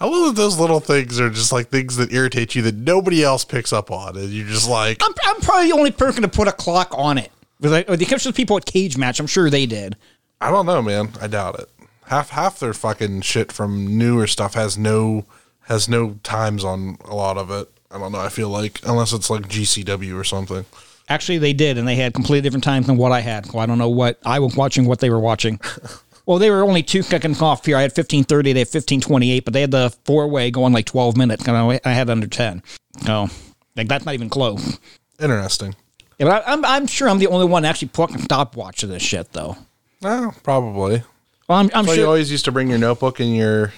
I 0.00 0.06
love 0.06 0.34
that 0.34 0.34
those 0.34 0.58
little 0.58 0.80
things 0.80 1.20
are 1.20 1.30
just 1.30 1.52
like 1.52 1.68
things 1.68 1.94
that 1.94 2.12
irritate 2.12 2.56
you 2.56 2.62
that 2.62 2.74
nobody 2.74 3.22
else 3.22 3.44
picks 3.44 3.72
up 3.72 3.92
on, 3.92 4.16
and 4.16 4.30
you're 4.30 4.48
just 4.48 4.68
like, 4.68 5.00
I'm, 5.00 5.14
I'm 5.26 5.40
probably 5.42 5.68
the 5.70 5.76
only 5.76 5.92
person 5.92 6.22
to 6.22 6.28
put 6.28 6.48
a 6.48 6.52
clock 6.52 6.92
on 6.98 7.18
it. 7.18 7.30
Because 7.60 7.72
I, 7.72 7.82
the 7.84 8.04
the 8.04 8.32
people 8.34 8.56
at 8.56 8.66
Cagematch, 8.66 9.20
I'm 9.20 9.28
sure 9.28 9.48
they 9.48 9.66
did. 9.66 9.96
I 10.42 10.50
don't 10.50 10.66
know, 10.66 10.82
man. 10.82 11.10
I 11.20 11.28
doubt 11.28 11.60
it. 11.60 11.68
Half 12.06 12.30
half 12.30 12.58
their 12.58 12.74
fucking 12.74 13.20
shit 13.20 13.52
from 13.52 13.96
newer 13.96 14.26
stuff 14.26 14.54
has 14.54 14.76
no 14.76 15.24
has 15.62 15.88
no 15.88 16.18
times 16.24 16.64
on 16.64 16.98
a 17.04 17.14
lot 17.14 17.38
of 17.38 17.50
it. 17.50 17.70
I 17.92 17.98
don't 17.98 18.10
know. 18.10 18.18
I 18.18 18.28
feel 18.28 18.48
like 18.48 18.80
unless 18.84 19.12
it's 19.12 19.30
like 19.30 19.42
GCW 19.42 20.18
or 20.18 20.24
something. 20.24 20.64
Actually, 21.08 21.38
they 21.38 21.52
did, 21.52 21.78
and 21.78 21.86
they 21.86 21.94
had 21.94 22.12
completely 22.12 22.40
different 22.40 22.64
times 22.64 22.88
than 22.88 22.96
what 22.96 23.12
I 23.12 23.20
had. 23.20 23.46
So 23.46 23.58
I 23.58 23.66
don't 23.66 23.78
know 23.78 23.88
what 23.88 24.18
I 24.24 24.40
was 24.40 24.56
watching, 24.56 24.84
what 24.84 24.98
they 24.98 25.10
were 25.10 25.20
watching. 25.20 25.60
well, 26.26 26.38
they 26.38 26.50
were 26.50 26.62
only 26.62 26.82
two 26.82 27.02
seconds 27.02 27.40
off 27.40 27.64
here. 27.64 27.76
I 27.76 27.82
had 27.82 27.92
fifteen 27.92 28.24
thirty, 28.24 28.52
they 28.52 28.60
had 28.60 28.68
fifteen 28.68 29.00
twenty 29.00 29.30
eight, 29.30 29.44
but 29.44 29.54
they 29.54 29.60
had 29.60 29.70
the 29.70 29.94
four 30.04 30.26
way 30.26 30.50
going 30.50 30.72
like 30.72 30.86
twelve 30.86 31.16
minutes, 31.16 31.46
and 31.46 31.56
I 31.84 31.92
had 31.92 32.10
under 32.10 32.26
ten. 32.26 32.64
So 33.04 33.28
like 33.76 33.86
that's 33.86 34.04
not 34.04 34.14
even 34.14 34.28
close. 34.28 34.80
Interesting. 35.20 35.76
Yeah, 36.18 36.26
but 36.26 36.46
I, 36.48 36.52
I'm 36.52 36.64
I'm 36.64 36.86
sure 36.88 37.08
I'm 37.08 37.18
the 37.18 37.28
only 37.28 37.46
one 37.46 37.64
actually 37.64 37.88
putting 37.88 38.18
stopwatch 38.18 38.80
to 38.80 38.88
this 38.88 39.02
shit 39.02 39.32
though. 39.32 39.56
Well, 40.02 40.34
probably. 40.42 41.02
Well, 41.48 41.58
I'm, 41.58 41.70
I'm 41.74 41.84
sure. 41.84 41.94
So 41.94 42.00
you 42.00 42.06
always 42.06 42.30
used 42.30 42.44
to 42.46 42.52
bring 42.52 42.68
your 42.68 42.78
notebook 42.78 43.20
and 43.20 43.34
your. 43.36 43.72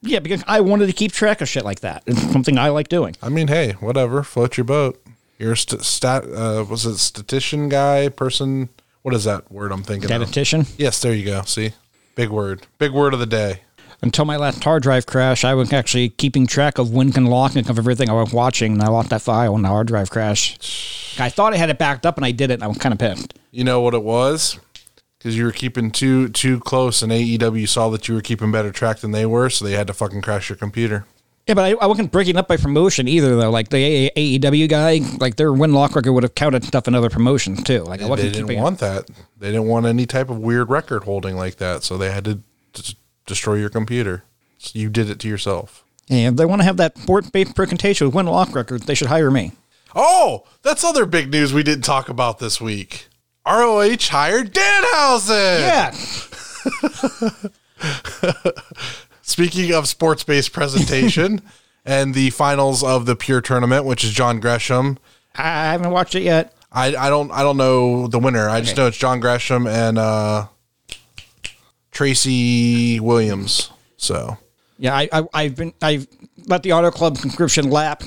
Yeah, 0.00 0.20
because 0.20 0.44
I 0.46 0.60
wanted 0.60 0.86
to 0.86 0.92
keep 0.92 1.12
track 1.12 1.40
of 1.40 1.48
shit 1.48 1.64
like 1.64 1.80
that. 1.80 2.04
It's 2.06 2.20
something 2.32 2.56
I 2.56 2.68
like 2.68 2.88
doing. 2.88 3.16
I 3.20 3.28
mean, 3.28 3.48
hey, 3.48 3.72
whatever. 3.72 4.22
Float 4.22 4.56
your 4.56 4.64
boat. 4.64 5.02
You're 5.38 5.52
a 5.52 5.56
st- 5.56 5.82
stat. 5.82 6.24
Uh, 6.24 6.64
was 6.68 6.86
it 6.86 6.96
statistician 6.98 7.68
guy 7.68 8.08
person? 8.08 8.68
What 9.02 9.14
is 9.14 9.24
that 9.24 9.50
word 9.50 9.72
I'm 9.72 9.82
thinking 9.82 10.04
of? 10.04 10.16
Statistician. 10.16 10.66
Yes, 10.76 11.00
there 11.00 11.14
you 11.14 11.24
go. 11.24 11.42
See, 11.42 11.72
big 12.14 12.30
word. 12.30 12.66
Big 12.78 12.92
word 12.92 13.14
of 13.14 13.20
the 13.20 13.26
day. 13.26 13.62
Until 14.00 14.24
my 14.24 14.36
last 14.36 14.62
hard 14.62 14.84
drive 14.84 15.06
crash, 15.06 15.44
I 15.44 15.54
was 15.54 15.72
actually 15.72 16.10
keeping 16.10 16.46
track 16.46 16.78
of 16.78 16.92
when 16.92 17.10
can 17.10 17.26
lock 17.26 17.56
and 17.56 17.66
locking 17.66 17.70
of 17.70 17.78
everything 17.78 18.08
I 18.08 18.12
was 18.12 18.32
watching, 18.32 18.72
and 18.72 18.82
I 18.82 18.88
lost 18.88 19.10
that 19.10 19.22
file 19.22 19.54
when 19.54 19.62
the 19.62 19.68
hard 19.68 19.88
drive 19.88 20.10
crashed. 20.10 21.16
I 21.20 21.30
thought 21.30 21.52
I 21.52 21.56
had 21.56 21.68
it 21.70 21.78
backed 21.78 22.06
up, 22.06 22.16
and 22.16 22.24
I 22.24 22.30
did 22.30 22.50
it, 22.50 22.54
and 22.54 22.62
I 22.62 22.68
was 22.68 22.78
kind 22.78 22.92
of 22.92 22.98
pissed. 23.00 23.34
You 23.50 23.64
know 23.64 23.80
what 23.80 23.94
it 23.94 24.04
was? 24.04 24.58
Because 25.18 25.36
you 25.36 25.44
were 25.44 25.52
keeping 25.52 25.90
too 25.90 26.28
too 26.28 26.60
close, 26.60 27.02
and 27.02 27.10
AEW 27.10 27.68
saw 27.68 27.88
that 27.90 28.06
you 28.08 28.14
were 28.14 28.20
keeping 28.20 28.52
better 28.52 28.70
track 28.70 28.98
than 28.98 29.10
they 29.10 29.26
were, 29.26 29.50
so 29.50 29.64
they 29.64 29.72
had 29.72 29.88
to 29.88 29.92
fucking 29.92 30.22
crash 30.22 30.48
your 30.48 30.56
computer. 30.56 31.06
Yeah, 31.48 31.54
but 31.54 31.64
I, 31.64 31.70
I 31.82 31.86
wasn't 31.86 32.12
breaking 32.12 32.36
up 32.36 32.46
by 32.46 32.56
promotion 32.58 33.08
either, 33.08 33.34
though. 33.34 33.50
Like 33.50 33.70
the 33.70 34.10
AEW 34.14 34.68
guy, 34.68 35.00
like 35.18 35.36
their 35.36 35.52
win 35.52 35.72
loss 35.72 35.96
record 35.96 36.12
would 36.12 36.22
have 36.22 36.34
counted 36.34 36.62
stuff 36.62 36.86
in 36.86 36.94
other 36.94 37.08
promotions 37.10 37.62
too. 37.64 37.80
Like 37.84 38.00
I 38.00 38.04
They 38.04 38.10
wasn't 38.10 38.32
didn't 38.34 38.48
keeping. 38.48 38.62
want 38.62 38.78
that. 38.80 39.08
They 39.38 39.48
didn't 39.48 39.66
want 39.66 39.86
any 39.86 40.04
type 40.06 40.28
of 40.30 40.38
weird 40.38 40.68
record 40.68 41.04
holding 41.04 41.36
like 41.36 41.56
that, 41.56 41.82
so 41.82 41.96
they 41.96 42.12
had 42.12 42.24
to 42.26 42.34
d- 42.74 42.96
destroy 43.26 43.54
your 43.54 43.70
computer. 43.70 44.24
So 44.58 44.78
you 44.78 44.88
did 44.90 45.08
it 45.10 45.18
to 45.20 45.28
yourself. 45.28 45.84
Yeah, 46.06 46.28
if 46.28 46.36
they 46.36 46.44
want 46.44 46.60
to 46.60 46.64
have 46.64 46.76
that 46.76 46.96
sport 46.98 47.32
based 47.32 47.56
presentation 47.56 48.06
with 48.06 48.14
win 48.14 48.26
loss 48.26 48.52
record, 48.52 48.82
they 48.82 48.94
should 48.94 49.08
hire 49.08 49.30
me. 49.30 49.52
Oh, 49.96 50.44
that's 50.62 50.84
other 50.84 51.06
big 51.06 51.30
news 51.30 51.52
we 51.52 51.62
didn't 51.62 51.84
talk 51.84 52.08
about 52.08 52.38
this 52.38 52.60
week. 52.60 53.08
ROH 53.48 54.08
hired 54.10 54.52
Danhausen. 54.52 55.60
Yeah, 55.60 55.90
Speaking 59.22 59.72
of 59.72 59.88
sports 59.88 60.22
based 60.22 60.52
presentation 60.52 61.40
and 61.84 62.14
the 62.14 62.30
finals 62.30 62.82
of 62.82 63.06
the 63.06 63.16
Pure 63.16 63.42
Tournament, 63.42 63.84
which 63.84 64.04
is 64.04 64.12
John 64.12 64.40
Gresham. 64.40 64.98
I 65.34 65.72
haven't 65.72 65.90
watched 65.90 66.14
it 66.14 66.22
yet. 66.22 66.54
I, 66.70 66.94
I 66.94 67.08
don't 67.08 67.30
I 67.30 67.42
don't 67.42 67.56
know 67.56 68.06
the 68.08 68.18
winner. 68.18 68.48
I 68.48 68.60
just 68.60 68.76
know 68.76 68.88
it's 68.88 68.98
John 68.98 69.20
Gresham 69.20 69.66
and 69.66 69.98
uh, 69.98 70.48
Tracy 71.90 73.00
Williams. 73.00 73.70
So 73.96 74.36
Yeah, 74.78 74.94
I, 74.94 75.08
I 75.12 75.22
I've 75.32 75.56
been 75.56 75.72
I've 75.80 76.06
let 76.46 76.62
the 76.62 76.72
Honor 76.72 76.90
Club 76.90 77.16
subscription 77.16 77.70
lap. 77.70 78.02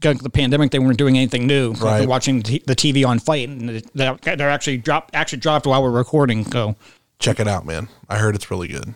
The 0.00 0.30
pandemic, 0.30 0.70
they 0.70 0.78
weren't 0.78 0.96
doing 0.98 1.16
anything 1.16 1.46
new. 1.46 1.74
So 1.74 1.86
I've 1.86 1.92
been 1.94 2.00
Right. 2.00 2.08
watching 2.08 2.40
the 2.40 2.74
TV 2.74 3.04
on 3.06 3.18
Fight, 3.18 3.48
and 3.48 3.68
they're, 3.94 4.16
they're 4.22 4.50
actually 4.50 4.78
dropped 4.78 5.14
actually 5.14 5.40
dropped 5.40 5.66
while 5.66 5.82
we're 5.82 5.90
recording. 5.90 6.44
So 6.50 6.74
check 7.18 7.38
it 7.40 7.46
out, 7.48 7.66
man. 7.66 7.88
I 8.08 8.16
heard 8.18 8.34
it's 8.34 8.50
really 8.50 8.68
good. 8.68 8.94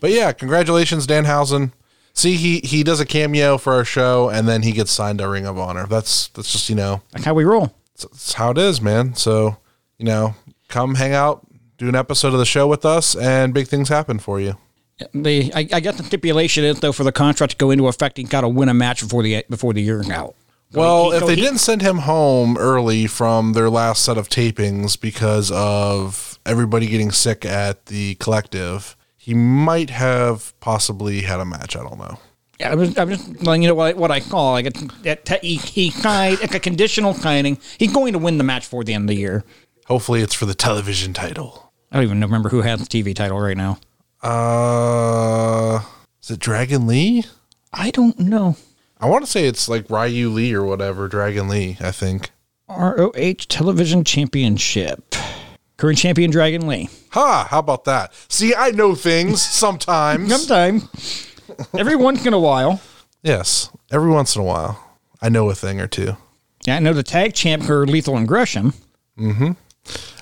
But 0.00 0.10
yeah, 0.10 0.32
congratulations, 0.32 1.06
Danhausen. 1.06 1.72
See, 2.14 2.34
he 2.36 2.58
he 2.60 2.82
does 2.82 2.98
a 3.00 3.06
cameo 3.06 3.58
for 3.58 3.72
our 3.74 3.84
show, 3.84 4.28
and 4.28 4.48
then 4.48 4.62
he 4.62 4.72
gets 4.72 4.90
signed 4.90 5.18
to 5.20 5.28
Ring 5.28 5.46
of 5.46 5.58
Honor. 5.58 5.86
That's 5.86 6.28
that's 6.28 6.50
just 6.50 6.68
you 6.68 6.74
know 6.74 7.02
that's 7.12 7.24
how 7.24 7.34
we 7.34 7.44
roll. 7.44 7.72
that's 8.00 8.32
how 8.32 8.50
it 8.50 8.58
is, 8.58 8.80
man. 8.80 9.14
So 9.14 9.56
you 9.98 10.06
know, 10.06 10.34
come 10.68 10.96
hang 10.96 11.12
out, 11.12 11.46
do 11.78 11.88
an 11.88 11.94
episode 11.94 12.32
of 12.32 12.38
the 12.40 12.44
show 12.46 12.66
with 12.66 12.84
us, 12.84 13.14
and 13.14 13.54
big 13.54 13.68
things 13.68 13.88
happen 13.88 14.18
for 14.18 14.40
you. 14.40 14.56
The 15.14 15.52
I, 15.54 15.60
I 15.72 15.80
guess 15.80 15.96
the 15.96 16.02
stipulation 16.04 16.64
is 16.64 16.80
though 16.80 16.92
for 16.92 17.04
the 17.04 17.12
contract 17.12 17.52
to 17.52 17.56
go 17.56 17.70
into 17.70 17.86
effect, 17.86 18.18
you 18.18 18.26
got 18.26 18.40
to 18.42 18.48
win 18.48 18.68
a 18.68 18.74
match 18.74 19.00
before 19.02 19.22
the 19.22 19.44
before 19.48 19.72
the 19.72 19.80
year 19.82 20.02
out. 20.12 20.34
Well, 20.72 21.10
he- 21.10 21.16
if 21.16 21.20
so 21.22 21.26
they 21.26 21.34
he- 21.36 21.40
didn't 21.42 21.58
send 21.58 21.82
him 21.82 21.98
home 21.98 22.56
early 22.56 23.06
from 23.06 23.52
their 23.54 23.68
last 23.70 24.02
set 24.04 24.16
of 24.16 24.28
tapings 24.28 25.00
because 25.00 25.50
of 25.50 26.38
everybody 26.46 26.86
getting 26.86 27.10
sick 27.10 27.44
at 27.44 27.86
the 27.86 28.14
collective, 28.16 28.96
he 29.16 29.34
might 29.34 29.90
have 29.90 30.58
possibly 30.60 31.22
had 31.22 31.40
a 31.40 31.44
match. 31.44 31.76
I 31.76 31.82
don't 31.82 31.98
know. 31.98 32.18
Yeah, 32.58 32.72
I'm 32.72 32.84
just, 32.84 32.98
I'm 32.98 33.08
just 33.08 33.42
letting 33.42 33.62
you 33.62 33.68
know 33.68 33.74
what 33.74 33.94
I, 33.96 33.98
what 33.98 34.10
I 34.10 34.20
call 34.20 34.52
like 34.52 34.66
a, 34.66 34.72
a, 35.06 35.38
he 35.40 35.56
he 35.56 35.90
kind 35.90 36.38
like 36.40 36.54
a 36.54 36.60
conditional 36.60 37.14
signing. 37.14 37.58
He's 37.78 37.92
going 37.92 38.12
to 38.12 38.18
win 38.18 38.36
the 38.38 38.44
match 38.44 38.66
for 38.66 38.84
the 38.84 38.92
end 38.94 39.04
of 39.04 39.14
the 39.14 39.20
year. 39.20 39.44
Hopefully, 39.86 40.20
it's 40.20 40.34
for 40.34 40.44
the 40.46 40.54
television 40.54 41.12
title. 41.14 41.72
I 41.90 41.96
don't 41.96 42.04
even 42.04 42.20
remember 42.20 42.48
who 42.50 42.60
has 42.62 42.86
the 42.86 43.02
TV 43.02 43.14
title 43.14 43.40
right 43.40 43.56
now. 43.56 43.78
Uh, 44.22 45.80
is 46.22 46.30
it 46.30 46.38
Dragon 46.38 46.86
Lee? 46.86 47.24
I 47.72 47.90
don't 47.90 48.18
know. 48.20 48.56
I 49.00 49.06
want 49.06 49.24
to 49.24 49.30
say 49.30 49.46
it's 49.46 49.68
like 49.68 49.88
Ryu 49.88 50.28
Lee 50.28 50.52
or 50.52 50.64
whatever. 50.64 51.08
Dragon 51.08 51.48
Lee, 51.48 51.76
I 51.80 51.90
think. 51.90 52.30
ROH 52.68 53.46
Television 53.48 54.04
Championship. 54.04 55.14
Current 55.76 55.98
champion 55.98 56.30
Dragon 56.30 56.66
Lee. 56.66 56.90
Ha! 57.12 57.46
How 57.50 57.58
about 57.60 57.84
that? 57.86 58.12
See, 58.28 58.54
I 58.54 58.70
know 58.70 58.94
things 58.94 59.40
sometimes. 59.50 60.30
Sometime. 60.30 60.82
Every 61.76 61.96
once 61.96 62.26
in 62.26 62.34
a 62.34 62.38
while. 62.38 62.80
yes, 63.22 63.70
every 63.90 64.10
once 64.10 64.36
in 64.36 64.42
a 64.42 64.44
while, 64.44 64.98
I 65.22 65.28
know 65.30 65.48
a 65.50 65.54
thing 65.54 65.80
or 65.80 65.86
two. 65.86 66.16
Yeah, 66.66 66.76
I 66.76 66.78
know 66.80 66.92
the 66.92 67.02
tag 67.02 67.32
champ 67.34 67.62
for 67.64 67.86
Lethal 67.86 68.16
and 68.18 68.28
Gresham. 68.28 68.74
Mm-hmm. 69.18 69.52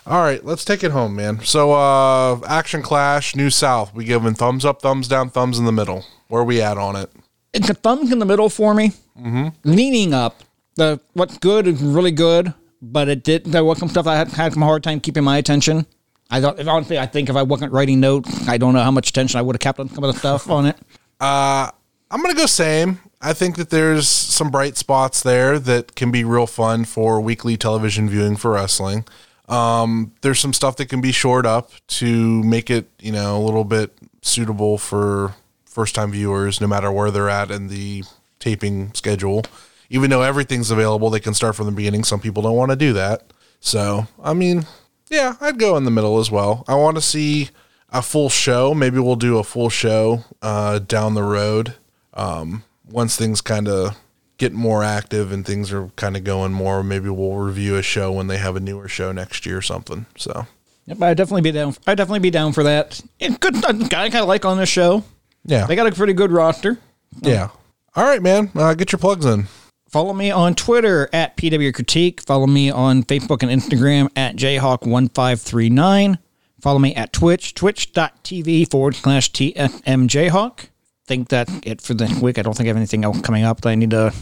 All 0.07 0.23
right, 0.23 0.43
let's 0.45 0.65
take 0.65 0.85
it 0.85 0.93
home, 0.93 1.17
man. 1.17 1.41
So, 1.45 1.73
uh, 1.73 2.41
Action 2.47 2.81
Clash, 2.81 3.35
New 3.37 3.51
South. 3.51 3.93
We 3.93 4.05
giving 4.05 4.35
thumbs 4.35 4.65
up, 4.65 4.81
thumbs 4.81 5.09
down, 5.09 5.29
thumbs 5.31 5.59
in 5.59 5.65
the 5.65 5.73
middle. 5.73 6.05
Where 6.29 6.45
we 6.45 6.63
at 6.63 6.79
on 6.79 6.95
it? 6.97 7.11
It's 7.53 7.69
a 7.71 7.75
thumbs 7.75 8.13
in 8.13 8.19
the 8.19 8.27
middle 8.27 8.49
for 8.49 8.75
me. 8.75 8.93
Mm-hmm. 9.19 9.49
Leaning 9.65 10.15
up. 10.15 10.43
The 10.77 11.01
what's 11.15 11.39
good 11.39 11.67
is 11.67 11.83
really 11.83 12.13
good, 12.13 12.55
but 12.81 13.09
it 13.09 13.25
did 13.25 13.45
there 13.47 13.65
was 13.65 13.79
some 13.79 13.89
stuff 13.89 14.07
I 14.07 14.17
had 14.17 14.29
had 14.29 14.53
some 14.53 14.63
hard 14.63 14.85
time 14.85 15.01
keeping 15.01 15.25
my 15.25 15.39
attention. 15.39 15.87
I 16.31 16.41
thought 16.41 16.65
honestly 16.69 16.99
I 16.99 17.07
think 17.07 17.29
if 17.29 17.37
I 17.37 17.43
wasn't 17.43 17.73
writing 17.73 18.01
notes, 18.01 18.49
I 18.49 18.59
don't 18.59 18.75
know 18.75 18.83
how 18.83 18.91
much 18.91 19.09
attention 19.11 19.39
I 19.39 19.43
would 19.43 19.57
have 19.57 19.61
kept 19.61 19.81
on 19.81 19.89
some 19.89 20.05
of 20.05 20.13
the 20.13 20.19
stuff 20.19 20.49
on 20.51 20.67
it. 20.67 20.77
Uh, 21.21 21.71
I'm 22.11 22.23
gonna 22.23 22.35
go 22.35 22.47
same. 22.47 23.01
I 23.21 23.33
think 23.33 23.57
that 23.57 23.71
there's 23.71 24.07
some 24.07 24.51
bright 24.51 24.77
spots 24.77 25.23
there 25.23 25.59
that 25.59 25.97
can 25.97 26.13
be 26.13 26.23
real 26.23 26.47
fun 26.47 26.85
for 26.85 27.21
weekly 27.21 27.57
television 27.57 28.09
viewing 28.09 28.37
for 28.37 28.53
wrestling. 28.53 29.05
Um, 29.49 30.13
there's 30.21 30.39
some 30.39 30.53
stuff 30.53 30.77
that 30.77 30.87
can 30.87 31.01
be 31.01 31.11
shored 31.11 31.47
up 31.47 31.73
to 31.89 32.43
make 32.45 32.71
it, 32.71 32.89
you 33.01 33.11
know, 33.11 33.37
a 33.37 33.43
little 33.43 33.65
bit 33.65 33.97
suitable 34.23 34.79
for 34.79 35.35
first 35.79 35.95
time 35.95 36.11
viewers, 36.11 36.61
no 36.61 36.67
matter 36.67 36.91
where 36.91 37.13
they're 37.13 37.29
at 37.29 37.53
in 37.53 37.69
the 37.69 38.03
taping 38.41 38.93
schedule. 38.95 39.45
Even 39.91 40.11
though 40.11 40.23
everything's 40.23 40.73
available, 40.73 41.09
they 41.09 41.21
can 41.21 41.35
start 41.35 41.55
from 41.55 41.67
the 41.67 41.73
beginning. 41.73 42.03
Some 42.03 42.19
people 42.19 42.43
don't 42.43 42.57
want 42.57 42.73
to 42.73 42.77
do 42.77 42.93
that. 42.95 43.33
So, 43.61 44.09
I 44.21 44.35
mean, 44.35 44.67
yeah, 45.09 45.37
I'd 45.41 45.57
go 45.57 45.77
in 45.77 45.85
the 45.85 45.93
middle 45.93 46.19
as 46.19 46.33
well. 46.33 46.65
I 46.67 46.75
want 46.75 46.97
to 46.97 47.01
see 47.01 47.51
a 47.91 48.03
full 48.03 48.29
show. 48.29 48.75
Maybe 48.75 48.99
we'll 48.99 49.15
do 49.15 49.39
a 49.39 49.45
full 49.45 49.71
show 49.71 50.25
uh, 50.43 50.81
down 50.81 51.15
the 51.15 51.23
road 51.23 51.77
um, 52.13 52.65
once 52.91 53.15
things 53.15 53.41
kind 53.41 53.69
of 53.69 53.97
get 54.37 54.53
more 54.53 54.83
active 54.83 55.31
and 55.31 55.47
things 55.47 55.73
are 55.73 55.91
kind 55.95 56.17
of 56.17 56.25
going 56.25 56.51
more. 56.53 56.83
Maybe 56.83 57.09
we'll 57.09 57.37
review 57.37 57.77
a 57.77 57.83
show 57.83 58.11
when 58.11 58.27
they 58.27 58.39
have 58.39 58.57
a 58.57 58.61
newer 58.61 58.89
show 58.89 59.13
next 59.13 59.47
year 59.47 59.59
or 59.59 59.63
something. 59.63 60.07
So, 60.17 60.49
Yep, 60.87 61.03
I'd 61.03 61.17
definitely 61.19 61.43
be 61.43 61.53
down. 61.53 61.77
I'd 61.87 61.99
definitely 61.99 62.19
be 62.19 62.31
down 62.31 62.53
for 62.53 62.65
that. 62.65 63.01
It 63.21 63.39
good. 63.39 63.57
I 63.65 63.73
kind 64.09 64.17
of 64.17 64.27
like 64.27 64.45
on 64.45 64.57
this 64.57 64.71
show. 64.71 65.05
Yeah, 65.49 65.67
They 65.67 65.75
got 65.75 65.87
a 65.87 65.93
pretty 65.93 66.13
good 66.13 66.31
roster. 66.31 66.79
yeah. 67.21 67.49
All 67.97 68.05
right, 68.05 68.23
man. 68.23 68.51
Uh, 68.55 68.75
get 68.75 68.93
your 68.93 68.99
plugs 69.01 69.25
in. 69.27 69.49
Follow 69.89 70.13
me 70.13 70.31
on 70.31 70.55
Twitter 70.55 71.09
at 71.13 71.37
PW 71.37 71.75
Critique. 71.75 72.21
Follow 72.21 72.47
me 72.47 72.71
on 72.71 73.03
Facebook 73.03 73.43
and 73.43 73.51
Instagram 73.51 74.09
at 74.15 74.37
Jayhawk1539. 74.37 76.19
Follow 76.61 76.79
me 76.79 76.95
at 76.95 77.13
Twitch, 77.13 77.55
twitch.tv 77.55 78.71
forward 78.71 78.95
slash 78.95 79.31
TFMJayhawk. 79.33 80.69
Think 81.07 81.29
that's 81.29 81.53
it 81.63 81.81
for 81.81 81.95
the 81.95 82.19
week. 82.23 82.39
I 82.39 82.43
don't 82.43 82.55
think 82.55 82.67
I 82.67 82.69
have 82.69 82.77
anything 82.77 83.05
else 83.05 83.21
coming 83.23 83.45
up 83.45 83.63
that 83.63 83.71
I 83.71 83.75
need 83.77 83.91
to 83.91 84.13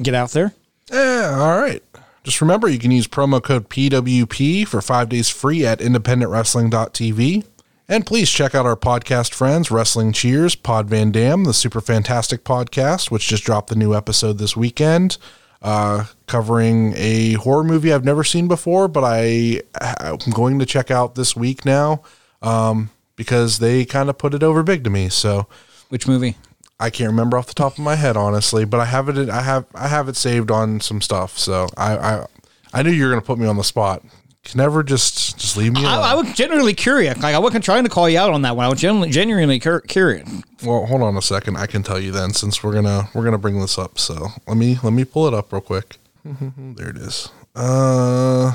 get 0.00 0.14
out 0.14 0.30
there. 0.30 0.54
Yeah, 0.90 1.36
all 1.38 1.60
right. 1.60 1.82
Just 2.24 2.40
remember, 2.40 2.68
you 2.68 2.78
can 2.78 2.90
use 2.90 3.06
promo 3.06 3.42
code 3.42 3.68
PWP 3.68 4.66
for 4.66 4.80
five 4.80 5.08
days 5.08 5.28
free 5.28 5.64
at 5.66 5.80
independentwrestling.tv. 5.80 7.44
And 7.90 8.06
please 8.06 8.30
check 8.30 8.54
out 8.54 8.66
our 8.66 8.76
podcast 8.76 9.34
friends, 9.34 9.68
Wrestling 9.68 10.12
Cheers, 10.12 10.54
Pod 10.54 10.88
Van 10.88 11.10
Dam, 11.10 11.42
the 11.42 11.52
super 11.52 11.80
fantastic 11.80 12.44
podcast, 12.44 13.10
which 13.10 13.26
just 13.26 13.42
dropped 13.42 13.68
the 13.68 13.74
new 13.74 13.96
episode 13.96 14.38
this 14.38 14.56
weekend, 14.56 15.18
uh, 15.60 16.04
covering 16.28 16.94
a 16.96 17.32
horror 17.32 17.64
movie 17.64 17.92
I've 17.92 18.04
never 18.04 18.22
seen 18.22 18.46
before, 18.46 18.86
but 18.86 19.02
I, 19.02 19.62
I'm 19.80 20.18
going 20.32 20.60
to 20.60 20.66
check 20.66 20.92
out 20.92 21.16
this 21.16 21.34
week 21.34 21.64
now 21.64 22.04
um, 22.42 22.90
because 23.16 23.58
they 23.58 23.84
kind 23.84 24.08
of 24.08 24.16
put 24.16 24.34
it 24.34 24.44
over 24.44 24.62
big 24.62 24.84
to 24.84 24.90
me. 24.90 25.08
So 25.08 25.48
Which 25.88 26.06
movie? 26.06 26.36
I 26.78 26.90
can't 26.90 27.10
remember 27.10 27.38
off 27.38 27.48
the 27.48 27.54
top 27.54 27.72
of 27.72 27.80
my 27.80 27.96
head, 27.96 28.16
honestly, 28.16 28.64
but 28.64 28.78
I 28.78 28.84
have 28.84 29.08
it. 29.08 29.28
I 29.28 29.42
have 29.42 29.66
I 29.74 29.88
have 29.88 30.08
it 30.08 30.14
saved 30.14 30.52
on 30.52 30.78
some 30.78 31.00
stuff. 31.00 31.36
So 31.36 31.66
I 31.76 31.96
I, 31.96 32.26
I 32.72 32.82
knew 32.84 32.90
you 32.90 33.04
were 33.04 33.10
gonna 33.10 33.20
put 33.20 33.38
me 33.40 33.48
on 33.48 33.56
the 33.56 33.64
spot. 33.64 34.04
Can 34.44 34.58
never 34.58 34.82
just 34.82 35.38
just 35.38 35.56
leave 35.56 35.72
me 35.74 35.82
alone. 35.82 35.98
I, 35.98 36.12
I 36.12 36.14
was 36.14 36.32
genuinely 36.32 36.72
curious. 36.74 37.16
Like 37.18 37.34
I 37.34 37.38
wasn't 37.38 37.62
trying 37.64 37.84
to 37.84 37.90
call 37.90 38.08
you 38.08 38.18
out 38.18 38.32
on 38.32 38.42
that 38.42 38.56
one. 38.56 38.64
I 38.64 38.68
was 38.70 38.80
genuinely, 38.80 39.10
genuinely 39.10 39.58
cur- 39.58 39.82
curious. 39.82 40.28
well, 40.64 40.86
hold 40.86 41.02
on 41.02 41.16
a 41.16 41.22
second. 41.22 41.56
I 41.56 41.66
can 41.66 41.82
tell 41.82 42.00
you 42.00 42.10
then, 42.10 42.32
since 42.32 42.62
we're 42.62 42.72
gonna 42.72 43.10
we're 43.14 43.24
gonna 43.24 43.38
bring 43.38 43.60
this 43.60 43.78
up. 43.78 43.98
So 43.98 44.28
let 44.48 44.56
me 44.56 44.78
let 44.82 44.92
me 44.94 45.04
pull 45.04 45.26
it 45.28 45.34
up 45.34 45.52
real 45.52 45.60
quick. 45.60 45.96
there 46.24 46.88
it 46.90 46.96
is. 46.96 47.28
Uh, 47.54 48.54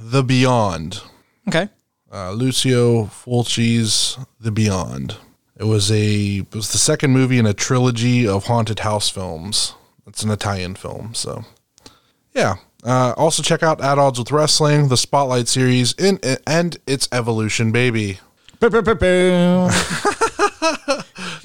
the 0.00 0.22
Beyond. 0.22 1.02
Okay. 1.46 1.68
uh, 2.12 2.32
Lucio 2.32 3.04
Fulci's 3.04 4.18
The 4.40 4.50
Beyond. 4.50 5.16
It 5.56 5.64
was 5.64 5.90
a 5.90 6.38
it 6.38 6.54
was 6.54 6.72
the 6.72 6.78
second 6.78 7.10
movie 7.12 7.38
in 7.38 7.44
a 7.46 7.52
trilogy 7.54 8.26
of 8.26 8.44
haunted 8.44 8.80
house 8.80 9.08
films. 9.10 9.74
It's 10.06 10.22
an 10.22 10.30
Italian 10.30 10.74
film, 10.74 11.12
so 11.14 11.44
yeah. 12.34 12.56
Uh, 12.84 13.12
also 13.16 13.42
check 13.42 13.62
out 13.62 13.80
At 13.82 13.98
Odds 13.98 14.18
with 14.18 14.30
Wrestling, 14.30 14.88
the 14.88 14.96
Spotlight 14.96 15.48
series, 15.48 15.92
in 15.94 16.20
and 16.46 16.76
its 16.86 17.08
evolution, 17.10 17.72
baby. 17.72 18.20
Bow, 18.60 18.68
bow, 18.70 18.82
bow, 18.82 18.94
bow. 18.94 19.70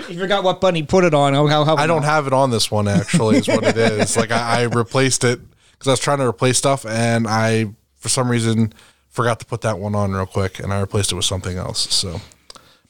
you 0.10 0.20
forgot 0.20 0.44
what 0.44 0.62
bunny 0.62 0.84
put 0.84 1.04
it 1.04 1.14
on. 1.14 1.36
Oh, 1.36 1.48
how, 1.48 1.64
how, 1.64 1.76
I 1.76 1.88
don't 1.88 2.04
have 2.04 2.28
it 2.28 2.34
on 2.34 2.52
this 2.52 2.70
one 2.70 2.88
actually. 2.88 3.38
Is 3.38 3.48
what 3.48 3.64
it 3.64 3.78
is. 3.78 4.16
Like 4.16 4.32
I, 4.32 4.62
I 4.62 4.64
replaced 4.64 5.24
it 5.24 5.40
because 5.72 5.88
I 5.88 5.92
was 5.92 6.00
trying 6.00 6.20
to 6.20 6.28
replace 6.28 6.58
stuff, 6.58 6.86
and 6.86 7.28
I 7.28 7.68
for 7.98 8.10
some 8.10 8.30
reason 8.30 8.74
forgot 9.10 9.40
to 9.40 9.46
put 9.46 9.62
that 9.62 9.80
one 9.80 9.96
on 9.96 10.12
real 10.12 10.26
quick, 10.26 10.60
and 10.60 10.72
I 10.74 10.80
replaced 10.80 11.12
it 11.12 11.16
with 11.16 11.26
something 11.26 11.58
else. 11.58 11.92
So 11.94 12.22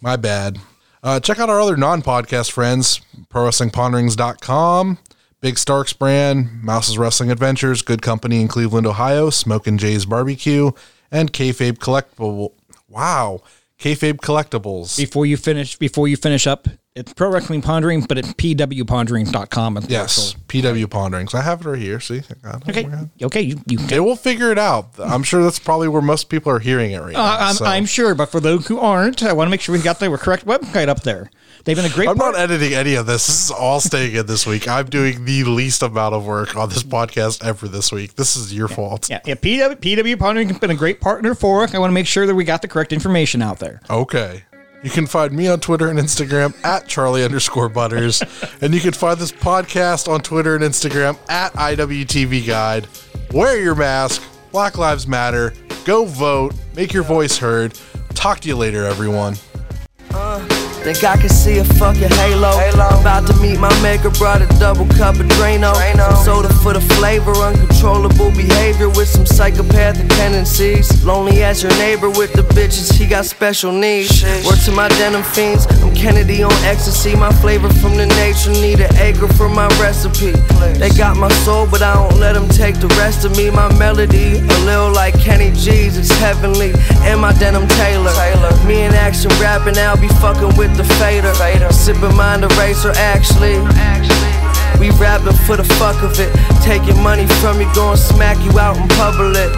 my 0.02 0.16
bad. 0.16 0.60
Uh, 1.02 1.20
check 1.20 1.38
out 1.38 1.50
our 1.50 1.60
other 1.60 1.76
non-podcast 1.76 2.50
friends, 2.52 3.02
ProWrestlingPonderings.com, 3.30 4.98
Big 5.44 5.58
Starks 5.58 5.92
brand, 5.92 6.64
Mouse's 6.64 6.98
Wrestling 6.98 7.30
Adventures, 7.30 7.82
Good 7.82 8.02
Company 8.02 8.40
in 8.40 8.48
Cleveland, 8.48 8.88
Ohio, 8.88 9.30
Smokin' 9.30 9.78
Jay's 9.78 10.06
Barbecue, 10.06 10.72
and 11.12 11.34
Kayfabe 11.34 11.80
Collectible. 11.80 12.54
Wow, 12.88 13.42
Kayfabe 13.78 14.22
Collectibles. 14.22 14.98
before 14.98 15.26
you 15.26 15.36
finish 15.36 15.76
before 15.76 16.08
you 16.08 16.16
finish 16.16 16.48
up 16.48 16.70
it's 16.96 17.12
pro 17.12 17.30
wrestling 17.30 17.62
pondering 17.62 18.02
but 18.02 18.18
it's 18.18 18.32
pwpondering.com 18.34 19.78
and 19.78 19.90
Yes, 19.90 20.36
PW 20.48 20.90
Ponderings. 20.90 21.34
I 21.34 21.42
have 21.42 21.60
it 21.60 21.70
right 21.70 21.78
here. 21.80 22.00
See, 22.00 22.22
I 22.30 22.52
got 22.52 22.70
it. 22.70 22.70
okay 22.70 22.90
okay 23.22 23.42
you, 23.42 23.60
you 23.68 23.80
Okay, 23.84 24.00
we'll 24.00 24.16
figure 24.16 24.50
it 24.50 24.58
out. 24.60 24.92
I'm 24.98 25.24
sure 25.24 25.44
that's 25.44 25.60
probably 25.60 25.90
where 25.90 26.02
most 26.02 26.30
people 26.30 26.54
are 26.54 26.60
hearing 26.60 26.92
it 26.92 27.02
right 27.02 27.12
now. 27.12 27.22
uh, 27.22 27.38
I'm, 27.40 27.56
so. 27.56 27.66
I'm 27.66 27.86
sure 27.86 28.16
but 28.16 28.28
for 28.28 28.40
those 28.40 28.68
who 28.68 28.80
aren't 28.80 29.24
i 29.24 29.34
want 29.34 29.48
to 29.48 29.52
make 29.52 29.60
sure 29.60 29.76
we 29.76 29.82
got 29.82 30.00
the 30.00 30.16
correct 30.18 30.46
website 30.46 30.88
up 30.88 31.02
there 31.02 31.30
they've 31.64 31.76
been 31.76 31.86
a 31.86 31.90
great 31.90 32.06
partner. 32.08 32.12
I'm 32.26 32.34
part- 32.34 32.36
not 32.36 32.42
editing 32.52 32.74
any 32.74 32.96
of 32.96 33.06
this. 33.06 33.28
This 33.28 33.46
is 33.46 33.52
all 33.52 33.80
staying 33.80 34.16
in 34.16 34.26
this 34.26 34.46
week. 34.46 34.68
I'm 34.68 34.86
doing 34.88 35.26
the 35.26 35.44
least 35.46 35.82
amount 35.82 36.16
of 36.16 36.26
work 36.26 36.56
on 36.56 36.70
this 36.70 36.84
podcast 36.84 37.44
ever 37.44 37.68
this 37.68 37.92
week. 37.92 38.16
This 38.16 38.36
is 38.36 38.54
your 38.54 38.68
fault. 38.68 39.10
yeah, 39.10 39.20
yeah 39.26 39.36
PW, 39.36 39.76
PW 39.78 40.20
Pondering 40.20 40.50
has 40.50 40.60
been 40.60 40.72
a 40.72 40.76
great 40.76 41.00
partner 41.02 41.36
for 41.36 41.64
us. 41.64 41.74
I 41.74 41.80
want 41.80 41.90
to 41.92 41.94
make 41.96 42.08
sure 42.08 42.26
that 42.26 42.36
we 42.36 42.44
got 42.44 42.62
the 42.62 42.68
correct 42.68 42.94
information 42.94 43.42
out 43.42 43.60
there. 43.60 43.82
Okay. 43.90 44.44
You 44.84 44.90
can 44.90 45.08
find 45.08 45.32
me 45.32 45.48
on 45.48 45.62
Twitter 45.62 45.88
and 45.90 45.98
Instagram 45.98 46.54
at 46.66 46.88
Charlie 46.90 47.24
underscore 47.24 47.70
Butters. 47.70 48.22
and 48.62 48.74
you 48.74 48.82
can 48.82 48.92
find 48.92 49.18
this 49.18 49.32
podcast 49.32 50.12
on 50.12 50.20
Twitter 50.20 50.56
and 50.56 50.64
Instagram 50.64 51.18
at 51.30 51.54
IWTV 51.54 52.46
Guide. 52.46 52.88
Wear 53.32 53.58
your 53.62 53.76
mask. 53.76 54.22
Black 54.52 54.78
Lives 54.78 55.08
Matter. 55.08 55.54
Go 55.86 56.04
vote. 56.06 56.54
Make 56.76 56.92
your 56.92 57.04
voice 57.04 57.38
heard. 57.38 57.80
Talk 58.14 58.42
to 58.42 58.48
you 58.50 58.58
later, 58.58 58.84
everyone. 58.86 59.36
Uh, 60.12 60.46
Think 60.84 61.02
I 61.06 61.16
can 61.16 61.30
see 61.30 61.60
a 61.60 61.64
fucking 61.64 62.10
halo. 62.10 62.52
About 63.00 63.26
to 63.28 63.34
meet 63.42 63.58
my 63.58 63.72
maker, 63.82 64.10
brought 64.10 64.42
a 64.42 64.48
double 64.60 64.86
cup 64.98 65.16
of 65.16 65.28
Drano. 65.28 65.74
Some 65.96 66.16
soda 66.26 66.54
for 66.56 66.74
the 66.74 66.82
flavor, 66.82 67.32
uncontrollable 67.32 68.32
behavior 68.32 68.90
with 68.90 69.08
some 69.08 69.26
psychopathic 69.26 70.10
tendencies. 70.10 71.06
Lonely 71.06 71.42
as 71.44 71.64
your 71.64 71.72
neighbor 71.80 72.10
with 72.10 72.34
the 72.34 72.42
bitches, 72.42 72.92
he 72.92 73.08
got 73.08 73.26
special 73.26 73.72
needs. 73.72 74.24
Work 74.46 74.60
to 74.66 74.74
my 74.74 74.90
denim 74.90 75.24
fiends, 75.24 75.68
I'm 75.82 75.96
Kennedy 75.96 76.44
on 76.44 76.52
ecstasy. 76.66 77.16
My 77.16 77.32
flavor 77.32 77.70
from 77.80 77.96
the 77.96 78.08
nature, 78.20 78.52
need 78.52 78.82
an 78.82 78.94
acre 78.98 79.30
for 79.30 79.48
my 79.48 79.68
recipe. 79.80 80.32
They 80.80 80.90
got 80.90 81.16
my 81.16 81.32
soul, 81.46 81.66
but 81.66 81.82
I 81.82 81.94
don't 81.94 82.20
let 82.20 82.34
them 82.34 82.50
take 82.50 82.76
the 82.82 82.88
rest 83.00 83.24
of 83.24 83.38
me. 83.38 83.50
My 83.50 83.72
melody, 83.80 84.40
a 84.40 84.60
little 84.66 84.92
like 84.92 85.18
Kenny 85.18 85.52
G's, 85.54 85.98
it's 85.98 86.12
heavenly. 86.20 86.74
And 87.08 87.22
my 87.22 87.32
denim 87.40 87.70
Taylor. 87.70 88.12
Me 88.68 88.84
in 88.84 88.94
action 88.94 89.32
rapping, 89.40 89.78
I'll 89.78 89.96
be 89.96 90.10
fucking 90.20 90.58
with 90.58 90.73
the 90.76 90.84
fader. 90.84 91.34
Sipping 91.72 92.16
mind 92.16 92.44
eraser, 92.44 92.92
actually. 92.96 93.58
We 94.80 94.90
rapping 94.92 95.38
for 95.46 95.58
the 95.58 95.64
fuck 95.80 96.02
of 96.04 96.20
it. 96.20 96.32
Taking 96.62 97.02
money 97.02 97.28
from 97.42 97.60
you, 97.60 97.68
gon' 97.74 97.98
smack 97.98 98.38
you 98.44 98.60
out 98.60 98.78
in 98.78 98.88
public. 98.90 99.52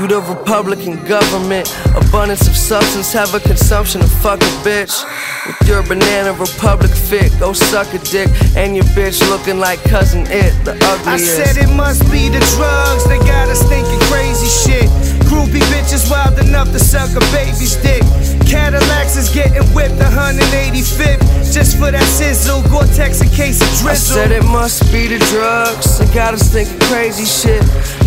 You 0.00 0.08
the 0.08 0.20
Republican 0.20 0.96
government. 1.06 1.70
Abundance 1.94 2.48
of 2.48 2.56
substance, 2.56 3.12
have 3.12 3.32
a 3.34 3.40
consumption 3.40 4.00
of 4.00 4.10
fuck 4.10 4.40
a 4.40 4.52
bitch. 4.66 5.04
With 5.46 5.68
your 5.68 5.82
banana 5.82 6.32
republic 6.32 6.90
fit, 6.90 7.30
go 7.38 7.52
suck 7.52 7.94
a 7.94 7.98
dick. 7.98 8.28
And 8.56 8.74
your 8.74 8.86
bitch 8.96 9.20
looking 9.30 9.58
like 9.60 9.78
cousin 9.84 10.26
it, 10.26 10.52
the 10.64 10.72
ugliest. 10.72 11.06
I 11.06 11.16
said 11.18 11.56
it 11.62 11.72
must 11.72 12.02
be 12.10 12.28
the 12.28 12.40
drugs, 12.56 13.06
they 13.06 13.18
got 13.18 13.48
us 13.48 13.62
thinking 13.68 14.00
crazy 14.10 14.48
shit. 14.48 14.90
Groupie 15.28 15.64
bitches 15.72 16.10
wild 16.10 16.38
enough 16.38 16.70
to 16.72 16.78
suck 16.78 17.10
a 17.16 17.20
baby's 17.32 17.76
dick. 17.76 18.02
Cadillacs 18.46 19.16
is 19.16 19.28
getting 19.28 19.64
whipped 19.74 19.96
185th. 19.96 21.52
Just 21.52 21.78
for 21.78 21.90
that 21.90 22.04
sizzle, 22.04 22.62
Gore-Tex 22.70 23.20
in 23.20 23.28
case 23.30 23.60
of 23.60 23.68
I 23.68 23.94
drizzle. 23.94 24.16
said 24.16 24.30
it 24.32 24.44
must 24.44 24.90
be 24.92 25.06
the 25.06 25.18
drugs. 25.30 25.98
They 25.98 26.06
got 26.14 26.34
us 26.34 26.50
thinking 26.52 26.78
crazy 26.88 27.24
shit. 27.24 27.62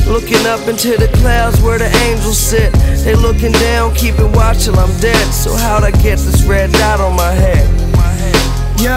Looking 0.07 0.45
up 0.47 0.68
into 0.68 0.97
the 0.97 1.09
clouds 1.20 1.61
where 1.61 1.80
the 1.80 1.89
angels 2.07 2.38
sit. 2.38 2.72
They 3.03 3.15
looking 3.15 3.51
down, 3.53 3.95
keeping 3.95 4.32
watch 4.34 4.65
till 4.65 4.78
I'm 4.80 4.93
dead. 4.99 5.34
So 5.34 5.53
how'd 5.55 5.84
I 5.84 5.91
get 5.91 6.20
this 6.20 6.43
red 6.43 6.72
dot 6.74 6.99
on 6.99 7.15
my 7.15 7.32
head? 7.32 7.87
Yo, 8.78 8.94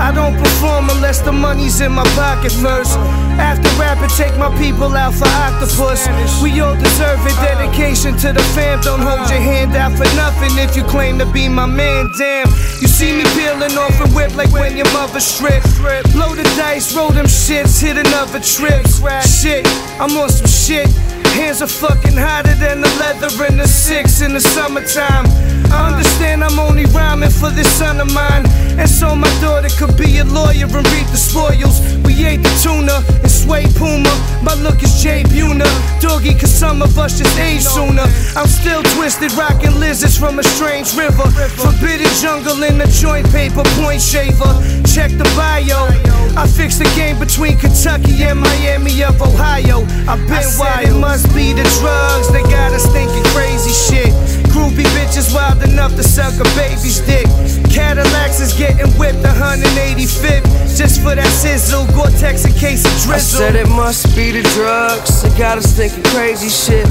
I 0.00 0.10
don't 0.14 0.36
perform 0.38 0.88
unless 0.88 1.20
the 1.20 1.32
money's 1.32 1.80
in 1.80 1.92
my 1.92 2.04
pocket 2.16 2.50
first. 2.50 2.96
After 3.36 3.68
rapping, 3.78 4.08
take 4.16 4.36
my 4.38 4.48
people 4.56 4.96
out 4.96 5.14
for 5.14 5.28
octopus. 5.28 6.08
We 6.42 6.60
all 6.60 6.74
deserve 6.74 7.20
it. 7.26 7.36
Dedication 7.44 8.16
to 8.24 8.32
the 8.32 8.42
fam. 8.56 8.80
Don't 8.80 9.00
hold 9.00 9.28
your 9.28 9.40
hand 9.40 9.76
out 9.76 9.92
for 9.92 10.08
nothing 10.16 10.56
if 10.56 10.74
you 10.76 10.82
claim 10.84 11.18
to 11.18 11.26
be 11.26 11.46
my 11.46 11.66
man. 11.66 12.10
Damn, 12.16 12.48
you 12.80 12.88
see 12.88 13.12
me 13.12 13.24
peeling 13.36 13.76
off 13.76 14.00
a 14.00 14.08
whip 14.16 14.34
like 14.34 14.50
when 14.50 14.76
your 14.76 14.90
mother 14.92 15.20
stripped. 15.20 15.76
Blow 16.12 16.34
the 16.34 16.44
dice, 16.56 16.96
roll 16.96 17.10
them 17.10 17.26
shits, 17.26 17.80
hit 17.80 17.98
another 17.98 18.40
trip. 18.40 18.86
Shit, 19.22 19.66
I'm 20.00 20.16
on 20.16 20.30
some 20.30 20.48
shit. 20.48 20.88
Hands 21.38 21.62
are 21.62 21.68
fucking 21.68 22.16
hotter 22.16 22.52
than 22.56 22.80
the 22.80 22.90
leather 22.98 23.30
in 23.46 23.58
the 23.58 23.68
six 23.68 24.22
in 24.22 24.34
the 24.34 24.40
summertime. 24.40 25.24
I 25.70 25.86
understand 25.86 26.42
I'm 26.42 26.58
only 26.58 26.84
rhyming 26.86 27.30
for 27.30 27.48
this 27.50 27.70
son 27.78 28.00
of 28.00 28.12
mine. 28.12 28.42
And 28.74 28.90
so 28.90 29.14
my 29.14 29.30
daughter 29.40 29.68
could 29.78 29.96
be 29.96 30.18
a 30.18 30.24
lawyer 30.24 30.66
and 30.66 30.86
reap 30.90 31.06
the 31.14 31.16
spoils. 31.16 31.78
We 32.02 32.26
ate 32.26 32.42
the 32.42 32.50
tuna 32.62 33.02
and 33.22 33.30
sway 33.30 33.66
Puma. 33.78 34.10
My 34.42 34.54
look 34.54 34.82
is 34.82 35.00
Jay 35.00 35.22
Buna. 35.30 35.66
Doggy, 36.00 36.34
cause 36.34 36.50
some 36.50 36.82
of 36.82 36.98
us 36.98 37.18
just 37.18 37.38
age 37.38 37.62
sooner. 37.62 38.06
I'm 38.34 38.48
still 38.48 38.82
twisted, 38.98 39.30
rocking 39.34 39.78
lizards 39.78 40.18
from 40.18 40.40
a 40.40 40.42
strange 40.42 40.96
river. 40.96 41.30
Forbidden 41.54 42.10
jungle 42.20 42.62
in 42.64 42.78
the 42.78 42.86
joint 42.90 43.30
paper, 43.30 43.62
point 43.78 44.02
shaver. 44.02 44.54
Check 44.90 45.12
the 45.14 45.28
bio. 45.38 45.86
I 46.38 46.46
fixed 46.46 46.78
the 46.78 46.90
game 46.94 47.18
between 47.18 47.58
Kentucky 47.58 48.22
and 48.22 48.38
Miami 48.40 49.02
of 49.02 49.20
Ohio. 49.20 49.82
I've 50.06 50.22
been 50.30 50.50
wild. 50.58 50.86
It 50.88 50.94
must 50.94 51.27
be 51.34 51.52
the 51.52 51.64
drugs, 51.80 52.30
they 52.32 52.42
got 52.42 52.72
us 52.72 52.86
thinking 52.92 53.24
crazy 53.34 53.72
shit. 53.72 54.12
Groupie 54.52 54.88
bitches 54.96 55.34
wild 55.34 55.62
enough 55.62 55.94
to 55.96 56.02
suck 56.02 56.34
a 56.38 56.44
baby's 56.56 57.00
dick. 57.00 57.26
Cadillacs 57.70 58.40
is 58.40 58.52
getting 58.54 58.90
whipped 58.98 59.22
185th 59.24 60.76
just 60.76 61.02
for 61.02 61.14
that 61.14 61.30
sizzle. 61.30 61.86
Gore-Tex 61.94 62.44
in 62.44 62.52
case 62.54 62.84
of 62.84 62.92
drizzle. 63.06 63.14
I 63.14 63.18
said 63.18 63.54
it 63.56 63.68
must 63.68 64.14
be 64.14 64.30
the 64.30 64.42
drugs, 64.54 65.22
they 65.22 65.30
got 65.38 65.58
us 65.58 65.72
thinking 65.72 66.04
crazy 66.14 66.48
shit. 66.48 66.86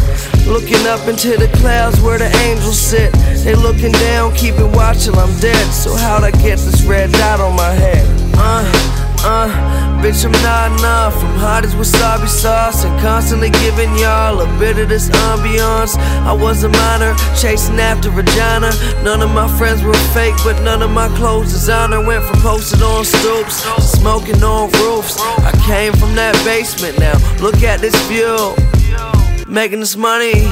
Looking 0.48 0.86
up 0.88 1.08
into 1.08 1.38
the 1.38 1.50
clouds 1.60 2.00
where 2.02 2.18
the 2.18 2.32
angels 2.48 2.80
sit. 2.80 3.12
They 3.44 3.56
looking 3.56 3.92
down, 3.92 4.34
keeping 4.36 4.72
watch 4.72 5.06
till 5.06 5.20
I'm 5.20 5.36
dead. 5.40 5.72
So 5.72 5.96
how'd 5.96 6.24
I 6.24 6.32
get 6.32 6.60
this 6.60 6.84
red 6.84 7.12
dot 7.12 7.40
on 7.40 7.56
my 7.56 7.72
head? 7.72 8.06
Uh. 8.36 8.98
Uh, 9.24 9.87
bitch, 9.98 10.26
I'm 10.26 10.32
not 10.44 10.80
enough. 10.80 11.16
I'm 11.24 11.38
hot 11.40 11.66
as 11.66 11.74
wasabi 11.76 12.28
sauce 12.28 12.84
and 12.84 13.00
constantly 13.00 13.50
giving 13.50 13.96
y'all 13.98 14.40
a 14.42 14.60
bit 14.60 14.78
of 14.78 14.90
this 14.90 15.10
ambiance. 15.10 15.98
I 16.26 16.34
was 16.34 16.64
a 16.64 16.70
minor, 16.70 17.16
chasing 17.40 17.80
after 17.80 18.10
Regina. 18.10 18.72
None 19.04 19.22
of 19.22 19.32
my 19.32 19.48
friends 19.58 19.84
were 19.84 19.94
fake, 20.14 20.36
but 20.44 20.62
none 20.64 20.82
of 20.82 20.92
my 20.92 21.08
clothes 21.18 21.52
designer 21.52 22.06
went 22.06 22.24
from 22.24 22.40
posting 22.42 22.82
on 22.82 23.06
stoops 23.06 23.64
to 23.76 23.82
smoking 23.82 24.44
on 24.44 24.70
roofs. 24.82 25.20
I 25.20 25.52
came 25.66 25.94
from 25.94 26.16
that 26.16 26.36
basement 26.46 27.00
now. 27.00 27.18
Look 27.42 27.64
at 27.64 27.80
this 27.80 27.96
view. 28.08 28.56
Making 29.48 29.80
this 29.80 29.96
money, 29.96 30.48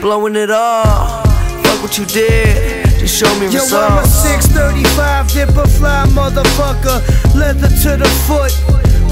blowing 0.00 0.36
it 0.36 0.50
all. 0.50 1.24
Fuck 1.62 1.82
what 1.82 1.98
you 1.98 2.06
did. 2.06 2.77
Just 2.98 3.16
show 3.16 3.32
me 3.38 3.46
results. 3.46 3.72
Yo, 3.72 3.78
I'm 3.78 3.98
a 3.98 4.06
635 4.06 5.32
dipper 5.32 5.68
fly 5.78 6.04
motherfucker. 6.10 6.98
Leather 7.34 7.68
to 7.68 7.96
the 7.96 8.10
foot. 8.26 8.52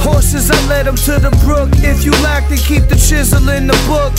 Horses, 0.03 0.51
I 0.51 0.59
led 0.69 0.87
them 0.87 0.97
to 1.07 1.19
the 1.19 1.31
brook. 1.45 1.71
If 1.83 2.05
you 2.05 2.13
like 2.23 2.49
to 2.49 2.57
keep 2.57 2.89
the 2.89 2.97
chisel 2.97 3.49
in 3.49 3.67
the 3.67 3.79
book. 3.87 4.13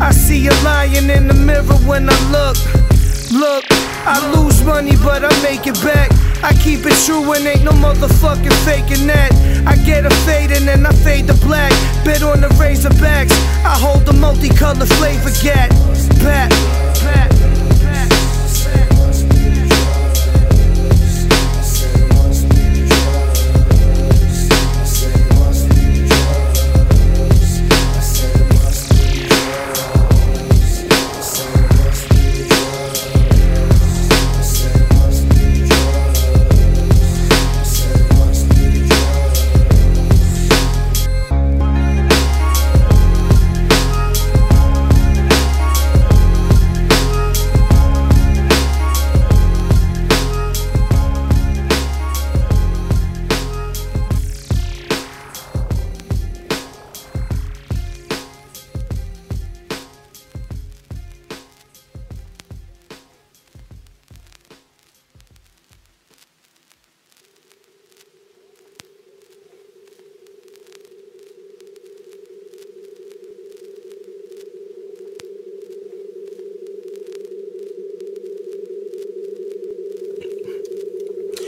I 0.00 0.10
see 0.10 0.46
a 0.48 0.54
lion 0.64 1.08
in 1.10 1.28
the 1.28 1.34
mirror 1.34 1.78
when 1.86 2.08
I 2.08 2.18
look. 2.30 2.56
Look, 3.30 3.64
I 4.06 4.18
lose 4.34 4.62
money, 4.64 4.96
but 5.02 5.24
I 5.24 5.30
make 5.42 5.66
it 5.66 5.80
back. 5.82 6.10
I 6.42 6.52
keep 6.52 6.80
it 6.84 6.96
true 7.04 7.32
and 7.32 7.46
ain't 7.46 7.64
no 7.64 7.72
motherfucking 7.72 8.52
faking 8.64 9.06
that. 9.06 9.32
I 9.66 9.76
get 9.84 10.04
a 10.04 10.10
fade 10.26 10.50
and 10.52 10.68
then 10.68 10.84
I 10.84 10.92
fade 10.92 11.26
to 11.28 11.34
black. 11.34 11.72
Bet 12.04 12.22
on 12.22 12.40
the 12.40 12.48
razorbacks. 12.60 13.32
I 13.64 13.76
hold 13.78 14.04
the 14.04 14.12
multicolored 14.12 14.88
flavor 14.94 15.30
gat. 15.42 15.70
Pat, 16.20 16.50
pat. 17.00 17.33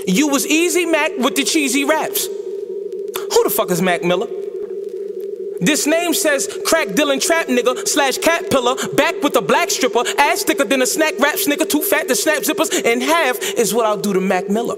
You 0.09 0.29
was 0.29 0.47
Easy 0.47 0.87
Mac 0.87 1.19
with 1.19 1.35
the 1.35 1.43
cheesy 1.43 1.85
raps. 1.85 2.27
Who 2.27 3.43
the 3.43 3.51
fuck 3.51 3.73
is 3.73 3.83
Mac 3.83 4.05
Miller? 4.05 4.29
This 5.61 5.85
name 5.85 6.15
says 6.15 6.49
crack 6.65 6.95
dealing 6.95 7.19
trap 7.19 7.49
nigga 7.49 7.89
slash 7.89 8.19
cat 8.19 8.49
pillar, 8.49 8.77
back 8.95 9.21
with 9.25 9.35
a 9.35 9.43
black 9.43 9.69
stripper, 9.69 10.05
ass 10.17 10.45
thicker 10.45 10.65
than 10.65 10.81
a 10.81 10.87
snack 10.87 11.19
rap 11.19 11.35
nigga, 11.35 11.69
too 11.69 11.83
fat 11.83 12.07
to 12.07 12.15
snap 12.15 12.45
zippers 12.45 12.73
in 12.85 13.01
half 13.01 13.37
is 13.59 13.75
what 13.75 13.85
I'll 13.85 13.97
do 13.97 14.13
to 14.13 14.21
Mac 14.21 14.49
Miller. 14.49 14.77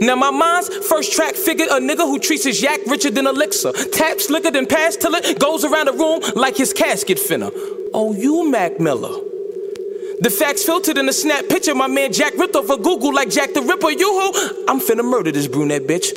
Now 0.00 0.16
my 0.16 0.32
mind's 0.32 0.74
first 0.88 1.12
track 1.12 1.36
figured 1.36 1.68
a 1.68 1.78
nigga 1.78 1.98
who 1.98 2.18
treats 2.18 2.42
his 2.42 2.60
yak 2.60 2.80
richer 2.86 3.12
than 3.12 3.28
elixir, 3.28 3.70
taps 3.92 4.28
liquor 4.28 4.50
then 4.50 4.66
pass 4.66 4.96
till 4.96 5.14
it 5.14 5.38
goes 5.38 5.64
around 5.64 5.86
the 5.86 5.92
room 5.92 6.20
like 6.34 6.56
his 6.56 6.72
casket 6.72 7.18
finna. 7.18 7.52
Oh, 7.94 8.12
you 8.12 8.50
Mac 8.50 8.80
Miller. 8.80 9.29
The 10.20 10.28
facts 10.28 10.64
filtered 10.64 10.98
in 10.98 11.08
a 11.08 11.12
snap 11.12 11.48
picture. 11.48 11.74
My 11.74 11.86
man 11.86 12.12
Jack 12.12 12.34
ripped 12.36 12.54
off 12.54 12.68
of 12.68 12.82
Google 12.82 13.14
like 13.14 13.30
Jack 13.30 13.54
the 13.54 13.62
Ripper. 13.62 13.90
You 13.90 14.20
who? 14.20 14.64
I'm 14.68 14.78
finna 14.78 15.04
murder 15.04 15.32
this 15.32 15.48
brunette 15.48 15.86
bitch. 15.86 16.12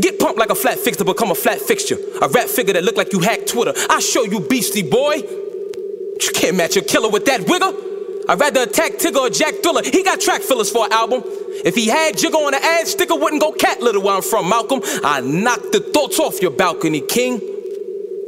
Get 0.00 0.18
pumped 0.18 0.38
like 0.38 0.50
a 0.50 0.56
flat 0.56 0.78
fix 0.78 0.96
to 0.96 1.04
become 1.04 1.30
a 1.30 1.36
flat 1.36 1.60
fixture. 1.60 1.98
A 2.20 2.28
rap 2.28 2.48
figure 2.48 2.74
that 2.74 2.82
look 2.82 2.96
like 2.96 3.12
you 3.12 3.20
hacked 3.20 3.48
Twitter. 3.48 3.72
I 3.88 4.00
show 4.00 4.24
you 4.24 4.40
beastie 4.40 4.82
boy. 4.82 5.14
You 5.14 6.30
can't 6.34 6.56
match 6.56 6.76
a 6.76 6.82
killer 6.82 7.08
with 7.08 7.26
that 7.26 7.42
wigger. 7.42 7.84
I'd 8.28 8.40
rather 8.40 8.62
attack 8.62 8.94
Tigger 8.94 9.20
or 9.20 9.30
Jack 9.30 9.54
Thriller. 9.62 9.82
He 9.82 10.02
got 10.02 10.20
track 10.20 10.42
fillers 10.42 10.70
for 10.70 10.84
an 10.84 10.92
album. 10.92 11.22
If 11.64 11.76
he 11.76 11.86
had 11.86 12.16
Jigger 12.16 12.34
on 12.34 12.52
the 12.52 12.62
ad 12.62 12.86
sticker, 12.86 13.14
wouldn't 13.14 13.40
go 13.40 13.52
cat 13.52 13.80
little 13.80 14.02
where 14.02 14.16
I'm 14.16 14.22
from, 14.22 14.48
Malcolm. 14.48 14.80
I 15.02 15.20
knocked 15.20 15.72
the 15.72 15.80
thoughts 15.80 16.18
off 16.18 16.42
your 16.42 16.50
balcony, 16.50 17.00
King. 17.00 17.40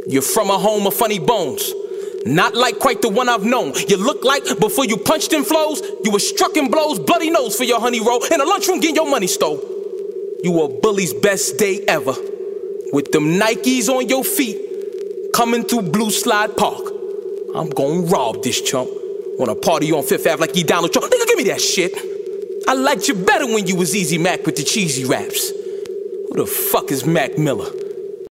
You're 0.07 0.23
from 0.23 0.49
a 0.51 0.59
home 0.59 0.87
of 0.87 0.95
funny 0.95 1.19
bones. 1.19 1.75
Not 2.27 2.55
like 2.55 2.79
quite 2.79 3.01
the 3.01 3.09
one 3.09 3.29
I've 3.29 3.45
known. 3.45 3.73
You 3.89 3.97
look 3.97 4.25
like 4.25 4.45
before 4.59 4.85
you 4.85 4.97
punched 4.97 5.33
in 5.33 5.45
flows, 5.45 5.81
you 6.05 6.11
were 6.11 6.19
struck 6.19 6.57
in 6.57 6.71
blows, 6.71 6.99
bloody 6.99 7.31
nose 7.31 7.57
for 7.57 7.65
your 7.65 7.81
honey 7.81 8.01
roll, 8.01 8.23
in 8.25 8.41
a 8.41 8.45
lunchroom 8.45 8.81
getting 8.81 8.97
your 8.97 9.11
money 9.11 9.27
stole. 9.27 9.59
You 10.43 10.53
were 10.53 10.69
bully's 10.69 11.15
best 11.15 11.59
day 11.59 11.85
ever. 11.89 12.15
With 12.93 13.13
them 13.13 13.39
Nikes 13.39 13.89
on 13.89 14.09
your 14.09 14.25
feet, 14.25 15.33
coming 15.33 15.65
through 15.65 15.83
Blue 15.83 16.11
Slide 16.11 16.57
Park. 16.57 16.83
I'm 17.55 17.71
gonna 17.71 18.03
rob 18.03 18.43
this 18.43 18.61
chump. 18.61 18.91
Wanna 19.39 19.55
party 19.55 19.91
on 19.93 20.03
Fifth 20.03 20.27
Ave 20.27 20.41
like 20.41 20.55
he 20.55 20.63
Donald 20.63 20.93
Trump. 20.93 21.11
Nigga, 21.11 21.27
give 21.27 21.39
me 21.39 21.45
that 21.45 21.61
shit. 21.61 21.95
I 22.69 22.75
liked 22.75 23.09
you 23.09 23.15
better 23.15 23.47
when 23.47 23.67
you 23.67 23.77
was 23.77 23.97
Easy 23.97 24.19
Mac 24.19 24.45
with 24.45 24.57
the 24.57 24.65
cheesy 24.65 25.05
raps. 25.05 25.51
Who 25.51 26.35
the 26.37 26.47
fuck 26.47 26.91
is 26.91 27.07
Mac 27.07 27.39
Miller? 27.39 27.71